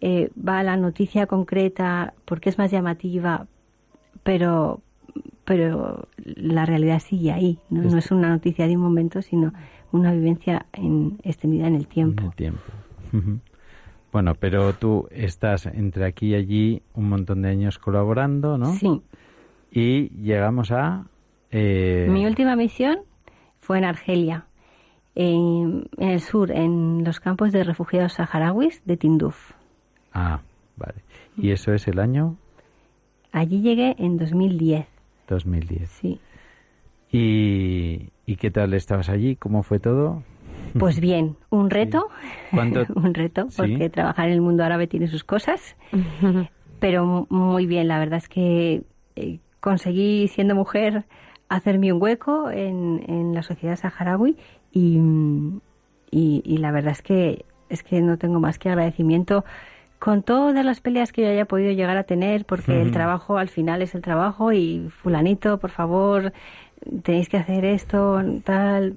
eh, 0.00 0.30
va 0.36 0.60
a 0.60 0.62
la 0.62 0.76
noticia 0.76 1.26
concreta 1.26 2.14
porque 2.24 2.48
es 2.48 2.58
más 2.58 2.70
llamativa, 2.70 3.46
pero, 4.22 4.80
pero 5.44 6.08
la 6.16 6.64
realidad 6.64 7.00
sigue 7.00 7.32
ahí. 7.32 7.58
¿no? 7.68 7.82
no 7.82 7.98
es 7.98 8.10
una 8.10 8.30
noticia 8.30 8.66
de 8.66 8.76
un 8.76 8.82
momento, 8.82 9.20
sino 9.22 9.52
una 9.92 10.12
vivencia 10.12 10.66
en, 10.72 11.18
extendida 11.22 11.66
en 11.66 11.74
el 11.74 11.86
tiempo. 11.86 12.22
En 12.22 12.28
el 12.28 12.34
tiempo. 12.34 12.62
Bueno, 14.12 14.34
pero 14.34 14.72
tú 14.72 15.06
estás 15.10 15.66
entre 15.66 16.04
aquí 16.04 16.28
y 16.28 16.34
allí 16.34 16.82
un 16.94 17.08
montón 17.08 17.42
de 17.42 17.50
años 17.50 17.78
colaborando, 17.78 18.58
¿no? 18.58 18.72
Sí. 18.74 19.02
Y 19.70 20.08
llegamos 20.20 20.72
a... 20.72 21.06
eh, 21.50 22.06
Mi 22.10 22.26
última 22.26 22.56
misión 22.56 23.00
fue 23.58 23.78
en 23.78 23.84
Argelia, 23.84 24.46
en, 25.14 25.88
en 25.98 26.08
el 26.10 26.20
sur, 26.20 26.50
en 26.50 27.02
los 27.04 27.20
campos 27.20 27.52
de 27.52 27.64
refugiados 27.64 28.14
saharauis 28.14 28.82
de 28.84 28.96
Tinduf. 28.96 29.52
Ah, 30.12 30.40
vale. 30.76 31.02
Y 31.36 31.50
eso 31.50 31.72
es 31.72 31.86
el 31.88 31.98
año 31.98 32.36
Allí 33.32 33.60
llegué 33.60 33.94
en 33.98 34.16
2010. 34.18 34.86
2010. 35.28 35.88
Sí. 35.90 36.20
¿Y, 37.12 38.08
¿Y 38.26 38.36
qué 38.36 38.50
tal 38.50 38.74
estabas 38.74 39.08
allí? 39.08 39.36
¿Cómo 39.36 39.62
fue 39.62 39.78
todo? 39.78 40.22
Pues 40.78 41.00
bien, 41.00 41.36
un 41.50 41.70
reto, 41.70 42.08
¿Cuánto? 42.52 42.84
un 42.94 43.14
reto, 43.14 43.46
Sí. 43.50 43.56
porque 43.56 43.90
trabajar 43.90 44.28
en 44.28 44.34
el 44.34 44.40
mundo 44.40 44.64
árabe 44.64 44.86
tiene 44.86 45.08
sus 45.08 45.24
cosas, 45.24 45.76
pero 46.80 47.04
mu- 47.06 47.26
muy 47.30 47.66
bien, 47.66 47.88
la 47.88 47.98
verdad 47.98 48.18
es 48.18 48.28
que 48.28 48.82
eh, 49.16 49.38
conseguí, 49.60 50.28
siendo 50.28 50.54
mujer, 50.54 51.04
hacerme 51.50 51.92
un 51.92 52.00
hueco 52.00 52.50
en, 52.50 53.04
en 53.06 53.34
la 53.34 53.42
sociedad 53.42 53.76
saharaui 53.76 54.38
y, 54.72 54.98
y, 56.10 56.42
y 56.44 56.56
la 56.58 56.70
verdad 56.70 56.92
es 56.92 57.02
que, 57.02 57.44
es 57.68 57.82
que 57.82 58.00
no 58.00 58.16
tengo 58.16 58.40
más 58.40 58.58
que 58.58 58.70
agradecimiento 58.70 59.44
con 59.98 60.22
todas 60.22 60.64
las 60.64 60.80
peleas 60.80 61.12
que 61.12 61.22
yo 61.22 61.28
haya 61.28 61.44
podido 61.44 61.72
llegar 61.72 61.98
a 61.98 62.04
tener, 62.04 62.46
porque 62.46 62.80
el 62.80 62.90
trabajo 62.90 63.36
al 63.36 63.50
final 63.50 63.82
es 63.82 63.94
el 63.94 64.00
trabajo 64.00 64.50
y 64.50 64.88
fulanito, 64.88 65.58
por 65.58 65.70
favor, 65.70 66.32
tenéis 67.02 67.28
que 67.28 67.36
hacer 67.36 67.66
esto, 67.66 68.22
tal. 68.42 68.94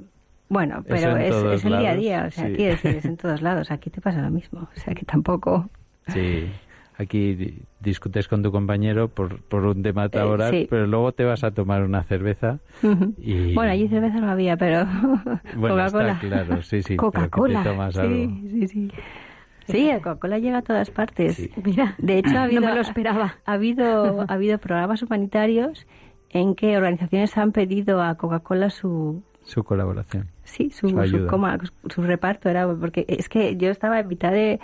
Bueno, 0.48 0.86
pero 0.88 1.18
es, 1.18 1.36
es 1.36 1.66
el 1.66 1.78
día 1.78 1.92
a 1.92 1.96
día, 1.96 2.26
o 2.28 2.32
sea, 2.32 2.48
sí. 2.48 2.54
quiero 2.54 2.72
decir, 2.76 2.96
es 2.96 3.06
en 3.06 3.18
todos 3.24 3.42
lados, 3.42 3.70
aquí 3.70 3.90
te 3.90 4.00
pasa 4.00 4.22
lo 4.22 4.30
mismo, 4.30 4.70
o 4.74 4.80
sea, 4.80 4.94
que 4.94 5.04
tampoco... 5.04 5.70
Sí, 6.08 6.50
aquí 6.98 7.36
di- 7.36 7.62
discutes 7.80 8.28
con 8.28 8.44
tu 8.44 8.52
compañero 8.52 9.08
por, 9.10 9.42
por 9.42 9.66
un 9.66 9.82
tema 9.84 10.06
Eh, 10.06 10.10
sí. 10.52 10.68
pero 10.70 10.88
luego 10.88 11.12
te 11.12 11.24
vas 11.24 11.44
a 11.44 11.52
tomar 11.52 11.84
una 11.84 12.04
cerveza 12.04 12.60
y... 13.18 13.54
Bueno, 13.54 13.72
allí 13.72 13.88
cerveza 13.88 14.20
no 14.20 14.30
había, 14.30 14.58
pero 14.58 14.86
Bueno, 15.56 15.76
Coca-Cola. 15.76 16.14
está 16.14 16.20
claro, 16.20 16.62
sí, 16.62 16.82
sí. 16.84 16.96
Coca-Cola. 16.96 17.62
algo. 17.98 18.16
Sí, 18.16 18.48
sí, 18.50 18.68
sí. 18.68 18.92
Sí, 19.68 19.88
la 19.88 19.98
Coca-Cola 19.98 20.40
llega 20.40 20.58
a 20.58 20.62
todas 20.62 20.90
partes. 20.92 21.50
Mira, 21.64 21.96
De 21.98 22.18
hecho, 22.18 22.38
ha 22.38 22.44
habido, 22.44 22.62
no 22.62 22.68
me 22.68 22.76
lo 22.76 22.82
esperaba. 22.82 23.36
Ha 23.46 23.54
habido, 23.54 24.22
ha 24.22 24.34
habido 24.34 24.58
programas 24.58 25.02
humanitarios 25.04 25.88
en 26.30 26.56
que 26.56 26.76
organizaciones 26.78 27.38
han 27.38 27.52
pedido 27.54 28.02
a 28.02 28.16
Coca-Cola 28.16 28.70
su, 28.70 29.24
Su 29.44 29.64
colaboración. 29.64 30.28
sí, 30.44 30.70
su, 30.72 30.90
Su 30.90 30.96
su, 30.96 31.00
ayuda. 31.00 31.28
coma, 31.30 31.60
su 31.90 32.02
reparto. 32.02 32.50
Era 32.50 32.68
porque 32.76 33.06
es 33.08 33.30
que 33.30 33.56
yo 33.56 33.70
estaba 33.70 34.00
en 34.00 34.08
mitad 34.10 34.32
de, 34.32 34.60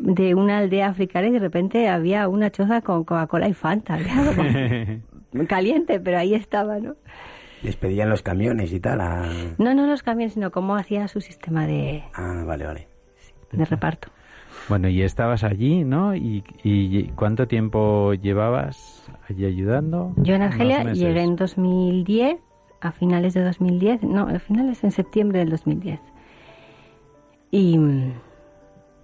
de 0.00 0.34
una 0.34 0.58
aldea 0.58 0.88
africana 0.88 1.28
y 1.28 1.30
de 1.32 1.38
repente 1.38 1.88
había 1.88 2.26
una 2.28 2.50
choza 2.50 2.80
con 2.80 3.04
Coca-Cola 3.04 3.48
y 3.48 3.54
Fanta. 3.54 3.98
Caliente, 5.48 6.00
pero 6.00 6.18
ahí 6.18 6.34
estaba, 6.34 6.78
¿no? 6.78 6.96
Les 7.62 7.76
pedían 7.76 8.08
los 8.08 8.22
camiones 8.22 8.72
y 8.72 8.80
tal. 8.80 9.00
a- 9.00 9.30
No, 9.58 9.74
no 9.74 9.86
los 9.86 10.02
camiones, 10.02 10.34
sino 10.34 10.50
cómo 10.50 10.74
hacía 10.76 11.06
su 11.08 11.20
sistema 11.20 11.66
de, 11.66 12.02
Ah, 12.14 12.42
vale, 12.46 12.64
vale. 12.66 12.88
de 13.52 13.64
reparto. 13.64 14.08
Bueno, 14.68 14.88
y 14.88 15.02
estabas 15.02 15.44
allí, 15.44 15.84
¿no? 15.84 16.14
¿Y, 16.14 16.42
y 16.64 17.04
cuánto 17.16 17.46
tiempo 17.46 18.14
llevabas 18.14 19.04
allí 19.28 19.44
ayudando? 19.44 20.12
Yo 20.16 20.34
en 20.34 20.42
Argelia 20.42 20.84
llegué 20.92 21.22
en 21.22 21.36
2010, 21.36 22.36
a 22.80 22.92
finales 22.92 23.34
de 23.34 23.42
2010, 23.44 24.02
no, 24.04 24.22
a 24.28 24.38
finales 24.38 24.82
en 24.84 24.90
septiembre 24.90 25.40
del 25.40 25.50
2010. 25.50 26.00
Y, 27.50 27.78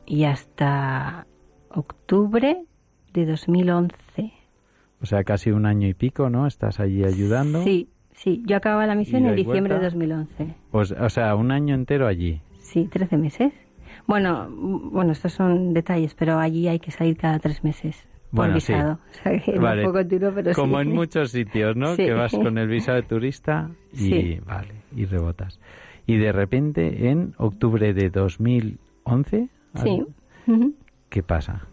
y 0.06 0.24
hasta 0.24 1.26
octubre 1.70 2.64
de 3.12 3.26
2011. 3.26 4.32
O 5.02 5.06
sea, 5.06 5.24
casi 5.24 5.50
un 5.50 5.66
año 5.66 5.88
y 5.88 5.94
pico, 5.94 6.30
¿no? 6.30 6.46
Estás 6.46 6.80
allí 6.80 7.04
ayudando. 7.04 7.62
Sí, 7.62 7.88
sí, 8.12 8.42
yo 8.46 8.56
acababa 8.56 8.86
la 8.86 8.94
misión 8.94 9.22
¿Ida 9.22 9.30
en 9.30 9.36
diciembre 9.36 9.74
de 9.74 9.80
vuelta? 9.80 9.96
2011. 9.96 10.54
Pues, 10.70 10.92
o 10.92 11.08
sea, 11.10 11.34
un 11.34 11.50
año 11.50 11.74
entero 11.74 12.06
allí. 12.06 12.40
Sí, 12.58 12.88
13 12.90 13.16
meses. 13.18 13.52
Bueno, 14.06 14.48
bueno, 14.50 15.12
estos 15.12 15.32
son 15.32 15.74
detalles, 15.74 16.14
pero 16.14 16.38
allí 16.38 16.68
hay 16.68 16.78
que 16.78 16.90
salir 16.90 17.16
cada 17.16 17.38
tres 17.38 17.62
meses. 17.64 18.06
Por 18.30 18.46
Bueno, 18.46 18.60
sí. 18.60 18.72
visado. 18.72 18.98
O 19.10 19.14
sea, 19.22 19.38
que 19.40 19.58
Vale. 19.58 19.82
un 19.86 19.92
poco 19.92 20.04
duro, 20.04 20.32
pero 20.34 20.52
Como 20.52 20.76
sí. 20.80 20.82
en 20.88 20.94
muchos 20.94 21.30
sitios, 21.30 21.76
¿no? 21.76 21.94
Sí. 21.94 22.04
Que 22.04 22.12
vas 22.12 22.32
con 22.32 22.58
el 22.58 22.68
visado 22.68 22.96
de 22.96 23.02
turista 23.02 23.70
y 23.92 23.96
Sí. 23.96 24.40
vale, 24.46 24.74
y 24.94 25.04
rebotas. 25.06 25.60
Y 26.06 26.16
de 26.18 26.32
repente, 26.32 27.08
en 27.10 27.34
octubre 27.38 27.92
de 27.94 28.10
2011, 28.10 29.48
Sí. 29.82 30.02
¿qué 31.08 31.22
pasa? 31.22 31.66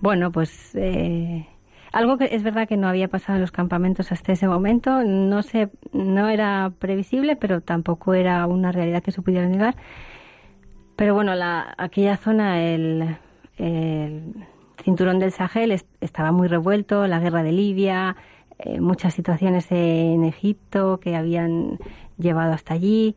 Bueno, 0.00 0.30
pues 0.30 0.74
eh, 0.76 1.46
algo 1.92 2.18
que 2.18 2.26
es 2.32 2.42
verdad 2.42 2.68
que 2.68 2.76
no 2.76 2.86
había 2.88 3.08
pasado 3.08 3.36
en 3.36 3.40
los 3.40 3.50
campamentos 3.50 4.12
hasta 4.12 4.32
ese 4.32 4.46
momento, 4.46 5.02
no 5.04 5.42
se, 5.42 5.70
no 5.92 6.28
era 6.28 6.70
previsible, 6.78 7.34
pero 7.36 7.60
tampoco 7.60 8.14
era 8.14 8.46
una 8.46 8.70
realidad 8.72 9.02
que 9.02 9.10
se 9.10 9.22
pudiera 9.22 9.46
negar. 9.48 9.74
Pero 10.96 11.14
bueno, 11.14 11.34
la, 11.34 11.74
aquella 11.78 12.16
zona, 12.16 12.62
el, 12.62 13.16
el 13.56 14.34
cinturón 14.82 15.18
del 15.18 15.32
Sahel 15.32 15.72
es- 15.72 15.86
estaba 16.00 16.32
muy 16.32 16.48
revuelto, 16.48 17.06
la 17.06 17.20
guerra 17.20 17.42
de 17.42 17.52
Libia, 17.52 18.16
eh, 18.58 18.80
muchas 18.80 19.14
situaciones 19.14 19.66
en 19.70 20.24
Egipto 20.24 20.98
que 21.00 21.14
habían 21.16 21.78
llevado 22.18 22.52
hasta 22.52 22.74
allí. 22.74 23.14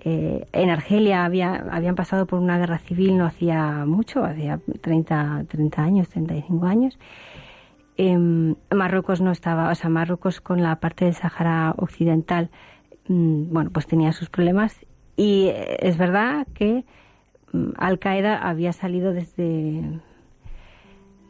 Eh, 0.00 0.46
en 0.52 0.70
Argelia 0.70 1.24
había, 1.24 1.54
habían 1.70 1.94
pasado 1.94 2.26
por 2.26 2.40
una 2.40 2.58
guerra 2.58 2.78
civil 2.78 3.16
no 3.16 3.26
hacía 3.26 3.84
mucho, 3.86 4.24
hacía 4.24 4.60
30, 4.80 5.44
30 5.48 5.82
años, 5.82 6.08
35 6.08 6.66
años. 6.66 6.98
Em, 7.96 8.56
Marruecos 8.74 9.20
no 9.20 9.30
estaba, 9.30 9.70
o 9.70 9.74
sea, 9.74 9.88
Marruecos 9.88 10.40
con 10.40 10.62
la 10.62 10.76
parte 10.80 11.04
del 11.04 11.14
Sahara 11.14 11.74
Occidental, 11.76 12.50
mm, 13.08 13.52
bueno, 13.52 13.70
pues 13.70 13.86
tenía 13.86 14.12
sus 14.12 14.30
problemas. 14.30 14.76
Y 15.16 15.46
eh, 15.48 15.76
es 15.80 15.96
verdad 15.96 16.46
que 16.54 16.84
mm, 17.52 17.70
Al 17.76 17.98
Qaeda 18.00 18.36
había 18.38 18.72
salido 18.72 19.12
desde 19.12 20.00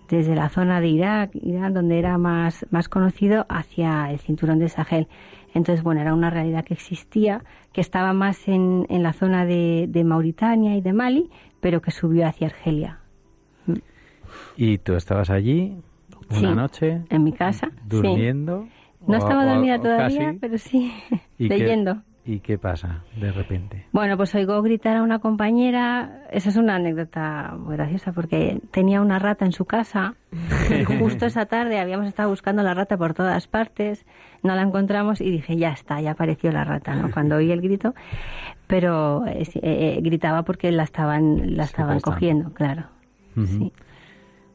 desde 0.08 0.34
la 0.34 0.48
zona 0.48 0.80
de 0.80 0.88
Irak, 0.88 1.30
Irán, 1.34 1.74
donde 1.74 1.98
era 1.98 2.18
más, 2.18 2.66
más 2.70 2.88
conocido, 2.88 3.46
hacia 3.48 4.10
el 4.10 4.18
cinturón 4.18 4.58
del 4.58 4.70
Sahel. 4.70 5.08
Entonces, 5.54 5.82
bueno, 5.84 6.00
era 6.00 6.12
una 6.12 6.28
realidad 6.30 6.64
que 6.64 6.74
existía, 6.74 7.42
que 7.72 7.80
estaba 7.80 8.12
más 8.12 8.48
en, 8.48 8.86
en 8.90 9.02
la 9.02 9.12
zona 9.12 9.46
de, 9.46 9.86
de 9.88 10.04
Mauritania 10.04 10.76
y 10.76 10.80
de 10.80 10.92
Mali, 10.92 11.30
pero 11.60 11.80
que 11.80 11.90
subió 11.92 12.26
hacia 12.26 12.48
Argelia. 12.48 12.98
Y 14.56 14.78
tú 14.78 14.94
estabas 14.94 15.30
allí 15.30 15.76
una 16.30 16.38
Sí, 16.50 16.54
noche 16.54 17.02
En 17.10 17.24
mi 17.24 17.32
casa. 17.32 17.70
sí. 17.70 17.76
durmiendo. 17.88 18.66
No 19.06 19.14
o- 19.16 19.18
estaba 19.18 19.44
dormida 19.44 19.76
o 19.76 19.80
todavía, 19.82 20.26
casi. 20.28 20.38
pero 20.38 20.58
sí, 20.58 20.92
¿Y 21.38 21.48
qué- 21.48 21.58
leyendo. 21.58 22.02
¿Y 22.26 22.40
qué 22.40 22.56
pasa 22.56 23.04
de 23.20 23.30
repente? 23.32 23.84
Bueno, 23.92 24.16
pues 24.16 24.34
oigo 24.34 24.60
gritar 24.62 24.96
a 24.96 25.02
una 25.02 25.18
compañera. 25.18 26.26
Esa 26.30 26.48
es 26.48 26.56
una 26.56 26.76
anécdota 26.76 27.54
muy 27.58 27.76
graciosa 27.76 28.12
porque 28.12 28.60
tenía 28.70 29.02
una 29.02 29.18
rata 29.18 29.44
en 29.44 29.52
su 29.52 29.66
casa 29.66 30.14
y 30.70 30.84
justo 30.98 31.26
esa 31.26 31.44
tarde 31.44 31.78
habíamos 31.78 32.06
estado 32.06 32.30
buscando 32.30 32.62
la 32.62 32.72
rata 32.72 32.96
por 32.96 33.12
todas 33.12 33.46
partes, 33.46 34.06
no 34.42 34.54
la 34.54 34.62
encontramos 34.62 35.20
y 35.20 35.30
dije, 35.30 35.56
ya 35.56 35.70
está, 35.70 36.00
ya 36.00 36.12
apareció 36.12 36.50
la 36.50 36.64
rata, 36.64 36.94
¿no? 36.94 37.10
Cuando 37.12 37.36
oí 37.36 37.52
el 37.52 37.60
grito, 37.60 37.94
pero 38.66 39.26
eh, 39.26 39.42
eh, 39.56 39.60
eh, 39.62 40.00
gritaba 40.00 40.44
porque 40.44 40.72
la 40.72 40.84
estaban, 40.84 41.56
la 41.56 41.64
estaban 41.64 42.00
cogiendo, 42.00 42.54
claro. 42.54 42.84
Sí. 43.34 43.72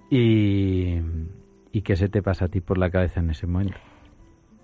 Y, 0.10 1.02
¿Y 1.72 1.82
qué 1.82 1.96
se 1.96 2.10
te 2.10 2.24
pasa 2.24 2.46
a 2.46 2.48
ti 2.48 2.62
por 2.62 2.80
la 2.80 2.90
cabeza 2.90 3.20
en 3.20 3.30
ese 3.30 3.46
momento? 3.46 3.78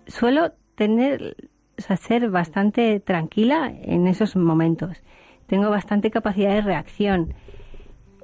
suelo 0.08 0.54
tener, 0.76 1.36
o 1.78 1.82
sea, 1.82 1.98
ser 1.98 2.30
bastante 2.30 3.00
tranquila 3.00 3.74
en 3.82 4.08
esos 4.08 4.36
momentos. 4.36 5.02
Tengo 5.48 5.70
bastante 5.70 6.12
capacidad 6.12 6.54
de 6.54 6.62
reacción, 6.62 7.34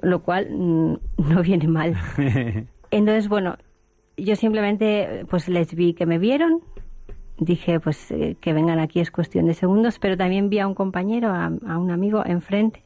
lo 0.00 0.22
cual 0.22 0.48
mm, 0.50 0.96
no 1.18 1.42
viene 1.42 1.68
mal. 1.68 1.94
Entonces, 2.90 3.28
bueno, 3.28 3.56
yo 4.16 4.36
simplemente 4.36 5.24
pues 5.28 5.48
les 5.48 5.74
vi 5.74 5.94
que 5.94 6.06
me 6.06 6.18
vieron, 6.18 6.60
dije 7.38 7.80
pues 7.80 8.10
eh, 8.10 8.36
que 8.40 8.52
vengan 8.52 8.78
aquí 8.78 9.00
es 9.00 9.10
cuestión 9.10 9.46
de 9.46 9.54
segundos, 9.54 9.98
pero 9.98 10.16
también 10.16 10.50
vi 10.50 10.58
a 10.58 10.66
un 10.66 10.74
compañero, 10.74 11.28
a, 11.28 11.46
a 11.46 11.78
un 11.78 11.90
amigo 11.90 12.24
enfrente 12.26 12.84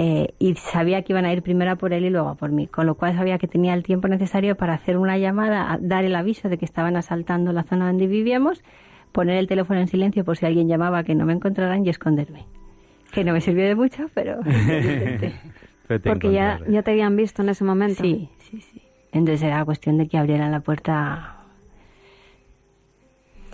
eh, 0.00 0.34
y 0.38 0.54
sabía 0.54 1.02
que 1.02 1.12
iban 1.12 1.24
a 1.24 1.32
ir 1.32 1.42
primero 1.42 1.72
a 1.72 1.76
por 1.76 1.92
él 1.92 2.04
y 2.04 2.10
luego 2.10 2.28
a 2.28 2.34
por 2.36 2.52
mí, 2.52 2.68
con 2.68 2.86
lo 2.86 2.94
cual 2.94 3.16
sabía 3.16 3.38
que 3.38 3.48
tenía 3.48 3.74
el 3.74 3.82
tiempo 3.82 4.06
necesario 4.06 4.56
para 4.56 4.74
hacer 4.74 4.96
una 4.96 5.18
llamada, 5.18 5.76
dar 5.80 6.04
el 6.04 6.14
aviso 6.14 6.48
de 6.48 6.56
que 6.56 6.64
estaban 6.64 6.96
asaltando 6.96 7.52
la 7.52 7.64
zona 7.64 7.88
donde 7.88 8.06
vivíamos, 8.06 8.62
poner 9.18 9.36
el 9.38 9.48
teléfono 9.48 9.80
en 9.80 9.88
silencio 9.88 10.24
por 10.24 10.36
si 10.36 10.46
alguien 10.46 10.68
llamaba 10.68 11.02
que 11.02 11.12
no 11.16 11.26
me 11.26 11.32
encontraran 11.32 11.84
y 11.84 11.88
esconderme. 11.88 12.44
Que 13.10 13.24
no 13.24 13.32
me 13.32 13.40
sirvió 13.40 13.64
de 13.66 13.74
mucho, 13.74 14.08
pero 14.14 14.38
Porque 16.04 16.30
ya, 16.30 16.60
ya 16.68 16.82
te 16.84 16.92
habían 16.92 17.16
visto 17.16 17.42
en 17.42 17.48
ese 17.48 17.64
momento. 17.64 18.00
Sí, 18.04 18.28
sí, 18.38 18.60
sí. 18.60 18.80
Entonces 19.10 19.42
era 19.42 19.64
cuestión 19.64 19.98
de 19.98 20.06
que 20.06 20.18
abrieran 20.18 20.52
la 20.52 20.60
puerta 20.60 21.38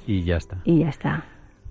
Y 0.06 0.22
ya 0.24 0.36
está. 0.36 0.58
y 0.64 0.80
ya 0.80 0.88
está. 0.90 1.24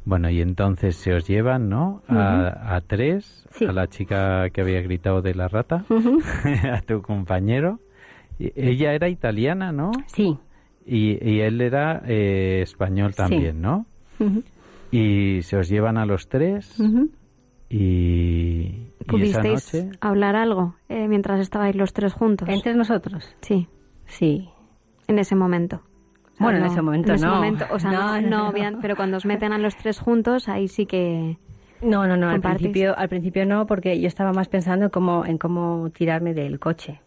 Bueno, 0.06 0.28
y 0.32 0.42
entonces 0.42 0.96
se 0.96 1.14
os 1.14 1.28
llevan, 1.28 1.70
¿no? 1.70 2.02
A, 2.08 2.76
a 2.76 2.82
tres, 2.82 3.46
Sí. 3.52 3.66
a 3.66 3.72
la 3.74 3.86
chica 3.88 4.50
que 4.50 4.62
había 4.62 4.82
gritado 4.82 5.22
de 5.22 5.36
la 5.36 5.48
rata, 5.48 5.86
a 6.74 6.82
tu 6.82 7.04
compañero. 7.04 7.80
Ella 8.40 8.94
era 8.94 9.08
italiana, 9.08 9.72
¿no? 9.72 9.92
Sí. 10.08 10.40
Y, 10.86 11.18
y 11.28 11.40
él 11.42 11.62
era 11.62 12.02
eh, 12.06 12.62
español 12.62 13.16
también, 13.16 13.62
¿no? 13.62 13.86
Ujú. 14.20 14.44
Y 14.92 15.42
se 15.44 15.58
os 15.58 15.70
llevan 15.70 15.98
a 15.98 16.06
los 16.06 16.28
tres 16.28 16.80
Ujú. 16.80 17.10
y, 17.70 17.78
y 17.80 18.90
esa 19.00 19.42
¿Pudisteis 19.42 19.74
noche... 19.74 19.98
hablar 20.02 20.36
algo 20.36 20.76
eh, 20.90 21.08
mientras 21.08 21.40
estabais 21.40 21.76
los 21.76 21.94
tres 21.94 22.14
juntos? 22.14 22.48
¿Entre 22.50 22.74
nosotros? 22.76 23.36
Sí, 23.42 23.68
Sí. 24.06 24.50
en 25.08 25.20
ese 25.20 25.36
momento. 25.36 25.78
O 25.78 26.36
sea, 26.36 26.46
Bueno, 26.46 26.58
en 26.60 26.64
no- 26.66 26.72
ese 26.72 26.82
momento 26.82 27.10
en 27.10 27.16
ese 27.16 27.26
no. 27.26 27.36
momento, 27.36 27.66
o 27.70 27.80
sea, 27.80 27.92
No, 27.92 28.00
no, 28.00 28.22
no, 28.22 28.30
no, 28.30 28.46
no. 28.48 28.52
bien, 28.54 28.78
pero 28.82 28.96
cuando 28.96 29.18
os 29.18 29.26
meten 29.26 29.54
a 29.54 29.58
los 29.58 29.76
tres 29.76 30.00
juntos, 30.00 30.48
ahí 30.50 30.68
sí 30.68 30.86
que... 30.86 31.38
No, 31.82 32.08
no, 32.08 32.16
no, 32.16 32.30
al 32.30 32.40
principio, 32.40 32.98
al 32.98 33.10
principio 33.10 33.46
no, 33.46 33.66
porque 33.66 34.00
yo 34.00 34.08
estaba 34.08 34.32
más 34.32 34.48
pensando 34.48 34.86
en 34.86 34.92
cómo, 34.92 35.26
en 35.26 35.38
cómo 35.38 35.90
tirarme 35.90 36.34
del 36.34 36.58
coche, 36.60 37.02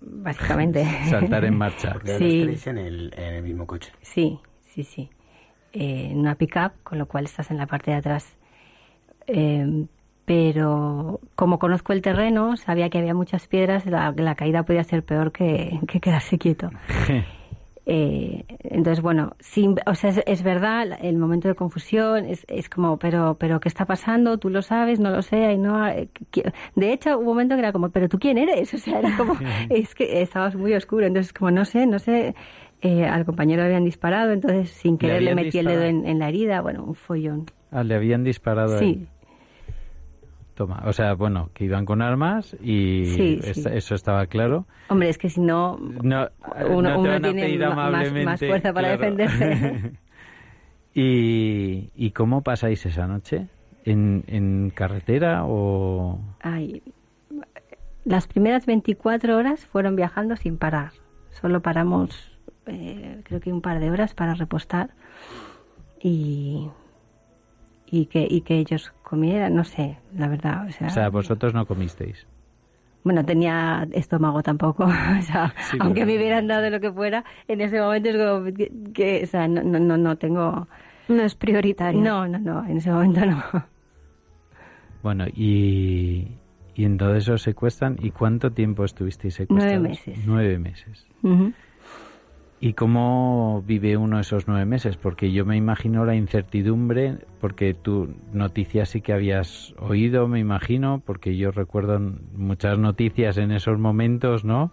básicamente. 0.00 0.84
Saltar 1.10 1.44
en 1.44 1.56
marcha. 1.56 1.92
Porque 1.92 2.16
Sí. 2.18 2.38
los 2.38 2.46
tres 2.48 2.66
en 2.68 2.78
el, 2.78 3.14
en 3.16 3.34
el 3.34 3.42
mismo 3.42 3.66
coche. 3.66 3.92
Sí, 4.00 4.38
sí, 4.62 4.82
sí. 4.84 5.10
Eh, 5.72 6.08
en 6.10 6.18
una 6.18 6.34
pick-up, 6.34 6.72
con 6.82 6.98
lo 6.98 7.06
cual 7.06 7.24
estás 7.24 7.50
en 7.50 7.58
la 7.58 7.66
parte 7.66 7.90
de 7.90 7.96
atrás. 7.98 8.36
Eh, 9.26 9.86
pero 10.24 11.20
como 11.34 11.58
conozco 11.58 11.92
el 11.92 12.00
terreno, 12.02 12.56
sabía 12.56 12.88
que 12.90 12.98
había 12.98 13.14
muchas 13.14 13.48
piedras, 13.48 13.84
la, 13.86 14.12
la 14.16 14.34
caída 14.36 14.62
podía 14.62 14.84
ser 14.84 15.04
peor 15.04 15.32
que, 15.32 15.80
que 15.88 16.00
quedarse 16.00 16.38
quieto. 16.38 16.70
Eh, 17.84 18.44
entonces, 18.60 19.02
bueno, 19.02 19.34
sí, 19.40 19.68
o 19.86 19.94
sea, 19.94 20.10
es, 20.10 20.22
es 20.24 20.42
verdad, 20.42 20.98
el 21.00 21.18
momento 21.18 21.48
de 21.48 21.54
confusión 21.54 22.26
es, 22.26 22.44
es 22.48 22.68
como, 22.68 22.98
pero, 22.98 23.36
pero, 23.38 23.58
¿qué 23.58 23.68
está 23.68 23.86
pasando? 23.86 24.38
¿Tú 24.38 24.50
lo 24.50 24.62
sabes? 24.62 25.00
¿No 25.00 25.10
lo 25.10 25.22
sé? 25.22 25.56
no 25.56 25.84
de 26.76 26.92
hecho, 26.92 27.18
hubo 27.18 27.20
un 27.20 27.26
momento 27.26 27.56
que 27.56 27.60
era 27.60 27.72
como, 27.72 27.90
¿pero 27.90 28.08
tú 28.08 28.18
quién 28.18 28.38
eres? 28.38 28.72
O 28.82 28.84
sea, 28.84 28.98
era 29.00 29.16
como, 29.16 29.36
es 29.70 29.94
que 29.94 30.22
estabas 30.22 30.54
muy 30.54 30.74
oscuro. 30.74 31.06
Entonces, 31.06 31.32
como, 31.32 31.50
no 31.50 31.64
sé, 31.64 31.86
no 31.86 31.98
sé, 31.98 32.34
eh, 32.80 33.04
al 33.04 33.24
compañero 33.24 33.62
le 33.62 33.66
habían 33.68 33.84
disparado, 33.84 34.32
entonces 34.32 34.70
sin 34.70 34.98
querer 34.98 35.22
le, 35.22 35.34
metí 35.34 35.58
el 35.58 35.66
dedo 35.66 35.82
en, 35.82 36.06
en 36.06 36.18
la 36.18 36.28
herida, 36.28 36.60
bueno, 36.60 36.84
un 36.84 36.94
follón. 36.94 37.46
Ah, 37.70 37.84
le 37.84 37.94
habían 37.94 38.24
disparado. 38.24 38.78
Sí, 38.78 39.06
Toma, 40.66 40.82
o 40.86 40.92
sea, 40.92 41.14
bueno, 41.14 41.50
que 41.54 41.64
iban 41.64 41.84
con 41.84 42.02
armas 42.02 42.56
y 42.60 43.06
Sí, 43.16 43.40
es- 43.42 43.62
sí. 43.64 43.68
eso 43.72 43.94
estaba 43.96 44.26
claro. 44.26 44.66
hombre, 44.88 45.08
es 45.08 45.18
que 45.18 45.28
si 45.28 45.40
no, 45.40 45.76
No, 46.02 46.28
Uno- 46.68 46.90
no 46.90 47.00
uno 47.00 47.20
tiene 47.20 47.58
más- 48.24 48.38
fuerza 48.38 48.72
para 48.72 48.96
claro. 48.96 49.16
defenderse. 49.16 49.92
¿Y, 50.94 51.90
¿Y 51.96 52.10
cómo 52.12 52.42
pasáis 52.42 52.84
esa 52.86 53.06
noche? 53.06 53.48
¿En, 53.84 54.24
en 54.28 54.70
carretera 54.70 55.44
o...? 55.46 56.20
Ay, 56.40 56.82
las 58.04 58.26
primeras 58.28 58.66
24 58.66 59.36
horas 59.36 59.66
fueron 59.66 59.96
viajando 59.96 60.36
sin 60.36 60.58
parar. 60.58 60.92
Solo 61.30 61.62
paramos, 61.62 62.30
eh, 62.66 63.20
creo 63.24 63.40
que 63.40 63.52
un 63.52 63.62
par 63.62 63.80
de 63.80 63.90
horas 63.90 64.14
para 64.14 64.34
repostar 64.34 64.90
y, 66.00 66.68
y, 67.86 68.06
que, 68.06 68.26
y 68.30 68.42
que 68.42 68.58
ellos 68.58 68.92
comieran, 69.12 69.54
no 69.54 69.62
sé, 69.64 69.98
la 70.16 70.26
verdad. 70.28 70.66
O 70.66 70.72
sea, 70.72 70.86
O 70.86 70.90
sea, 70.90 71.08
vosotros 71.10 71.52
no 71.52 71.66
comisteis. 71.66 72.26
bueno, 73.04 73.22
tenía 73.24 73.86
estómago 73.92 74.42
tampoco. 74.42 74.84
o 75.18 75.22
sea, 75.22 75.52
Sí, 75.70 75.76
aunque 75.80 76.00
pero- 76.00 76.06
me 76.06 76.16
hubieran 76.16 76.46
dado 76.46 76.70
lo 76.70 76.80
que 76.80 76.90
fuera, 76.90 77.24
en 77.46 77.60
ese 77.60 77.78
momento 77.78 78.08
es 78.08 78.16
como 78.16 78.44
que, 78.56 78.72
que, 78.94 79.20
o 79.24 79.26
sea, 79.26 79.46
no, 79.48 79.62
no, 79.62 79.78
no, 79.78 79.96
no 79.98 80.16
tengo... 80.16 80.66
No 81.08 81.22
es 81.22 81.34
prioritario. 81.34 82.00
No, 82.00 82.26
no, 82.26 82.38
no, 82.38 82.64
en 82.66 82.78
ese 82.78 82.90
momento 82.90 83.26
no. 83.26 83.42
Bueno, 85.02 85.26
y, 85.34 86.28
y 86.74 86.84
entonces 86.84 87.28
os 87.28 87.42
secuestran. 87.42 87.96
¿Y 88.00 88.12
cuánto 88.12 88.52
tiempo 88.52 88.84
estuvisteis 88.84 89.34
secuestrados? 89.34 89.78
Nueve 89.80 89.88
meses. 89.90 90.18
Nueve 90.26 90.58
meses. 90.58 91.06
Ujú. 91.22 91.52
¿Y 92.64 92.74
cómo 92.74 93.64
vive 93.66 93.96
uno 93.96 94.20
esos 94.20 94.46
nueve 94.46 94.64
meses? 94.66 94.96
Porque 94.96 95.32
yo 95.32 95.44
me 95.44 95.56
imagino 95.56 96.04
la 96.04 96.14
incertidumbre, 96.14 97.16
porque 97.40 97.74
tú 97.74 98.14
noticias 98.32 98.88
sí 98.90 99.00
que 99.00 99.12
habías 99.12 99.74
oído, 99.80 100.28
me 100.28 100.38
imagino, 100.38 101.02
porque 101.04 101.36
yo 101.36 101.50
recuerdo 101.50 101.98
muchas 101.98 102.78
noticias 102.78 103.36
en 103.36 103.50
esos 103.50 103.80
momentos, 103.80 104.44
¿no? 104.44 104.70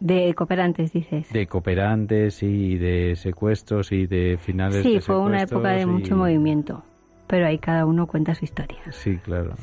De 0.00 0.32
cooperantes, 0.34 0.94
dices. 0.94 1.30
De 1.34 1.46
cooperantes 1.46 2.42
y 2.42 2.78
de 2.78 3.14
secuestros 3.16 3.92
y 3.92 4.06
de 4.06 4.38
finales 4.40 4.82
Sí, 4.82 4.94
de 4.94 5.00
fue 5.02 5.20
una 5.20 5.42
época 5.42 5.72
de 5.72 5.80
secuestros 5.80 6.00
mucho 6.00 6.14
y- 6.14 6.18
movimiento, 6.18 6.82
pero 7.26 7.46
ahí 7.46 7.58
cada 7.58 7.84
uno 7.84 8.06
cuenta 8.06 8.34
su 8.34 8.46
historia. 8.46 8.80
Sí, 8.90 9.18
claro. 9.18 9.54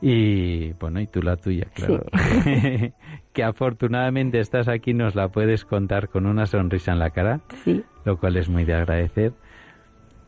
Y 0.00 0.72
bueno, 0.72 0.98
y 0.98 1.06
tú 1.08 1.20
la 1.20 1.36
tuya, 1.36 1.66
claro. 1.74 2.04
que 3.34 3.44
afortunadamente 3.44 4.38
estás 4.40 4.68
aquí, 4.68 4.94
nos 4.94 5.14
la 5.14 5.28
puedes 5.28 5.64
contar 5.66 6.08
con 6.08 6.24
una 6.26 6.46
sonrisa 6.46 6.92
en 6.92 6.98
la 7.00 7.10
cara, 7.10 7.40
Sí. 7.64 7.82
lo 8.06 8.16
cual 8.18 8.36
es 8.36 8.48
muy 8.48 8.64
de 8.64 8.74
agradecer. 8.74 9.32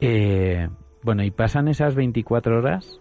Eh, 0.01 0.69
bueno, 1.03 1.23
y 1.23 1.31
pasan 1.31 1.69
esas 1.69 1.95
24 1.95 2.59
horas 2.59 3.01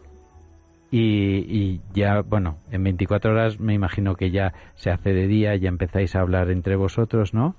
y, 0.91 0.99
y 1.01 1.81
ya, 1.93 2.21
bueno, 2.21 2.59
en 2.71 2.83
24 2.83 3.31
horas 3.31 3.59
me 3.59 3.73
imagino 3.73 4.15
que 4.15 4.31
ya 4.31 4.53
se 4.75 4.91
hace 4.91 5.11
de 5.11 5.27
día, 5.27 5.55
ya 5.55 5.67
empezáis 5.69 6.15
a 6.15 6.21
hablar 6.21 6.49
entre 6.51 6.75
vosotros, 6.75 7.33
¿no? 7.33 7.55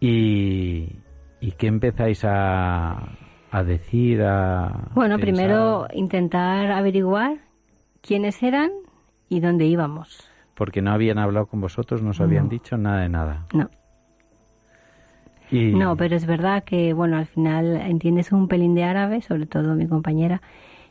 Y, 0.00 0.96
y 1.40 1.52
qué 1.52 1.68
empezáis 1.68 2.24
a, 2.24 3.16
a 3.50 3.62
decir, 3.64 4.22
a... 4.22 4.90
Bueno, 4.94 5.16
pensar? 5.16 5.20
primero 5.20 5.86
intentar 5.94 6.70
averiguar 6.72 7.38
quiénes 8.02 8.42
eran 8.42 8.70
y 9.28 9.40
dónde 9.40 9.66
íbamos. 9.66 10.27
Porque 10.58 10.82
no 10.82 10.90
habían 10.90 11.18
hablado 11.18 11.46
con 11.46 11.60
vosotros, 11.60 12.02
no 12.02 12.10
os 12.10 12.20
habían 12.20 12.44
No. 12.44 12.50
dicho 12.50 12.76
nada 12.76 13.00
de 13.02 13.08
nada. 13.08 13.46
No. 13.54 13.70
Y, 15.52 15.72
No, 15.72 15.96
pero 15.96 16.16
es 16.16 16.26
verdad 16.26 16.64
que, 16.64 16.92
bueno, 16.92 17.16
al 17.16 17.26
final 17.26 17.76
entiendes 17.76 18.32
un 18.32 18.48
pelín 18.48 18.74
de 18.74 18.82
árabe, 18.82 19.22
sobre 19.22 19.46
todo 19.46 19.74
mi 19.76 19.86
compañera, 19.86 20.42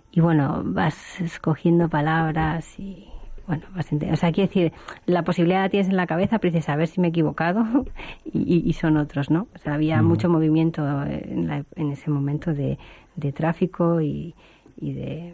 y 0.09 0.21
bueno, 0.21 0.61
vas 0.65 1.19
escogiendo 1.19 1.89
palabras 1.89 2.79
y, 2.79 3.07
bueno, 3.45 3.63
vas 3.75 3.91
ente- 3.91 4.09
O 4.11 4.15
sea, 4.15 4.31
quiero 4.31 4.47
decir, 4.47 4.71
la 5.05 5.23
posibilidad 5.23 5.61
la 5.63 5.69
tienes 5.69 5.89
en 5.89 5.97
la 5.97 6.07
cabeza, 6.07 6.39
pero 6.39 6.53
dices, 6.53 6.69
a 6.69 6.75
ver 6.77 6.87
si 6.87 7.01
me 7.01 7.07
he 7.07 7.09
equivocado, 7.09 7.65
y, 8.33 8.71
son 8.73 8.95
otros, 8.95 9.29
¿no? 9.29 9.47
O 9.53 9.57
sea, 9.59 9.73
había 9.73 10.01
mucho 10.01 10.29
movimiento 10.29 10.81
en, 11.03 11.47
la- 11.47 11.65
en 11.75 11.91
ese 11.91 12.09
momento 12.09 12.53
de, 12.53 12.79
de 13.17 13.31
tráfico 13.33 13.99
y, 14.01 14.33
y 14.79 14.93
de, 14.93 15.33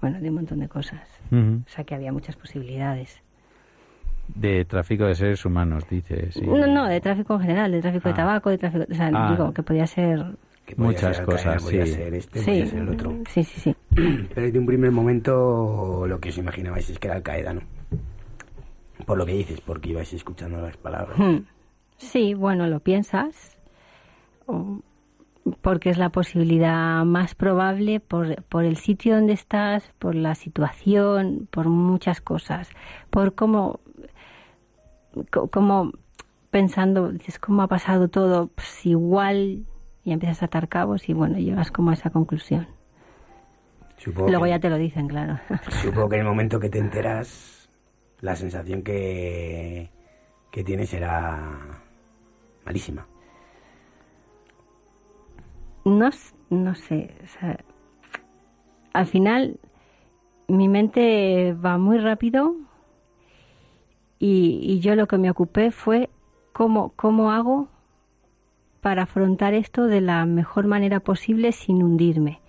bueno, 0.00 0.18
de 0.18 0.28
un 0.30 0.34
montón 0.36 0.60
de 0.60 0.68
cosas. 0.68 1.06
O 1.30 1.68
sea, 1.68 1.84
que 1.84 1.94
había 1.94 2.10
muchas 2.10 2.36
posibilidades. 2.36 3.22
De 4.34 4.64
tráfico 4.64 5.04
de 5.06 5.14
seres 5.14 5.44
humanos, 5.44 5.84
dices. 5.88 6.34
sí. 6.34 6.40
No, 6.42 6.66
no, 6.66 6.86
de 6.86 7.00
tráfico 7.00 7.34
en 7.34 7.40
general, 7.40 7.72
de 7.72 7.80
tráfico 7.80 8.08
Ah. 8.08 8.12
de 8.12 8.16
tabaco, 8.16 8.50
de 8.50 8.58
tráfico, 8.58 8.84
o 8.90 8.94
sea, 8.94 9.10
Ah. 9.14 9.30
digo, 9.30 9.52
que 9.52 9.62
podía 9.62 9.86
ser... 9.86 10.24
Que 10.64 10.74
podía 10.74 10.88
Muchas 10.90 11.16
ser 11.18 11.26
cosas, 11.26 11.62
podía 11.62 11.86
sí. 11.86 11.92
ser 11.92 12.14
este, 12.14 12.38
Sí, 12.40 12.44
podía 12.46 12.66
ser 12.66 12.78
el 12.80 12.88
otro. 12.88 13.12
sí, 13.28 13.44
sí, 13.44 13.60
sí. 13.60 13.76
Pero 14.34 14.46
desde 14.46 14.58
un 14.58 14.66
primer 14.66 14.90
momento 14.90 16.04
lo 16.08 16.18
que 16.18 16.30
os 16.30 16.38
imaginabais 16.38 16.90
es 16.90 16.98
que 16.98 17.06
era 17.06 17.16
Al-Qaeda, 17.16 17.54
¿no? 17.54 17.60
Por 19.06 19.16
lo 19.18 19.24
que 19.24 19.32
dices, 19.32 19.60
porque 19.60 19.90
ibais 19.90 20.12
escuchando 20.12 20.60
las 20.60 20.76
palabras. 20.76 21.16
Hmm. 21.18 21.44
Sí, 21.98 22.34
bueno, 22.34 22.66
lo 22.66 22.80
piensas, 22.80 23.56
porque 25.62 25.90
es 25.90 25.98
la 25.98 26.08
posibilidad 26.10 27.04
más 27.04 27.34
probable 27.34 28.00
por, 28.00 28.42
por 28.44 28.64
el 28.64 28.76
sitio 28.76 29.14
donde 29.14 29.34
estás, 29.34 29.88
por 29.98 30.14
la 30.16 30.34
situación, 30.34 31.46
por 31.50 31.68
muchas 31.68 32.20
cosas, 32.20 32.68
por 33.10 33.34
cómo, 33.34 33.80
co- 35.30 35.48
cómo 35.48 35.92
pensando, 36.50 37.12
dices, 37.12 37.38
¿cómo 37.38 37.62
ha 37.62 37.68
pasado 37.68 38.08
todo? 38.08 38.48
Pues 38.48 38.86
igual, 38.86 39.66
y 40.04 40.12
empiezas 40.12 40.42
a 40.42 40.46
atar 40.46 40.68
cabos 40.68 41.08
y 41.08 41.12
bueno, 41.12 41.38
llegas 41.38 41.70
como 41.70 41.90
a 41.90 41.94
esa 41.94 42.10
conclusión. 42.10 42.66
Supongo, 43.98 44.28
Luego 44.28 44.44
que, 44.44 44.50
ya 44.50 44.60
te 44.60 44.70
lo 44.70 44.76
dicen, 44.76 45.08
claro. 45.08 45.38
supongo 45.82 46.08
que 46.08 46.16
en 46.16 46.22
el 46.22 46.28
momento 46.28 46.60
que 46.60 46.68
te 46.68 46.78
enteras, 46.78 47.68
la 48.20 48.36
sensación 48.36 48.82
que, 48.82 49.90
que 50.50 50.64
tienes 50.64 50.92
era 50.92 51.82
malísima. 52.64 53.06
No, 55.84 56.10
no 56.50 56.74
sé, 56.74 57.14
o 57.22 57.26
sea, 57.26 57.58
al 58.92 59.06
final 59.06 59.60
mi 60.48 60.68
mente 60.68 61.52
va 61.54 61.78
muy 61.78 61.98
rápido 61.98 62.56
y, 64.18 64.60
y 64.62 64.80
yo 64.80 64.94
lo 64.94 65.06
que 65.06 65.18
me 65.18 65.30
ocupé 65.30 65.70
fue 65.70 66.10
cómo, 66.52 66.92
cómo 66.96 67.30
hago 67.32 67.68
para 68.80 69.02
afrontar 69.02 69.54
esto 69.54 69.86
de 69.86 70.00
la 70.00 70.24
mejor 70.26 70.66
manera 70.66 71.00
posible 71.00 71.52
sin 71.52 71.82
hundirme. 71.82 72.40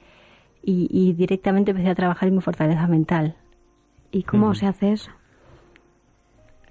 Y, 0.63 0.88
y 0.91 1.13
directamente 1.13 1.72
empecé 1.72 1.89
a 1.89 1.95
trabajar 1.95 2.30
en 2.30 2.36
mi 2.36 2.41
fortaleza 2.41 2.88
mental. 2.88 3.36
¿Y 4.11 4.24
cómo 4.24 4.53
se 4.53 4.68
hace 4.68 4.91
eso? 4.91 5.11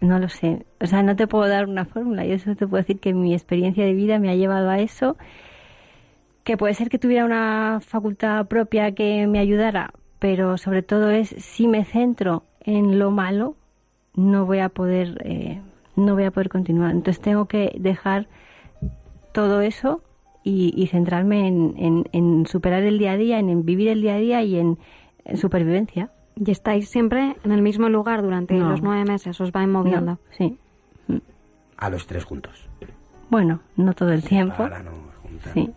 No 0.01 0.19
lo 0.19 0.29
sé. 0.29 0.67
O 0.81 0.87
sea, 0.87 1.03
no 1.03 1.17
te 1.17 1.27
puedo 1.27 1.49
dar 1.49 1.67
una 1.67 1.85
fórmula. 1.85 2.25
Yo 2.25 2.39
solo 2.39 2.57
te 2.57 2.67
puedo 2.67 2.83
decir 2.83 3.01
que 3.01 3.15
mi 3.15 3.33
experiencia 3.33 3.85
de 3.85 3.95
vida 3.95 4.19
me 4.19 4.31
ha 4.31 4.35
llevado 4.35 4.71
a 4.71 4.79
eso. 4.79 5.17
Que 6.45 6.57
puede 6.57 6.75
ser 6.75 6.89
que 6.89 6.99
tuviera 6.99 7.25
una 7.25 7.81
facultad 7.81 8.47
propia 8.47 8.93
que 8.93 9.27
me 9.27 9.41
ayudara, 9.41 9.93
pero 10.19 10.59
sobre 10.59 10.83
todo 10.83 11.11
es 11.11 11.29
si 11.29 11.67
me 11.67 11.85
centro 11.85 12.45
en 12.61 12.99
lo 12.99 13.11
malo, 13.11 13.57
no 14.17 14.47
voy 14.47 14.59
a 14.61 14.69
poder, 14.69 15.21
eh, 15.25 15.61
no 15.95 16.15
voy 16.15 16.25
a 16.25 16.31
poder 16.31 16.49
continuar. 16.49 16.91
Entonces 16.93 17.23
tengo 17.23 17.47
que 17.47 17.77
dejar 17.79 18.27
todo 19.33 19.61
eso 19.61 20.03
y, 20.43 20.73
y 20.77 20.87
centrarme 20.89 21.47
en, 21.49 21.75
en- 21.77 22.05
en 22.13 22.47
superar 22.47 22.83
el 22.83 22.99
día 22.99 23.13
a 23.13 23.17
día, 23.17 23.39
en, 23.39 23.49
en 23.51 23.65
vivir 23.65 23.89
el 23.89 24.01
día 24.01 24.15
a 24.15 24.19
día 24.19 24.43
y 24.43 24.57
en, 24.59 24.79
en 25.25 25.37
supervivencia. 25.37 26.11
¿Y 26.37 26.51
estáis 26.51 26.89
siempre 26.89 27.37
en 27.45 27.53
el 27.53 27.63
mismo 27.63 27.89
lugar 27.89 28.23
durante 28.23 28.55
No. 28.55 28.71
los 28.71 28.83
nueve 28.83 29.05
meses? 29.05 29.41
¿Os 29.41 29.53
vais 29.53 29.69
moviendo? 29.69 30.13
No, 30.13 30.19
sí. 30.37 30.59
A 31.79 31.91
los 31.91 32.07
tres 32.07 32.25
juntos. 32.25 32.69
Bueno, 33.31 33.61
no 33.77 33.93
todo 33.95 34.13
el 34.13 34.23
tiempo. 34.23 34.67
Nos 34.69 35.15
juntan. 35.23 35.53
Sí. 35.55 35.71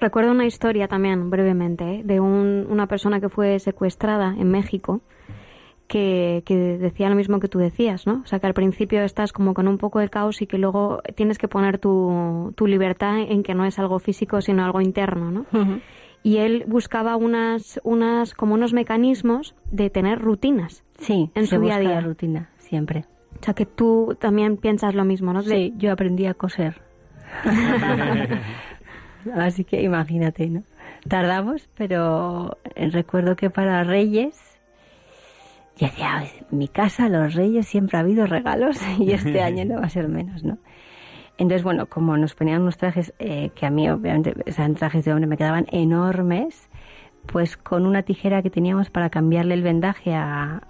Recuerdo 0.00 0.30
una 0.30 0.46
historia 0.46 0.86
también, 0.86 1.28
brevemente, 1.28 1.96
¿eh? 1.96 2.02
de 2.04 2.20
un- 2.20 2.66
una 2.70 2.86
persona 2.86 3.20
que 3.20 3.28
fue 3.28 3.58
secuestrada 3.58 4.34
en 4.38 4.48
México 4.50 5.00
que, 5.88 6.42
que 6.46 6.56
decía 6.56 7.08
lo 7.08 7.16
mismo 7.16 7.40
que 7.40 7.48
tú 7.48 7.58
decías, 7.58 8.06
¿no? 8.06 8.20
O 8.22 8.26
sea, 8.26 8.38
que 8.38 8.46
al 8.46 8.54
principio 8.54 9.02
estás 9.02 9.32
como 9.32 9.54
con 9.54 9.66
un 9.66 9.78
poco 9.78 9.98
de 9.98 10.08
caos 10.08 10.40
y 10.42 10.46
que 10.46 10.58
luego 10.58 11.02
tienes 11.16 11.38
que 11.38 11.48
poner 11.48 11.78
tu, 11.78 12.52
tu 12.54 12.66
libertad 12.66 13.18
en 13.18 13.42
que 13.42 13.54
no 13.54 13.64
es 13.64 13.78
algo 13.78 13.98
físico, 13.98 14.40
sino 14.40 14.64
algo 14.64 14.80
interno, 14.80 15.30
¿no? 15.30 15.46
Y 16.22 16.38
él 16.38 16.64
buscaba 16.66 17.16
unas, 17.16 17.80
unas, 17.84 18.34
como 18.34 18.54
unos 18.54 18.72
mecanismos 18.72 19.54
de 19.70 19.88
tener 19.88 20.18
rutinas. 20.20 20.84
Sí, 20.98 21.30
en 21.34 21.46
se 21.46 21.56
su 21.56 21.62
día 21.62 21.76
a 21.76 21.80
día. 21.80 21.90
la 21.90 22.00
rutina, 22.00 22.50
siempre. 22.58 23.04
O 23.40 23.44
sea, 23.44 23.54
que 23.54 23.66
tú 23.66 24.16
también 24.20 24.56
piensas 24.56 24.94
lo 24.94 25.04
mismo, 25.04 25.32
¿no? 25.32 25.42
Sí, 25.42 25.72
yo 25.78 25.92
aprendí 25.92 26.26
a 26.26 26.34
coser. 26.34 26.82
Así 29.34 29.64
que 29.64 29.82
imagínate, 29.82 30.48
¿no? 30.48 30.62
Tardamos, 31.08 31.68
pero 31.76 32.58
eh, 32.74 32.88
recuerdo 32.90 33.36
que 33.36 33.50
para 33.50 33.84
Reyes, 33.84 34.47
yo 35.78 35.86
decía, 35.86 36.18
"Ay, 36.18 36.28
en 36.50 36.58
mi 36.58 36.68
casa 36.68 37.08
los 37.08 37.34
Reyes 37.34 37.66
siempre 37.66 37.96
ha 37.96 38.00
habido 38.00 38.26
regalos 38.26 38.76
y 38.98 39.12
este 39.12 39.40
año 39.40 39.64
no 39.64 39.80
va 39.80 39.86
a 39.86 39.90
ser 39.90 40.08
menos, 40.08 40.44
¿no? 40.44 40.58
Entonces, 41.38 41.62
bueno, 41.62 41.86
como 41.86 42.16
nos 42.16 42.34
ponían 42.34 42.62
unos 42.62 42.76
trajes 42.76 43.14
eh, 43.20 43.50
que 43.54 43.64
a 43.64 43.70
mí, 43.70 43.88
obviamente, 43.88 44.34
eran 44.44 44.74
trajes 44.74 45.04
de 45.04 45.12
hombre, 45.12 45.28
me 45.28 45.36
quedaban 45.36 45.66
enormes, 45.70 46.68
pues 47.26 47.56
con 47.56 47.86
una 47.86 48.02
tijera 48.02 48.42
que 48.42 48.50
teníamos 48.50 48.90
para 48.90 49.08
cambiarle 49.08 49.54
el 49.54 49.62
vendaje 49.62 50.14
a, 50.14 50.60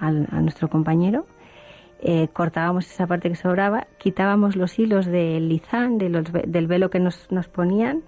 nuestro 0.43 0.69
compañero, 0.69 1.27
eh, 2.01 2.29
cortábamos 2.29 2.87
esa 2.91 3.07
parte 3.07 3.31
que 3.31 3.35
sobraba, 3.35 3.87
quitábamos 3.99 4.57
los 4.57 4.79
hilos 4.79 5.07
del 5.07 5.49
lizán, 5.49 5.97
de 5.97 6.11
los 6.11 6.25
del 6.33 6.67
velo 6.67 6.91
que 6.91 7.01
nos, 7.01 7.33
nos 7.33 7.49
ponían 7.49 8.03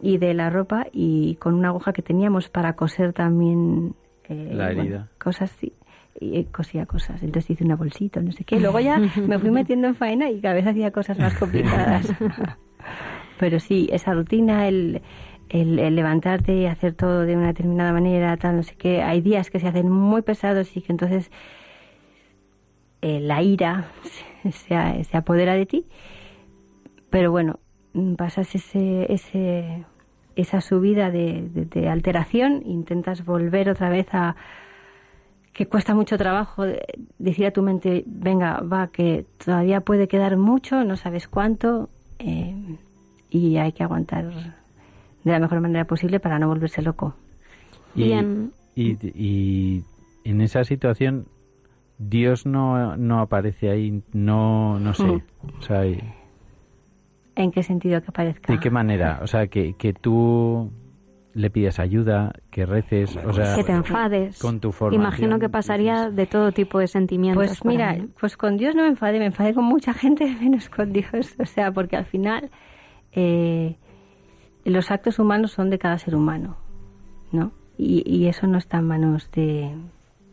y 0.00 0.18
de 0.18 0.34
la 0.34 0.50
ropa 0.50 0.86
y 0.92 1.36
con 1.36 1.54
una 1.54 1.68
aguja 1.68 1.92
que 1.92 2.02
teníamos 2.02 2.48
para 2.48 2.74
coser 2.74 3.12
también 3.12 3.94
eh, 4.28 4.50
La 4.52 4.66
bueno, 4.66 4.82
herida. 4.82 5.08
cosas 5.18 5.52
así. 5.52 5.72
Y 6.20 6.44
cosía 6.44 6.86
cosas. 6.86 7.22
Entonces 7.22 7.50
hice 7.50 7.64
una 7.64 7.76
bolsita, 7.76 8.20
no 8.20 8.32
sé 8.32 8.44
qué. 8.44 8.58
Luego 8.60 8.80
ya 8.80 8.98
me 9.16 9.38
fui 9.38 9.50
metiendo 9.50 9.86
en 9.88 9.94
faena 9.94 10.30
y 10.30 10.40
cada 10.40 10.54
vez 10.54 10.66
hacía 10.66 10.90
cosas 10.90 11.18
más 11.18 11.34
complicadas. 11.34 12.12
Pero 13.38 13.60
sí, 13.60 13.88
esa 13.92 14.14
rutina, 14.14 14.66
el, 14.66 15.02
el, 15.50 15.78
el 15.78 15.94
levantarte 15.94 16.54
y 16.56 16.66
hacer 16.66 16.94
todo 16.94 17.20
de 17.26 17.36
una 17.36 17.48
determinada 17.48 17.92
manera, 17.92 18.36
tal, 18.38 18.56
no 18.56 18.62
sé 18.62 18.74
qué. 18.76 19.02
Hay 19.02 19.20
días 19.20 19.50
que 19.50 19.60
se 19.60 19.68
hacen 19.68 19.90
muy 19.90 20.22
pesados 20.22 20.74
y 20.76 20.80
que 20.80 20.92
entonces 20.92 21.30
eh, 23.02 23.20
la 23.20 23.42
ira 23.42 23.86
se, 24.42 24.52
se, 24.52 25.04
se 25.04 25.16
apodera 25.16 25.54
de 25.54 25.66
ti. 25.66 25.86
Pero 27.10 27.30
bueno, 27.30 27.60
pasas 28.16 28.54
ese, 28.54 29.12
ese, 29.12 29.84
esa 30.34 30.60
subida 30.60 31.10
de, 31.10 31.48
de- 31.52 31.64
de 31.66 31.88
alteración, 31.88 32.62
intentas 32.64 33.24
volver 33.24 33.68
otra 33.70 33.90
vez 33.90 34.06
a 34.12 34.34
que 35.56 35.66
cuesta 35.66 35.94
mucho 35.94 36.18
trabajo 36.18 36.66
eh, 36.66 36.82
decir 37.18 37.46
a 37.46 37.50
tu 37.50 37.62
mente, 37.62 38.04
venga, 38.06 38.60
va, 38.60 38.88
que 38.88 39.24
todavía 39.42 39.80
puede 39.80 40.06
quedar 40.06 40.36
mucho, 40.36 40.84
no 40.84 40.96
sabes 40.96 41.28
cuánto, 41.28 41.88
eh, 42.18 42.54
y 43.30 43.56
hay 43.56 43.72
que 43.72 43.82
aguantar 43.82 44.26
de 45.24 45.32
la 45.32 45.38
mejor 45.38 45.62
manera 45.62 45.86
posible 45.86 46.20
para 46.20 46.38
no 46.38 46.48
volverse 46.48 46.82
loco. 46.82 47.14
Y, 47.94 48.02
Bien. 48.04 48.52
y, 48.74 48.98
y 49.14 49.82
en 50.24 50.42
esa 50.42 50.62
situación, 50.64 51.24
Dios 51.96 52.44
no, 52.44 52.94
no 52.98 53.20
aparece 53.20 53.70
ahí, 53.70 54.02
no, 54.12 54.78
no 54.78 54.92
sé. 54.92 55.06
Mm. 55.06 55.22
O 55.58 55.62
sea, 55.62 55.86
¿y- 55.86 55.98
¿En 57.34 57.50
qué 57.50 57.62
sentido 57.62 58.02
que 58.02 58.12
parezca? 58.12 58.52
¿de 58.52 58.58
qué 58.60 58.68
manera? 58.70 59.20
O 59.22 59.26
sea, 59.26 59.46
que, 59.46 59.72
que 59.72 59.94
tú 59.94 60.70
le 61.36 61.50
pidas 61.50 61.78
ayuda, 61.78 62.32
que 62.50 62.64
reces, 62.64 63.14
o 63.16 63.32
sea, 63.34 63.56
que 63.56 63.64
te 63.64 63.72
enfades. 63.72 64.38
con 64.38 64.58
tu 64.58 64.72
formación. 64.72 65.02
Imagino 65.02 65.38
que 65.38 65.50
pasaría 65.50 66.10
de 66.10 66.26
todo 66.26 66.50
tipo 66.50 66.78
de 66.78 66.88
sentimientos. 66.88 67.46
Pues 67.46 67.64
mira, 67.64 67.98
pues 68.18 68.38
con 68.38 68.56
Dios 68.56 68.74
no 68.74 68.82
me 68.82 68.88
enfadé, 68.88 69.18
me 69.18 69.26
enfadé 69.26 69.52
con 69.52 69.64
mucha 69.64 69.92
gente, 69.92 70.24
menos 70.40 70.70
con 70.70 70.92
Dios. 70.94 71.36
O 71.38 71.44
sea, 71.44 71.72
porque 71.72 71.96
al 71.96 72.06
final 72.06 72.50
eh, 73.12 73.76
los 74.64 74.90
actos 74.90 75.18
humanos 75.18 75.52
son 75.52 75.68
de 75.68 75.78
cada 75.78 75.98
ser 75.98 76.16
humano, 76.16 76.56
¿no? 77.32 77.52
Y, 77.76 78.02
y 78.10 78.28
eso 78.28 78.46
no 78.46 78.56
está 78.56 78.78
en 78.78 78.86
manos 78.86 79.30
de, 79.32 79.74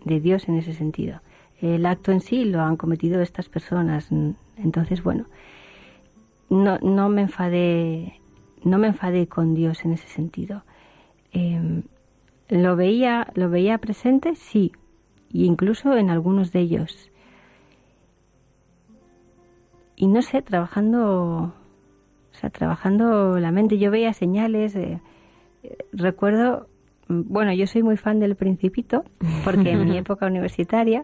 de 0.05 0.19
Dios 0.21 0.47
en 0.47 0.55
ese 0.55 0.73
sentido. 0.73 1.19
El 1.59 1.85
acto 1.85 2.13
en 2.13 2.21
sí 2.21 2.45
lo 2.45 2.61
han 2.61 2.77
cometido 2.77 3.21
estas 3.21 3.49
personas. 3.49 4.09
Entonces, 4.57 5.03
bueno, 5.03 5.25
no, 6.49 6.77
no 6.79 7.09
me 7.09 7.23
enfadé, 7.23 8.21
no 8.63 8.77
me 8.77 8.87
enfadé 8.87 9.27
con 9.27 9.53
Dios 9.53 9.83
en 9.83 9.91
ese 9.91 10.07
sentido. 10.07 10.63
Eh, 11.33 11.83
lo 12.49 12.75
veía, 12.75 13.27
lo 13.35 13.49
veía 13.49 13.77
presente, 13.79 14.35
sí, 14.35 14.71
y 15.31 15.45
incluso 15.45 15.97
en 15.97 16.09
algunos 16.09 16.51
de 16.51 16.59
ellos. 16.59 17.11
Y 19.95 20.07
no 20.07 20.21
sé, 20.21 20.41
trabajando, 20.41 21.53
o 22.31 22.35
sea, 22.35 22.49
trabajando 22.49 23.39
la 23.39 23.51
mente, 23.51 23.77
yo 23.77 23.91
veía 23.91 24.13
señales. 24.13 24.75
eh, 24.75 24.99
eh, 25.63 25.77
recuerdo, 25.93 26.67
bueno, 27.07 27.53
yo 27.53 27.67
soy 27.67 27.83
muy 27.83 27.97
fan 27.97 28.19
del 28.19 28.35
Principito, 28.35 29.03
porque 29.43 29.71
en 29.71 29.85
mi 29.85 29.97
época 29.97 30.27
universitaria, 30.27 31.03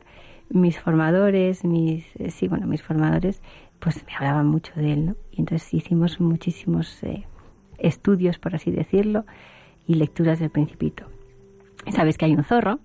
mis 0.49 0.79
formadores, 0.79 1.63
mis, 1.63 2.05
eh, 2.17 2.31
sí, 2.31 2.47
bueno, 2.47 2.67
mis 2.67 2.83
formadores, 2.83 3.41
pues 3.79 4.03
me 4.05 4.15
hablaban 4.15 4.47
mucho 4.47 4.73
de 4.75 4.93
él, 4.93 5.05
¿no? 5.07 5.15
Y 5.31 5.39
entonces 5.39 5.73
hicimos 5.73 6.19
muchísimos 6.19 7.01
eh, 7.03 7.25
estudios, 7.77 8.39
por 8.39 8.55
así 8.55 8.71
decirlo, 8.71 9.25
y 9.89 9.95
lecturas 9.95 10.39
del 10.39 10.51
Principito. 10.51 11.05
Sabes 11.91 12.15
que 12.15 12.25
hay 12.25 12.35
un 12.35 12.43
zorro, 12.43 12.79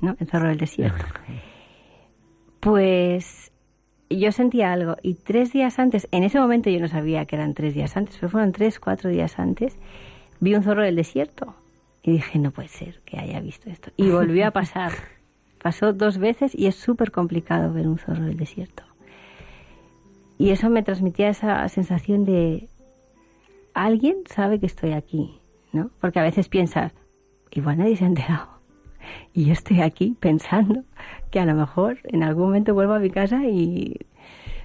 ¿no? 0.00 0.16
El 0.18 0.26
zorro 0.26 0.48
del 0.48 0.58
desierto. 0.58 1.04
Pues 2.58 3.52
yo 4.10 4.32
sentía 4.32 4.72
algo 4.72 4.96
y 5.00 5.14
tres 5.14 5.52
días 5.52 5.78
antes, 5.78 6.08
en 6.10 6.24
ese 6.24 6.40
momento 6.40 6.68
yo 6.68 6.80
no 6.80 6.88
sabía 6.88 7.24
que 7.24 7.36
eran 7.36 7.54
tres 7.54 7.72
días 7.74 7.96
antes, 7.96 8.16
pero 8.16 8.30
fueron 8.30 8.50
tres, 8.50 8.80
cuatro 8.80 9.10
días 9.10 9.38
antes, 9.38 9.78
vi 10.40 10.56
un 10.56 10.64
zorro 10.64 10.82
del 10.82 10.96
desierto 10.96 11.54
y 12.02 12.10
dije, 12.14 12.40
no 12.40 12.50
puede 12.50 12.66
ser 12.66 13.00
que 13.04 13.16
haya 13.16 13.38
visto 13.38 13.70
esto. 13.70 13.92
Y 13.96 14.10
volvió 14.10 14.48
a 14.48 14.50
pasar. 14.50 14.90
Pasó 15.62 15.92
dos 15.92 16.18
veces 16.18 16.52
y 16.52 16.66
es 16.66 16.74
súper 16.74 17.12
complicado 17.12 17.72
ver 17.72 17.86
un 17.86 17.98
zorro 17.98 18.24
del 18.24 18.36
desierto. 18.36 18.82
Y 20.36 20.50
eso 20.50 20.68
me 20.68 20.82
transmitía 20.82 21.28
esa 21.28 21.68
sensación 21.68 22.24
de 22.24 22.68
alguien 23.72 24.16
sabe 24.26 24.58
que 24.58 24.66
estoy 24.66 24.92
aquí, 24.92 25.39
¿no? 25.72 25.90
Porque 26.00 26.18
a 26.18 26.22
veces 26.22 26.48
piensas, 26.48 26.92
igual 27.50 27.78
nadie 27.78 27.96
se 27.96 28.04
ha 28.04 28.08
enterado. 28.08 28.48
Y 29.32 29.46
yo 29.46 29.52
estoy 29.52 29.80
aquí 29.80 30.16
pensando 30.20 30.84
que 31.30 31.40
a 31.40 31.46
lo 31.46 31.54
mejor 31.54 31.98
en 32.04 32.22
algún 32.22 32.44
momento 32.46 32.74
vuelvo 32.74 32.92
a 32.94 32.98
mi 32.98 33.10
casa 33.10 33.44
y, 33.46 33.96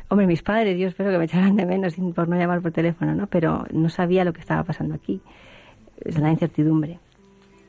hombre, 0.10 0.28
mis 0.28 0.44
padres, 0.44 0.78
yo 0.78 0.88
espero 0.88 1.12
que 1.12 1.18
me 1.18 1.26
echaran 1.26 1.56
de 1.56 1.66
menos 1.66 1.96
por 2.16 2.28
no 2.28 2.36
llamar 2.38 2.62
por 2.62 2.72
teléfono, 2.72 3.16
¿no? 3.16 3.28
Pero 3.28 3.66
no 3.72 3.90
sabía 3.90 4.26
lo 4.26 4.34
que 4.34 4.42
estaba 4.42 4.64
pasando 4.64 4.94
aquí. 4.96 5.22
Es 6.04 6.20
la 6.20 6.32
incertidumbre. 6.32 7.00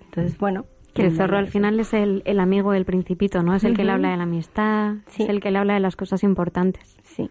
Entonces, 0.07 0.37
bueno. 0.39 0.64
Que 0.95 1.03
el 1.07 1.14
zorro 1.16 1.37
al 1.37 1.49
final 1.49 1.78
es 1.78 1.93
el, 1.93 2.22
el 2.24 2.41
amigo 2.41 2.72
del 2.72 2.87
principito, 2.87 3.43
¿no? 3.43 3.55
Es 3.55 3.64
el 3.64 3.76
que 3.76 3.84
le 3.84 3.93
habla 3.93 4.11
de 4.12 4.16
la 4.16 4.22
amistad, 4.22 4.95
Sí. 5.09 5.24
es 5.24 5.28
el 5.28 5.41
que 5.41 5.51
le 5.51 5.59
habla 5.59 5.74
de 5.74 5.80
las 5.80 5.95
cosas 5.95 6.22
importantes. 6.24 6.97
Sí. 7.05 7.30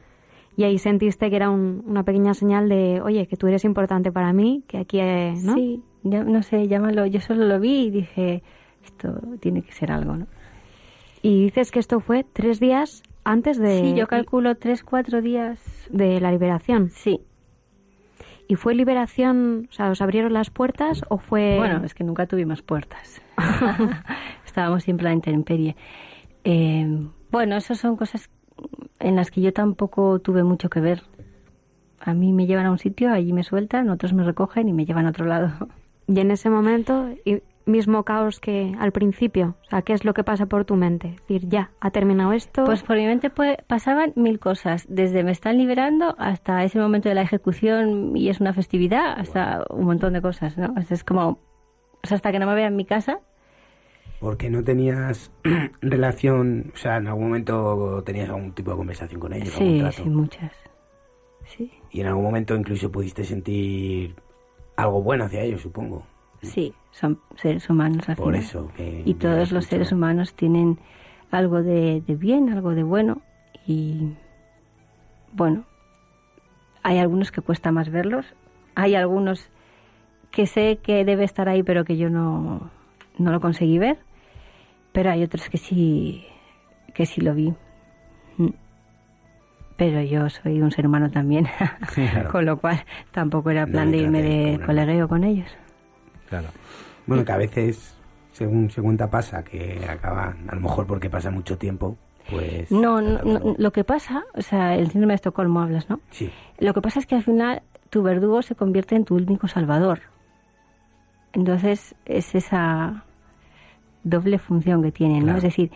Y 0.57 0.63
ahí 0.63 0.77
sentiste 0.77 1.29
que 1.29 1.35
era 1.35 1.49
un- 1.49 1.83
una 1.85 2.03
pequeña 2.03 2.33
señal 2.33 2.69
de, 2.69 3.01
oye, 3.01 3.27
que 3.27 3.35
tú 3.35 3.47
eres 3.47 3.65
importante 3.65 4.11
para 4.11 4.31
mí, 4.33 4.63
que 4.67 4.77
aquí, 4.77 4.99
eh, 4.99 5.33
¿no? 5.43 5.53
Sí, 5.55 5.81
ya, 6.03 6.23
no 6.23 6.41
sé, 6.43 6.67
llámalo. 6.67 7.05
Yo 7.05 7.19
solo 7.19 7.45
lo 7.45 7.59
vi 7.59 7.87
y 7.87 7.89
dije, 7.91 8.41
esto 8.85 9.19
tiene 9.41 9.61
que 9.63 9.71
ser 9.73 9.91
algo, 9.91 10.15
¿no? 10.15 10.27
Y 11.21 11.43
dices 11.45 11.71
que 11.71 11.79
esto 11.79 11.99
fue 11.99 12.23
tres 12.23 12.59
días 12.59 13.03
antes 13.23 13.57
de, 13.57 13.79
Sí, 13.81 13.95
yo 13.95 14.07
calculo 14.07 14.55
tres, 14.55 14.83
cuatro 14.83 15.21
días. 15.21 15.59
de 15.91 16.21
la 16.21 16.31
liberación. 16.31 16.89
Sí. 16.91 17.19
¿Y 18.47 18.55
fue 18.55 18.75
liberación, 18.75 19.67
o 19.71 19.73
sea, 19.73 19.89
os 19.89 20.01
abrieron 20.01 20.31
las 20.31 20.51
puertas 20.51 21.01
o 21.09 21.17
fue...? 21.17 21.55
Bueno, 21.57 21.83
es 21.83 21.95
que 21.95 22.03
nunca 22.03 22.27
tuvimos 22.27 22.61
puertas. 22.61 23.19
Estábamos 24.45 24.83
siempre 24.83 25.07
a 25.07 25.09
la 25.09 25.15
intemperie. 25.15 25.75
Eh, 26.43 27.07
bueno, 27.31 27.55
esas 27.57 27.79
son 27.79 27.95
cosas 27.97 28.29
en 29.05 29.15
las 29.15 29.29
que 29.29 29.39
yo 29.41 29.53
tampoco 29.53 30.19
tuve 30.19 30.43
mucho 30.43 30.67
que 30.69 30.81
ver. 30.81 31.03
A 31.99 32.13
mí 32.15 32.33
me 32.33 32.47
llevan 32.47 32.65
a 32.65 32.71
un 32.71 32.79
sitio, 32.79 33.11
allí 33.11 33.33
me 33.33 33.43
sueltan, 33.43 33.89
otros 33.89 34.13
me 34.13 34.23
recogen 34.23 34.67
y 34.67 34.73
me 34.73 34.85
llevan 34.85 35.05
a 35.05 35.09
otro 35.09 35.25
lado. 35.25 35.51
Y 36.07 36.19
en 36.19 36.29
ese 36.29 36.51
momento, 36.51 37.09
y 37.25 37.41
mismo 37.65 38.03
caos 38.03 38.39
que 38.39 38.75
al 38.79 38.91
principio, 38.91 39.55
o 39.65 39.69
sea, 39.71 39.81
¿qué 39.81 39.93
es 39.93 40.05
lo 40.05 40.13
que 40.13 40.23
pasa 40.23 40.45
por 40.45 40.63
tu 40.63 40.75
mente? 40.75 41.15
Es 41.15 41.21
decir, 41.21 41.49
ya, 41.49 41.71
ha 41.79 41.89
terminado 41.89 42.31
esto. 42.31 42.63
Pues 42.63 42.83
por 42.83 42.95
mi 42.95 43.07
mente 43.07 43.31
pues, 43.31 43.57
pasaban 43.65 44.13
mil 44.15 44.37
cosas, 44.37 44.85
desde 44.87 45.23
me 45.23 45.31
están 45.31 45.57
liberando 45.57 46.13
hasta 46.19 46.63
ese 46.63 46.77
momento 46.77 47.09
de 47.09 47.15
la 47.15 47.23
ejecución 47.23 48.15
y 48.15 48.29
es 48.29 48.39
una 48.39 48.53
festividad, 48.53 49.19
hasta 49.19 49.65
un 49.71 49.85
montón 49.85 50.13
de 50.13 50.21
cosas, 50.21 50.59
¿no? 50.59 50.75
O 50.77 50.81
sea, 50.83 50.93
es 50.93 51.03
como, 51.03 51.39
o 52.03 52.07
sea, 52.07 52.17
hasta 52.17 52.31
que 52.31 52.37
no 52.37 52.45
me 52.45 52.53
vean 52.53 52.73
en 52.73 52.77
mi 52.77 52.85
casa, 52.85 53.17
Porque 54.19 54.49
no 54.49 54.63
tenías 54.63 55.31
relación, 55.81 56.71
o 56.73 56.77
sea, 56.77 56.97
en 56.97 57.07
algún 57.07 57.25
momento 57.25 58.01
tenías 58.05 58.29
algún 58.29 58.53
tipo 58.53 58.71
de 58.71 58.77
conversación 58.77 59.19
con 59.19 59.33
ellos, 59.33 59.53
algún 59.55 59.73
sí, 59.73 59.79
trato. 59.79 60.03
sí, 60.03 60.09
muchas. 60.09 60.51
Sí. 61.45 61.71
Y 61.91 62.01
en 62.01 62.07
algún 62.07 62.23
momento 62.23 62.55
incluso 62.55 62.91
pudiste 62.91 63.23
sentir 63.23 64.15
algo 64.77 65.01
bueno 65.01 65.25
hacia 65.25 65.41
ellos, 65.41 65.61
supongo. 65.61 66.03
Sí, 66.41 66.73
son 66.91 67.19
seres 67.35 67.69
humanos 67.69 68.07
al 68.09 68.15
Por 68.15 68.27
final. 68.33 68.41
eso 68.41 68.71
que 68.75 69.01
Y 69.05 69.13
todos 69.15 69.51
los 69.51 69.65
seres 69.65 69.91
humanos 69.91 70.33
tienen 70.33 70.79
algo 71.31 71.61
de, 71.63 72.01
de 72.05 72.15
bien, 72.15 72.49
algo 72.51 72.71
de 72.71 72.83
bueno. 72.83 73.21
Y 73.67 74.13
bueno, 75.33 75.65
hay 76.83 76.97
algunos 76.99 77.31
que 77.31 77.41
cuesta 77.41 77.71
más 77.71 77.89
verlos. 77.89 78.25
Hay 78.75 78.95
algunos 78.95 79.49
que 80.31 80.45
sé 80.45 80.79
que 80.83 81.05
debe 81.05 81.23
estar 81.23 81.47
ahí, 81.49 81.63
pero 81.63 81.85
que 81.85 81.97
yo 81.97 82.09
no, 82.09 82.69
no 83.17 83.31
lo 83.31 83.39
conseguí 83.39 83.77
ver. 83.77 83.97
Pero 84.91 85.11
hay 85.11 85.23
otros 85.23 85.49
que 85.49 85.57
sí, 85.57 86.25
que 86.93 87.05
sí 87.05 87.21
lo 87.21 87.33
vi. 87.33 87.53
Mm. 88.37 88.49
Pero 89.77 90.01
yo 90.01 90.29
soy 90.29 90.61
un 90.61 90.71
ser 90.71 90.87
humano 90.87 91.09
también, 91.11 91.47
Claro. 91.93 92.31
con 92.31 92.45
lo 92.45 92.57
cual 92.57 92.83
tampoco 93.11 93.49
era 93.49 93.65
No 93.65 93.73
plan 93.73 93.91
de 93.91 93.97
me 93.97 94.03
irme 94.03 94.21
de 94.21 94.65
colegueo 94.65 95.07
con 95.07 95.23
ellos. 95.23 95.49
Claro. 96.29 96.47
Bueno, 97.05 97.25
que 97.25 97.31
a 97.33 97.37
veces, 97.37 97.95
según 98.31 98.69
se 98.69 98.81
cuenta, 98.81 99.09
pasa 99.09 99.43
que 99.43 99.85
acaba, 99.87 100.33
a 100.47 100.55
lo 100.55 100.61
mejor 100.61 100.87
porque 100.87 101.09
pasa 101.09 101.29
mucho 101.29 101.57
tiempo, 101.57 101.97
pues... 102.29 102.71
No, 102.71 103.01
no, 103.01 103.21
no, 103.21 103.55
lo 103.57 103.71
que 103.71 103.83
pasa, 103.83 104.23
o 104.33 104.41
sea, 104.41 104.75
el 104.75 104.89
síndrome 104.89 105.11
de 105.11 105.15
Estocolmo 105.15 105.59
hablas, 105.61 105.89
¿no? 105.89 105.99
Sí, 106.09 106.31
Lo 106.57 106.73
que 106.73 106.81
pasa 106.81 106.99
es 106.99 107.05
que 107.05 107.15
al 107.15 107.23
final 107.23 107.61
tu 107.89 108.01
verdugo 108.01 108.41
se 108.41 108.55
convierte 108.55 108.95
en 108.95 109.03
tu 109.05 109.15
único 109.15 109.47
salvador. 109.47 109.99
Entonces 111.35 111.95
es 112.05 112.33
esa 112.33 113.03
doble 114.03 114.39
función 114.39 114.81
que 114.81 114.91
tiene, 114.91 115.19
¿no? 115.19 115.25
Claro. 115.25 115.37
Es 115.39 115.43
decir, 115.43 115.71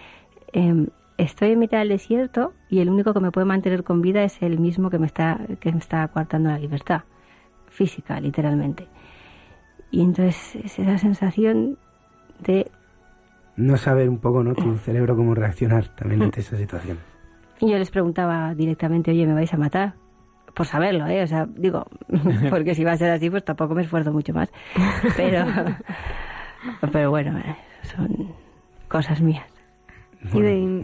em, 0.53 0.87
estoy 1.17 1.51
en 1.51 1.59
mitad 1.59 1.79
del 1.79 1.89
desierto 1.89 2.53
y 2.69 2.79
el 2.79 2.89
único 2.89 3.13
que 3.13 3.19
me 3.19 3.31
puede 3.31 3.45
mantener 3.45 3.83
con 3.83 4.01
vida 4.01 4.23
es 4.23 4.41
el 4.41 4.57
mismo 4.57 4.89
que 4.89 4.97
me 4.99 5.05
está 5.05 5.37
que 5.59 5.71
me 5.73 5.79
está 5.79 6.07
coartando 6.07 6.49
la 6.49 6.57
libertad 6.57 7.01
física, 7.67 8.19
literalmente. 8.21 8.87
Y 9.91 10.01
entonces 10.01 10.55
es 10.55 10.79
esa 10.79 10.97
sensación 10.97 11.77
de 12.39 12.71
no 13.57 13.75
saber 13.75 14.07
un 14.07 14.19
poco, 14.19 14.41
¿no? 14.41 14.55
Tu 14.55 14.77
cerebro 14.77 15.17
cómo 15.17 15.35
reaccionar 15.35 15.89
también 15.89 16.21
ante 16.21 16.39
esa 16.39 16.55
situación. 16.55 16.97
Y 17.59 17.69
yo 17.69 17.77
les 17.77 17.91
preguntaba 17.91 18.55
directamente, 18.55 19.11
oye, 19.11 19.27
¿me 19.27 19.33
vais 19.33 19.53
a 19.53 19.57
matar? 19.57 19.95
Por 20.59 20.67
saberlo, 20.67 21.07
¿eh? 21.07 21.23
O 21.23 21.27
sea, 21.27 21.47
digo, 21.49 21.85
porque 22.49 22.75
si 22.75 22.83
va 22.83 22.91
a 22.91 22.97
ser 22.97 23.11
así, 23.11 23.29
pues 23.29 23.45
tampoco 23.45 23.75
me 23.75 23.81
esfuerzo 23.81 24.11
mucho 24.11 24.33
más. 24.33 24.51
Pero, 25.15 25.45
pero 26.91 27.09
bueno, 27.11 27.39
eh, 27.39 27.55
son 27.83 28.33
cosas 28.89 29.21
mías. 29.21 29.45
Y 30.33 30.41
de, 30.41 30.83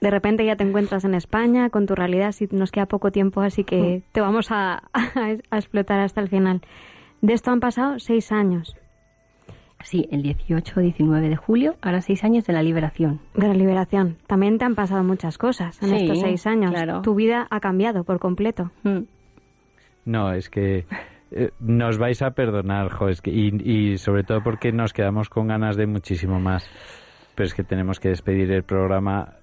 de 0.00 0.10
repente 0.10 0.44
ya 0.44 0.56
te 0.56 0.64
encuentras 0.64 1.04
en 1.04 1.14
España 1.14 1.70
con 1.70 1.86
tu 1.86 1.94
realidad, 1.94 2.32
si 2.32 2.48
nos 2.50 2.72
queda 2.72 2.86
poco 2.86 3.12
tiempo, 3.12 3.40
así 3.40 3.62
que 3.62 4.02
te 4.10 4.20
vamos 4.20 4.50
a, 4.50 4.82
a 4.92 5.58
explotar 5.58 6.00
hasta 6.00 6.20
el 6.20 6.28
final. 6.28 6.62
De 7.20 7.34
esto 7.34 7.52
han 7.52 7.60
pasado 7.60 8.00
seis 8.00 8.32
años 8.32 8.76
Sí, 9.84 10.08
el 10.10 10.22
18 10.22 10.80
19 10.80 11.28
de 11.28 11.36
julio, 11.36 11.76
ahora 11.82 12.00
seis 12.00 12.24
años 12.24 12.44
de 12.46 12.52
la 12.54 12.62
liberación. 12.62 13.20
de 13.34 13.46
la 13.48 13.54
liberación. 13.54 14.16
También 14.26 14.58
te 14.58 14.64
han 14.64 14.74
pasado 14.74 15.04
muchas 15.04 15.38
cosas 15.38 15.80
en 15.82 15.90
Sí, 15.90 15.94
estos 15.96 16.20
seis 16.20 16.46
años. 16.46 16.72
claro. 16.72 17.02
Tu 17.02 17.14
vida 17.14 17.46
ha 17.50 17.60
cambiado 17.60 18.02
por 18.04 18.18
completo. 18.18 18.70
Mm. 18.82 19.00
No, 20.06 20.32
es 20.32 20.50
que 20.50 20.86
eh, 21.30 21.50
nos 21.60 21.98
vais 21.98 22.20
a 22.22 22.32
perdonar, 22.32 22.90
jo, 22.90 23.08
es 23.08 23.20
que, 23.22 23.30
y, 23.30 23.48
y 23.62 23.98
sobre 23.98 24.24
todo 24.24 24.42
porque 24.42 24.72
nos 24.72 24.92
quedamos 24.92 25.28
con 25.28 25.48
ganas 25.48 25.76
de 25.76 25.86
muchísimo 25.86 26.40
más. 26.40 26.68
Pero 27.34 27.46
es 27.46 27.54
que 27.54 27.64
tenemos 27.64 28.00
que 28.00 28.08
despedir 28.10 28.50
el 28.52 28.62
programa 28.62 29.34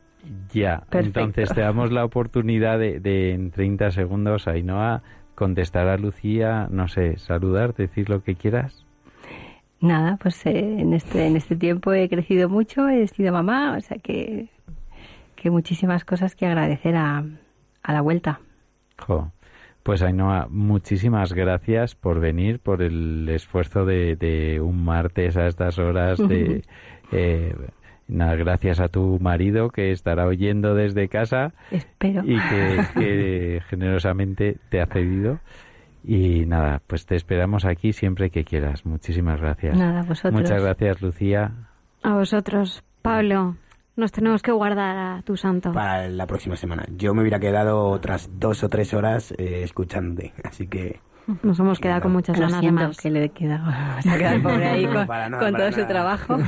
ya. 0.54 0.84
Perfecto. 0.89 1.20
Entonces 1.20 1.54
te 1.54 1.62
damos 1.62 1.92
la 1.92 2.06
oportunidad 2.06 2.80
de, 2.80 3.00
de 3.00 3.34
en 3.34 3.52
30 3.52 3.92
segundos, 3.92 4.48
Ainhoa, 4.48 5.02
contestar 5.36 5.88
a 5.88 5.98
Lucía, 5.98 6.68
no 6.72 6.88
sé, 6.88 7.18
saludar, 7.18 7.74
decir 7.74 8.10
lo 8.10 8.24
que 8.24 8.36
quieras. 8.36 8.86
Nada, 9.82 10.18
pues 10.22 10.46
eh, 10.46 10.80
en, 10.80 10.94
este, 10.94 11.26
en 11.26 11.36
este 11.36 11.56
tiempo 11.56 11.92
he 11.92 12.08
crecido 12.08 12.48
mucho, 12.48 12.88
he 12.88 13.08
sido 13.08 13.34
mamá, 13.34 13.76
o 13.78 13.82
sea 13.82 13.98
que, 13.98 14.48
que 15.36 15.50
muchísimas 15.50 16.06
cosas 16.06 16.36
que 16.36 16.46
agradecer 16.46 16.96
a, 16.96 17.24
a 17.82 17.94
la 17.94 18.02
vuelta. 18.02 18.40
Jo. 19.00 19.32
Pues 19.84 20.04
Ainhoa, 20.04 20.48
muchísimas 20.52 21.34
gracias 21.34 21.96
por 21.96 22.20
venir, 22.20 22.60
por 22.60 22.84
el 22.84 23.28
esfuerzo 23.30 23.84
de, 23.84 24.16
de 24.16 24.62
un 24.62 24.86
martes 24.86 25.36
a 25.38 25.48
estas 25.48 25.80
horas. 25.80 26.20
De, 26.20 26.64
eh, 27.12 27.56
nada, 28.08 28.36
gracias 28.36 28.80
a 28.80 28.90
tu 28.90 29.18
marido 29.20 29.70
que 29.72 29.92
estará 29.92 30.28
oyendo 30.28 30.76
desde 30.76 31.10
casa 31.10 31.54
Espero. 31.72 32.22
y 32.24 32.38
que, 32.40 32.86
que 32.94 33.62
generosamente 33.70 34.58
te 34.70 34.82
ha 34.82 34.86
cedido. 34.86 35.40
Y 36.04 36.45
nada, 36.45 36.82
pues 36.88 37.06
te 37.06 37.16
esperamos 37.16 37.66
aquí 37.66 37.93
siempre 37.93 38.30
que 38.30 38.43
quieras. 38.43 38.86
Muchísimas 38.86 39.39
gracias. 39.39 39.78
Nada, 39.78 40.02
vosotros. 40.02 40.34
Muchas 40.34 40.64
gracias, 40.64 41.02
Lucía. 41.02 41.52
A 42.04 42.16
vosotros, 42.16 42.84
Pablo, 43.02 43.56
nos 43.95 44.12
tenemos 44.12 44.41
que 44.41 44.52
guardar 44.52 44.97
a 44.97 45.22
tu 45.22 45.38
santo. 45.38 45.72
Para 45.72 46.08
la 46.08 46.26
próxima 46.26 46.56
semana. 46.56 46.86
Yo 46.97 47.14
me 47.14 47.22
hubiera 47.22 47.39
quedado 47.39 47.88
otras 47.89 48.30
dos 48.39 48.64
o 48.64 48.70
tres 48.70 48.93
horas 48.93 49.32
eh, 49.38 49.64
escuchándote, 49.64 50.34
así 50.43 50.68
que... 50.68 50.99
Nos 51.43 51.60
hemos 51.60 51.80
quedado 51.80 52.02
con 52.02 52.14
muchas 52.14 52.38
ganas 52.38 52.60
siento, 52.60 52.82
más. 52.82 52.97
que 52.97 53.12
le 53.12 53.26
he 53.26 53.30
quedado. 53.30 53.72
Se 54.02 54.10
ha 54.10 54.18
quedado 54.18 54.36
el 54.38 54.41
pobre 54.41 54.68
ahí 54.68 54.86
con, 54.86 55.08
nada, 55.08 55.52
todo 55.52 55.72
su 55.72 55.86
trabajo. 55.86 56.38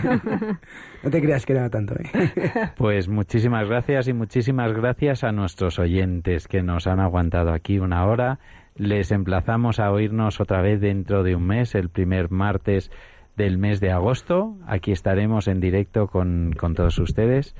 No 1.04 1.10
te 1.10 1.22
creas 1.22 1.46
que 1.46 1.52
era 1.52 1.70
tanto, 1.70 1.96
¿eh? 1.96 2.72
Pues 2.78 3.10
muchísimas 3.10 3.68
gracias 3.68 4.08
y 4.08 4.14
muchísimas 4.14 4.72
gracias 4.72 5.26
a 5.26 5.34
nuestros 5.34 5.78
oyentes 5.78 6.48
que 6.48 6.64
nos 6.64 6.88
han 6.88 7.02
aguantado 7.02 7.52
aquí 7.52 7.78
una 7.78 8.06
hora. 8.06 8.40
Les 8.76 9.12
emplazamos 9.12 9.80
a 9.80 9.92
oírnos 9.92 10.40
otra 10.40 10.62
vez 10.62 10.82
dentro 10.82 11.24
de 11.24 11.36
un 11.36 11.46
mes, 11.46 11.76
el 11.76 11.90
primer 11.90 12.32
martes 12.32 12.92
del 13.36 13.58
mes 13.58 13.80
de 13.80 13.92
agosto. 13.92 14.56
Aquí 14.68 14.92
estaremos 14.92 15.48
en 15.48 15.60
directo 15.60 16.08
con, 16.08 16.54
con 16.58 16.74
todos 16.74 16.98
ustedes 17.00 17.56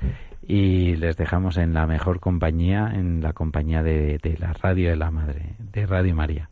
y 0.46 0.96
les 0.96 1.16
dejamos 1.16 1.56
en 1.56 1.72
la 1.74 1.86
mejor 1.86 2.20
compañía, 2.20 2.92
en 2.94 3.22
la 3.22 3.32
compañía 3.32 3.82
de, 3.82 4.18
de 4.22 4.36
la 4.38 4.52
radio 4.54 4.90
de 4.90 4.96
la 4.96 5.10
madre, 5.10 5.54
de 5.72 5.86
Radio 5.86 6.14
María. 6.14 6.48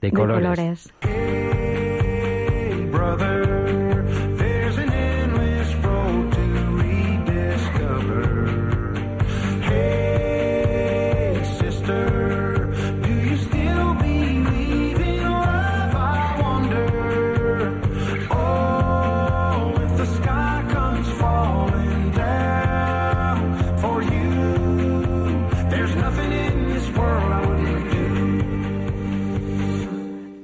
De 0.00 0.08
De 0.08 0.12
colores. 0.12 0.42
colores. 0.42 0.94
Hey, 1.00 2.88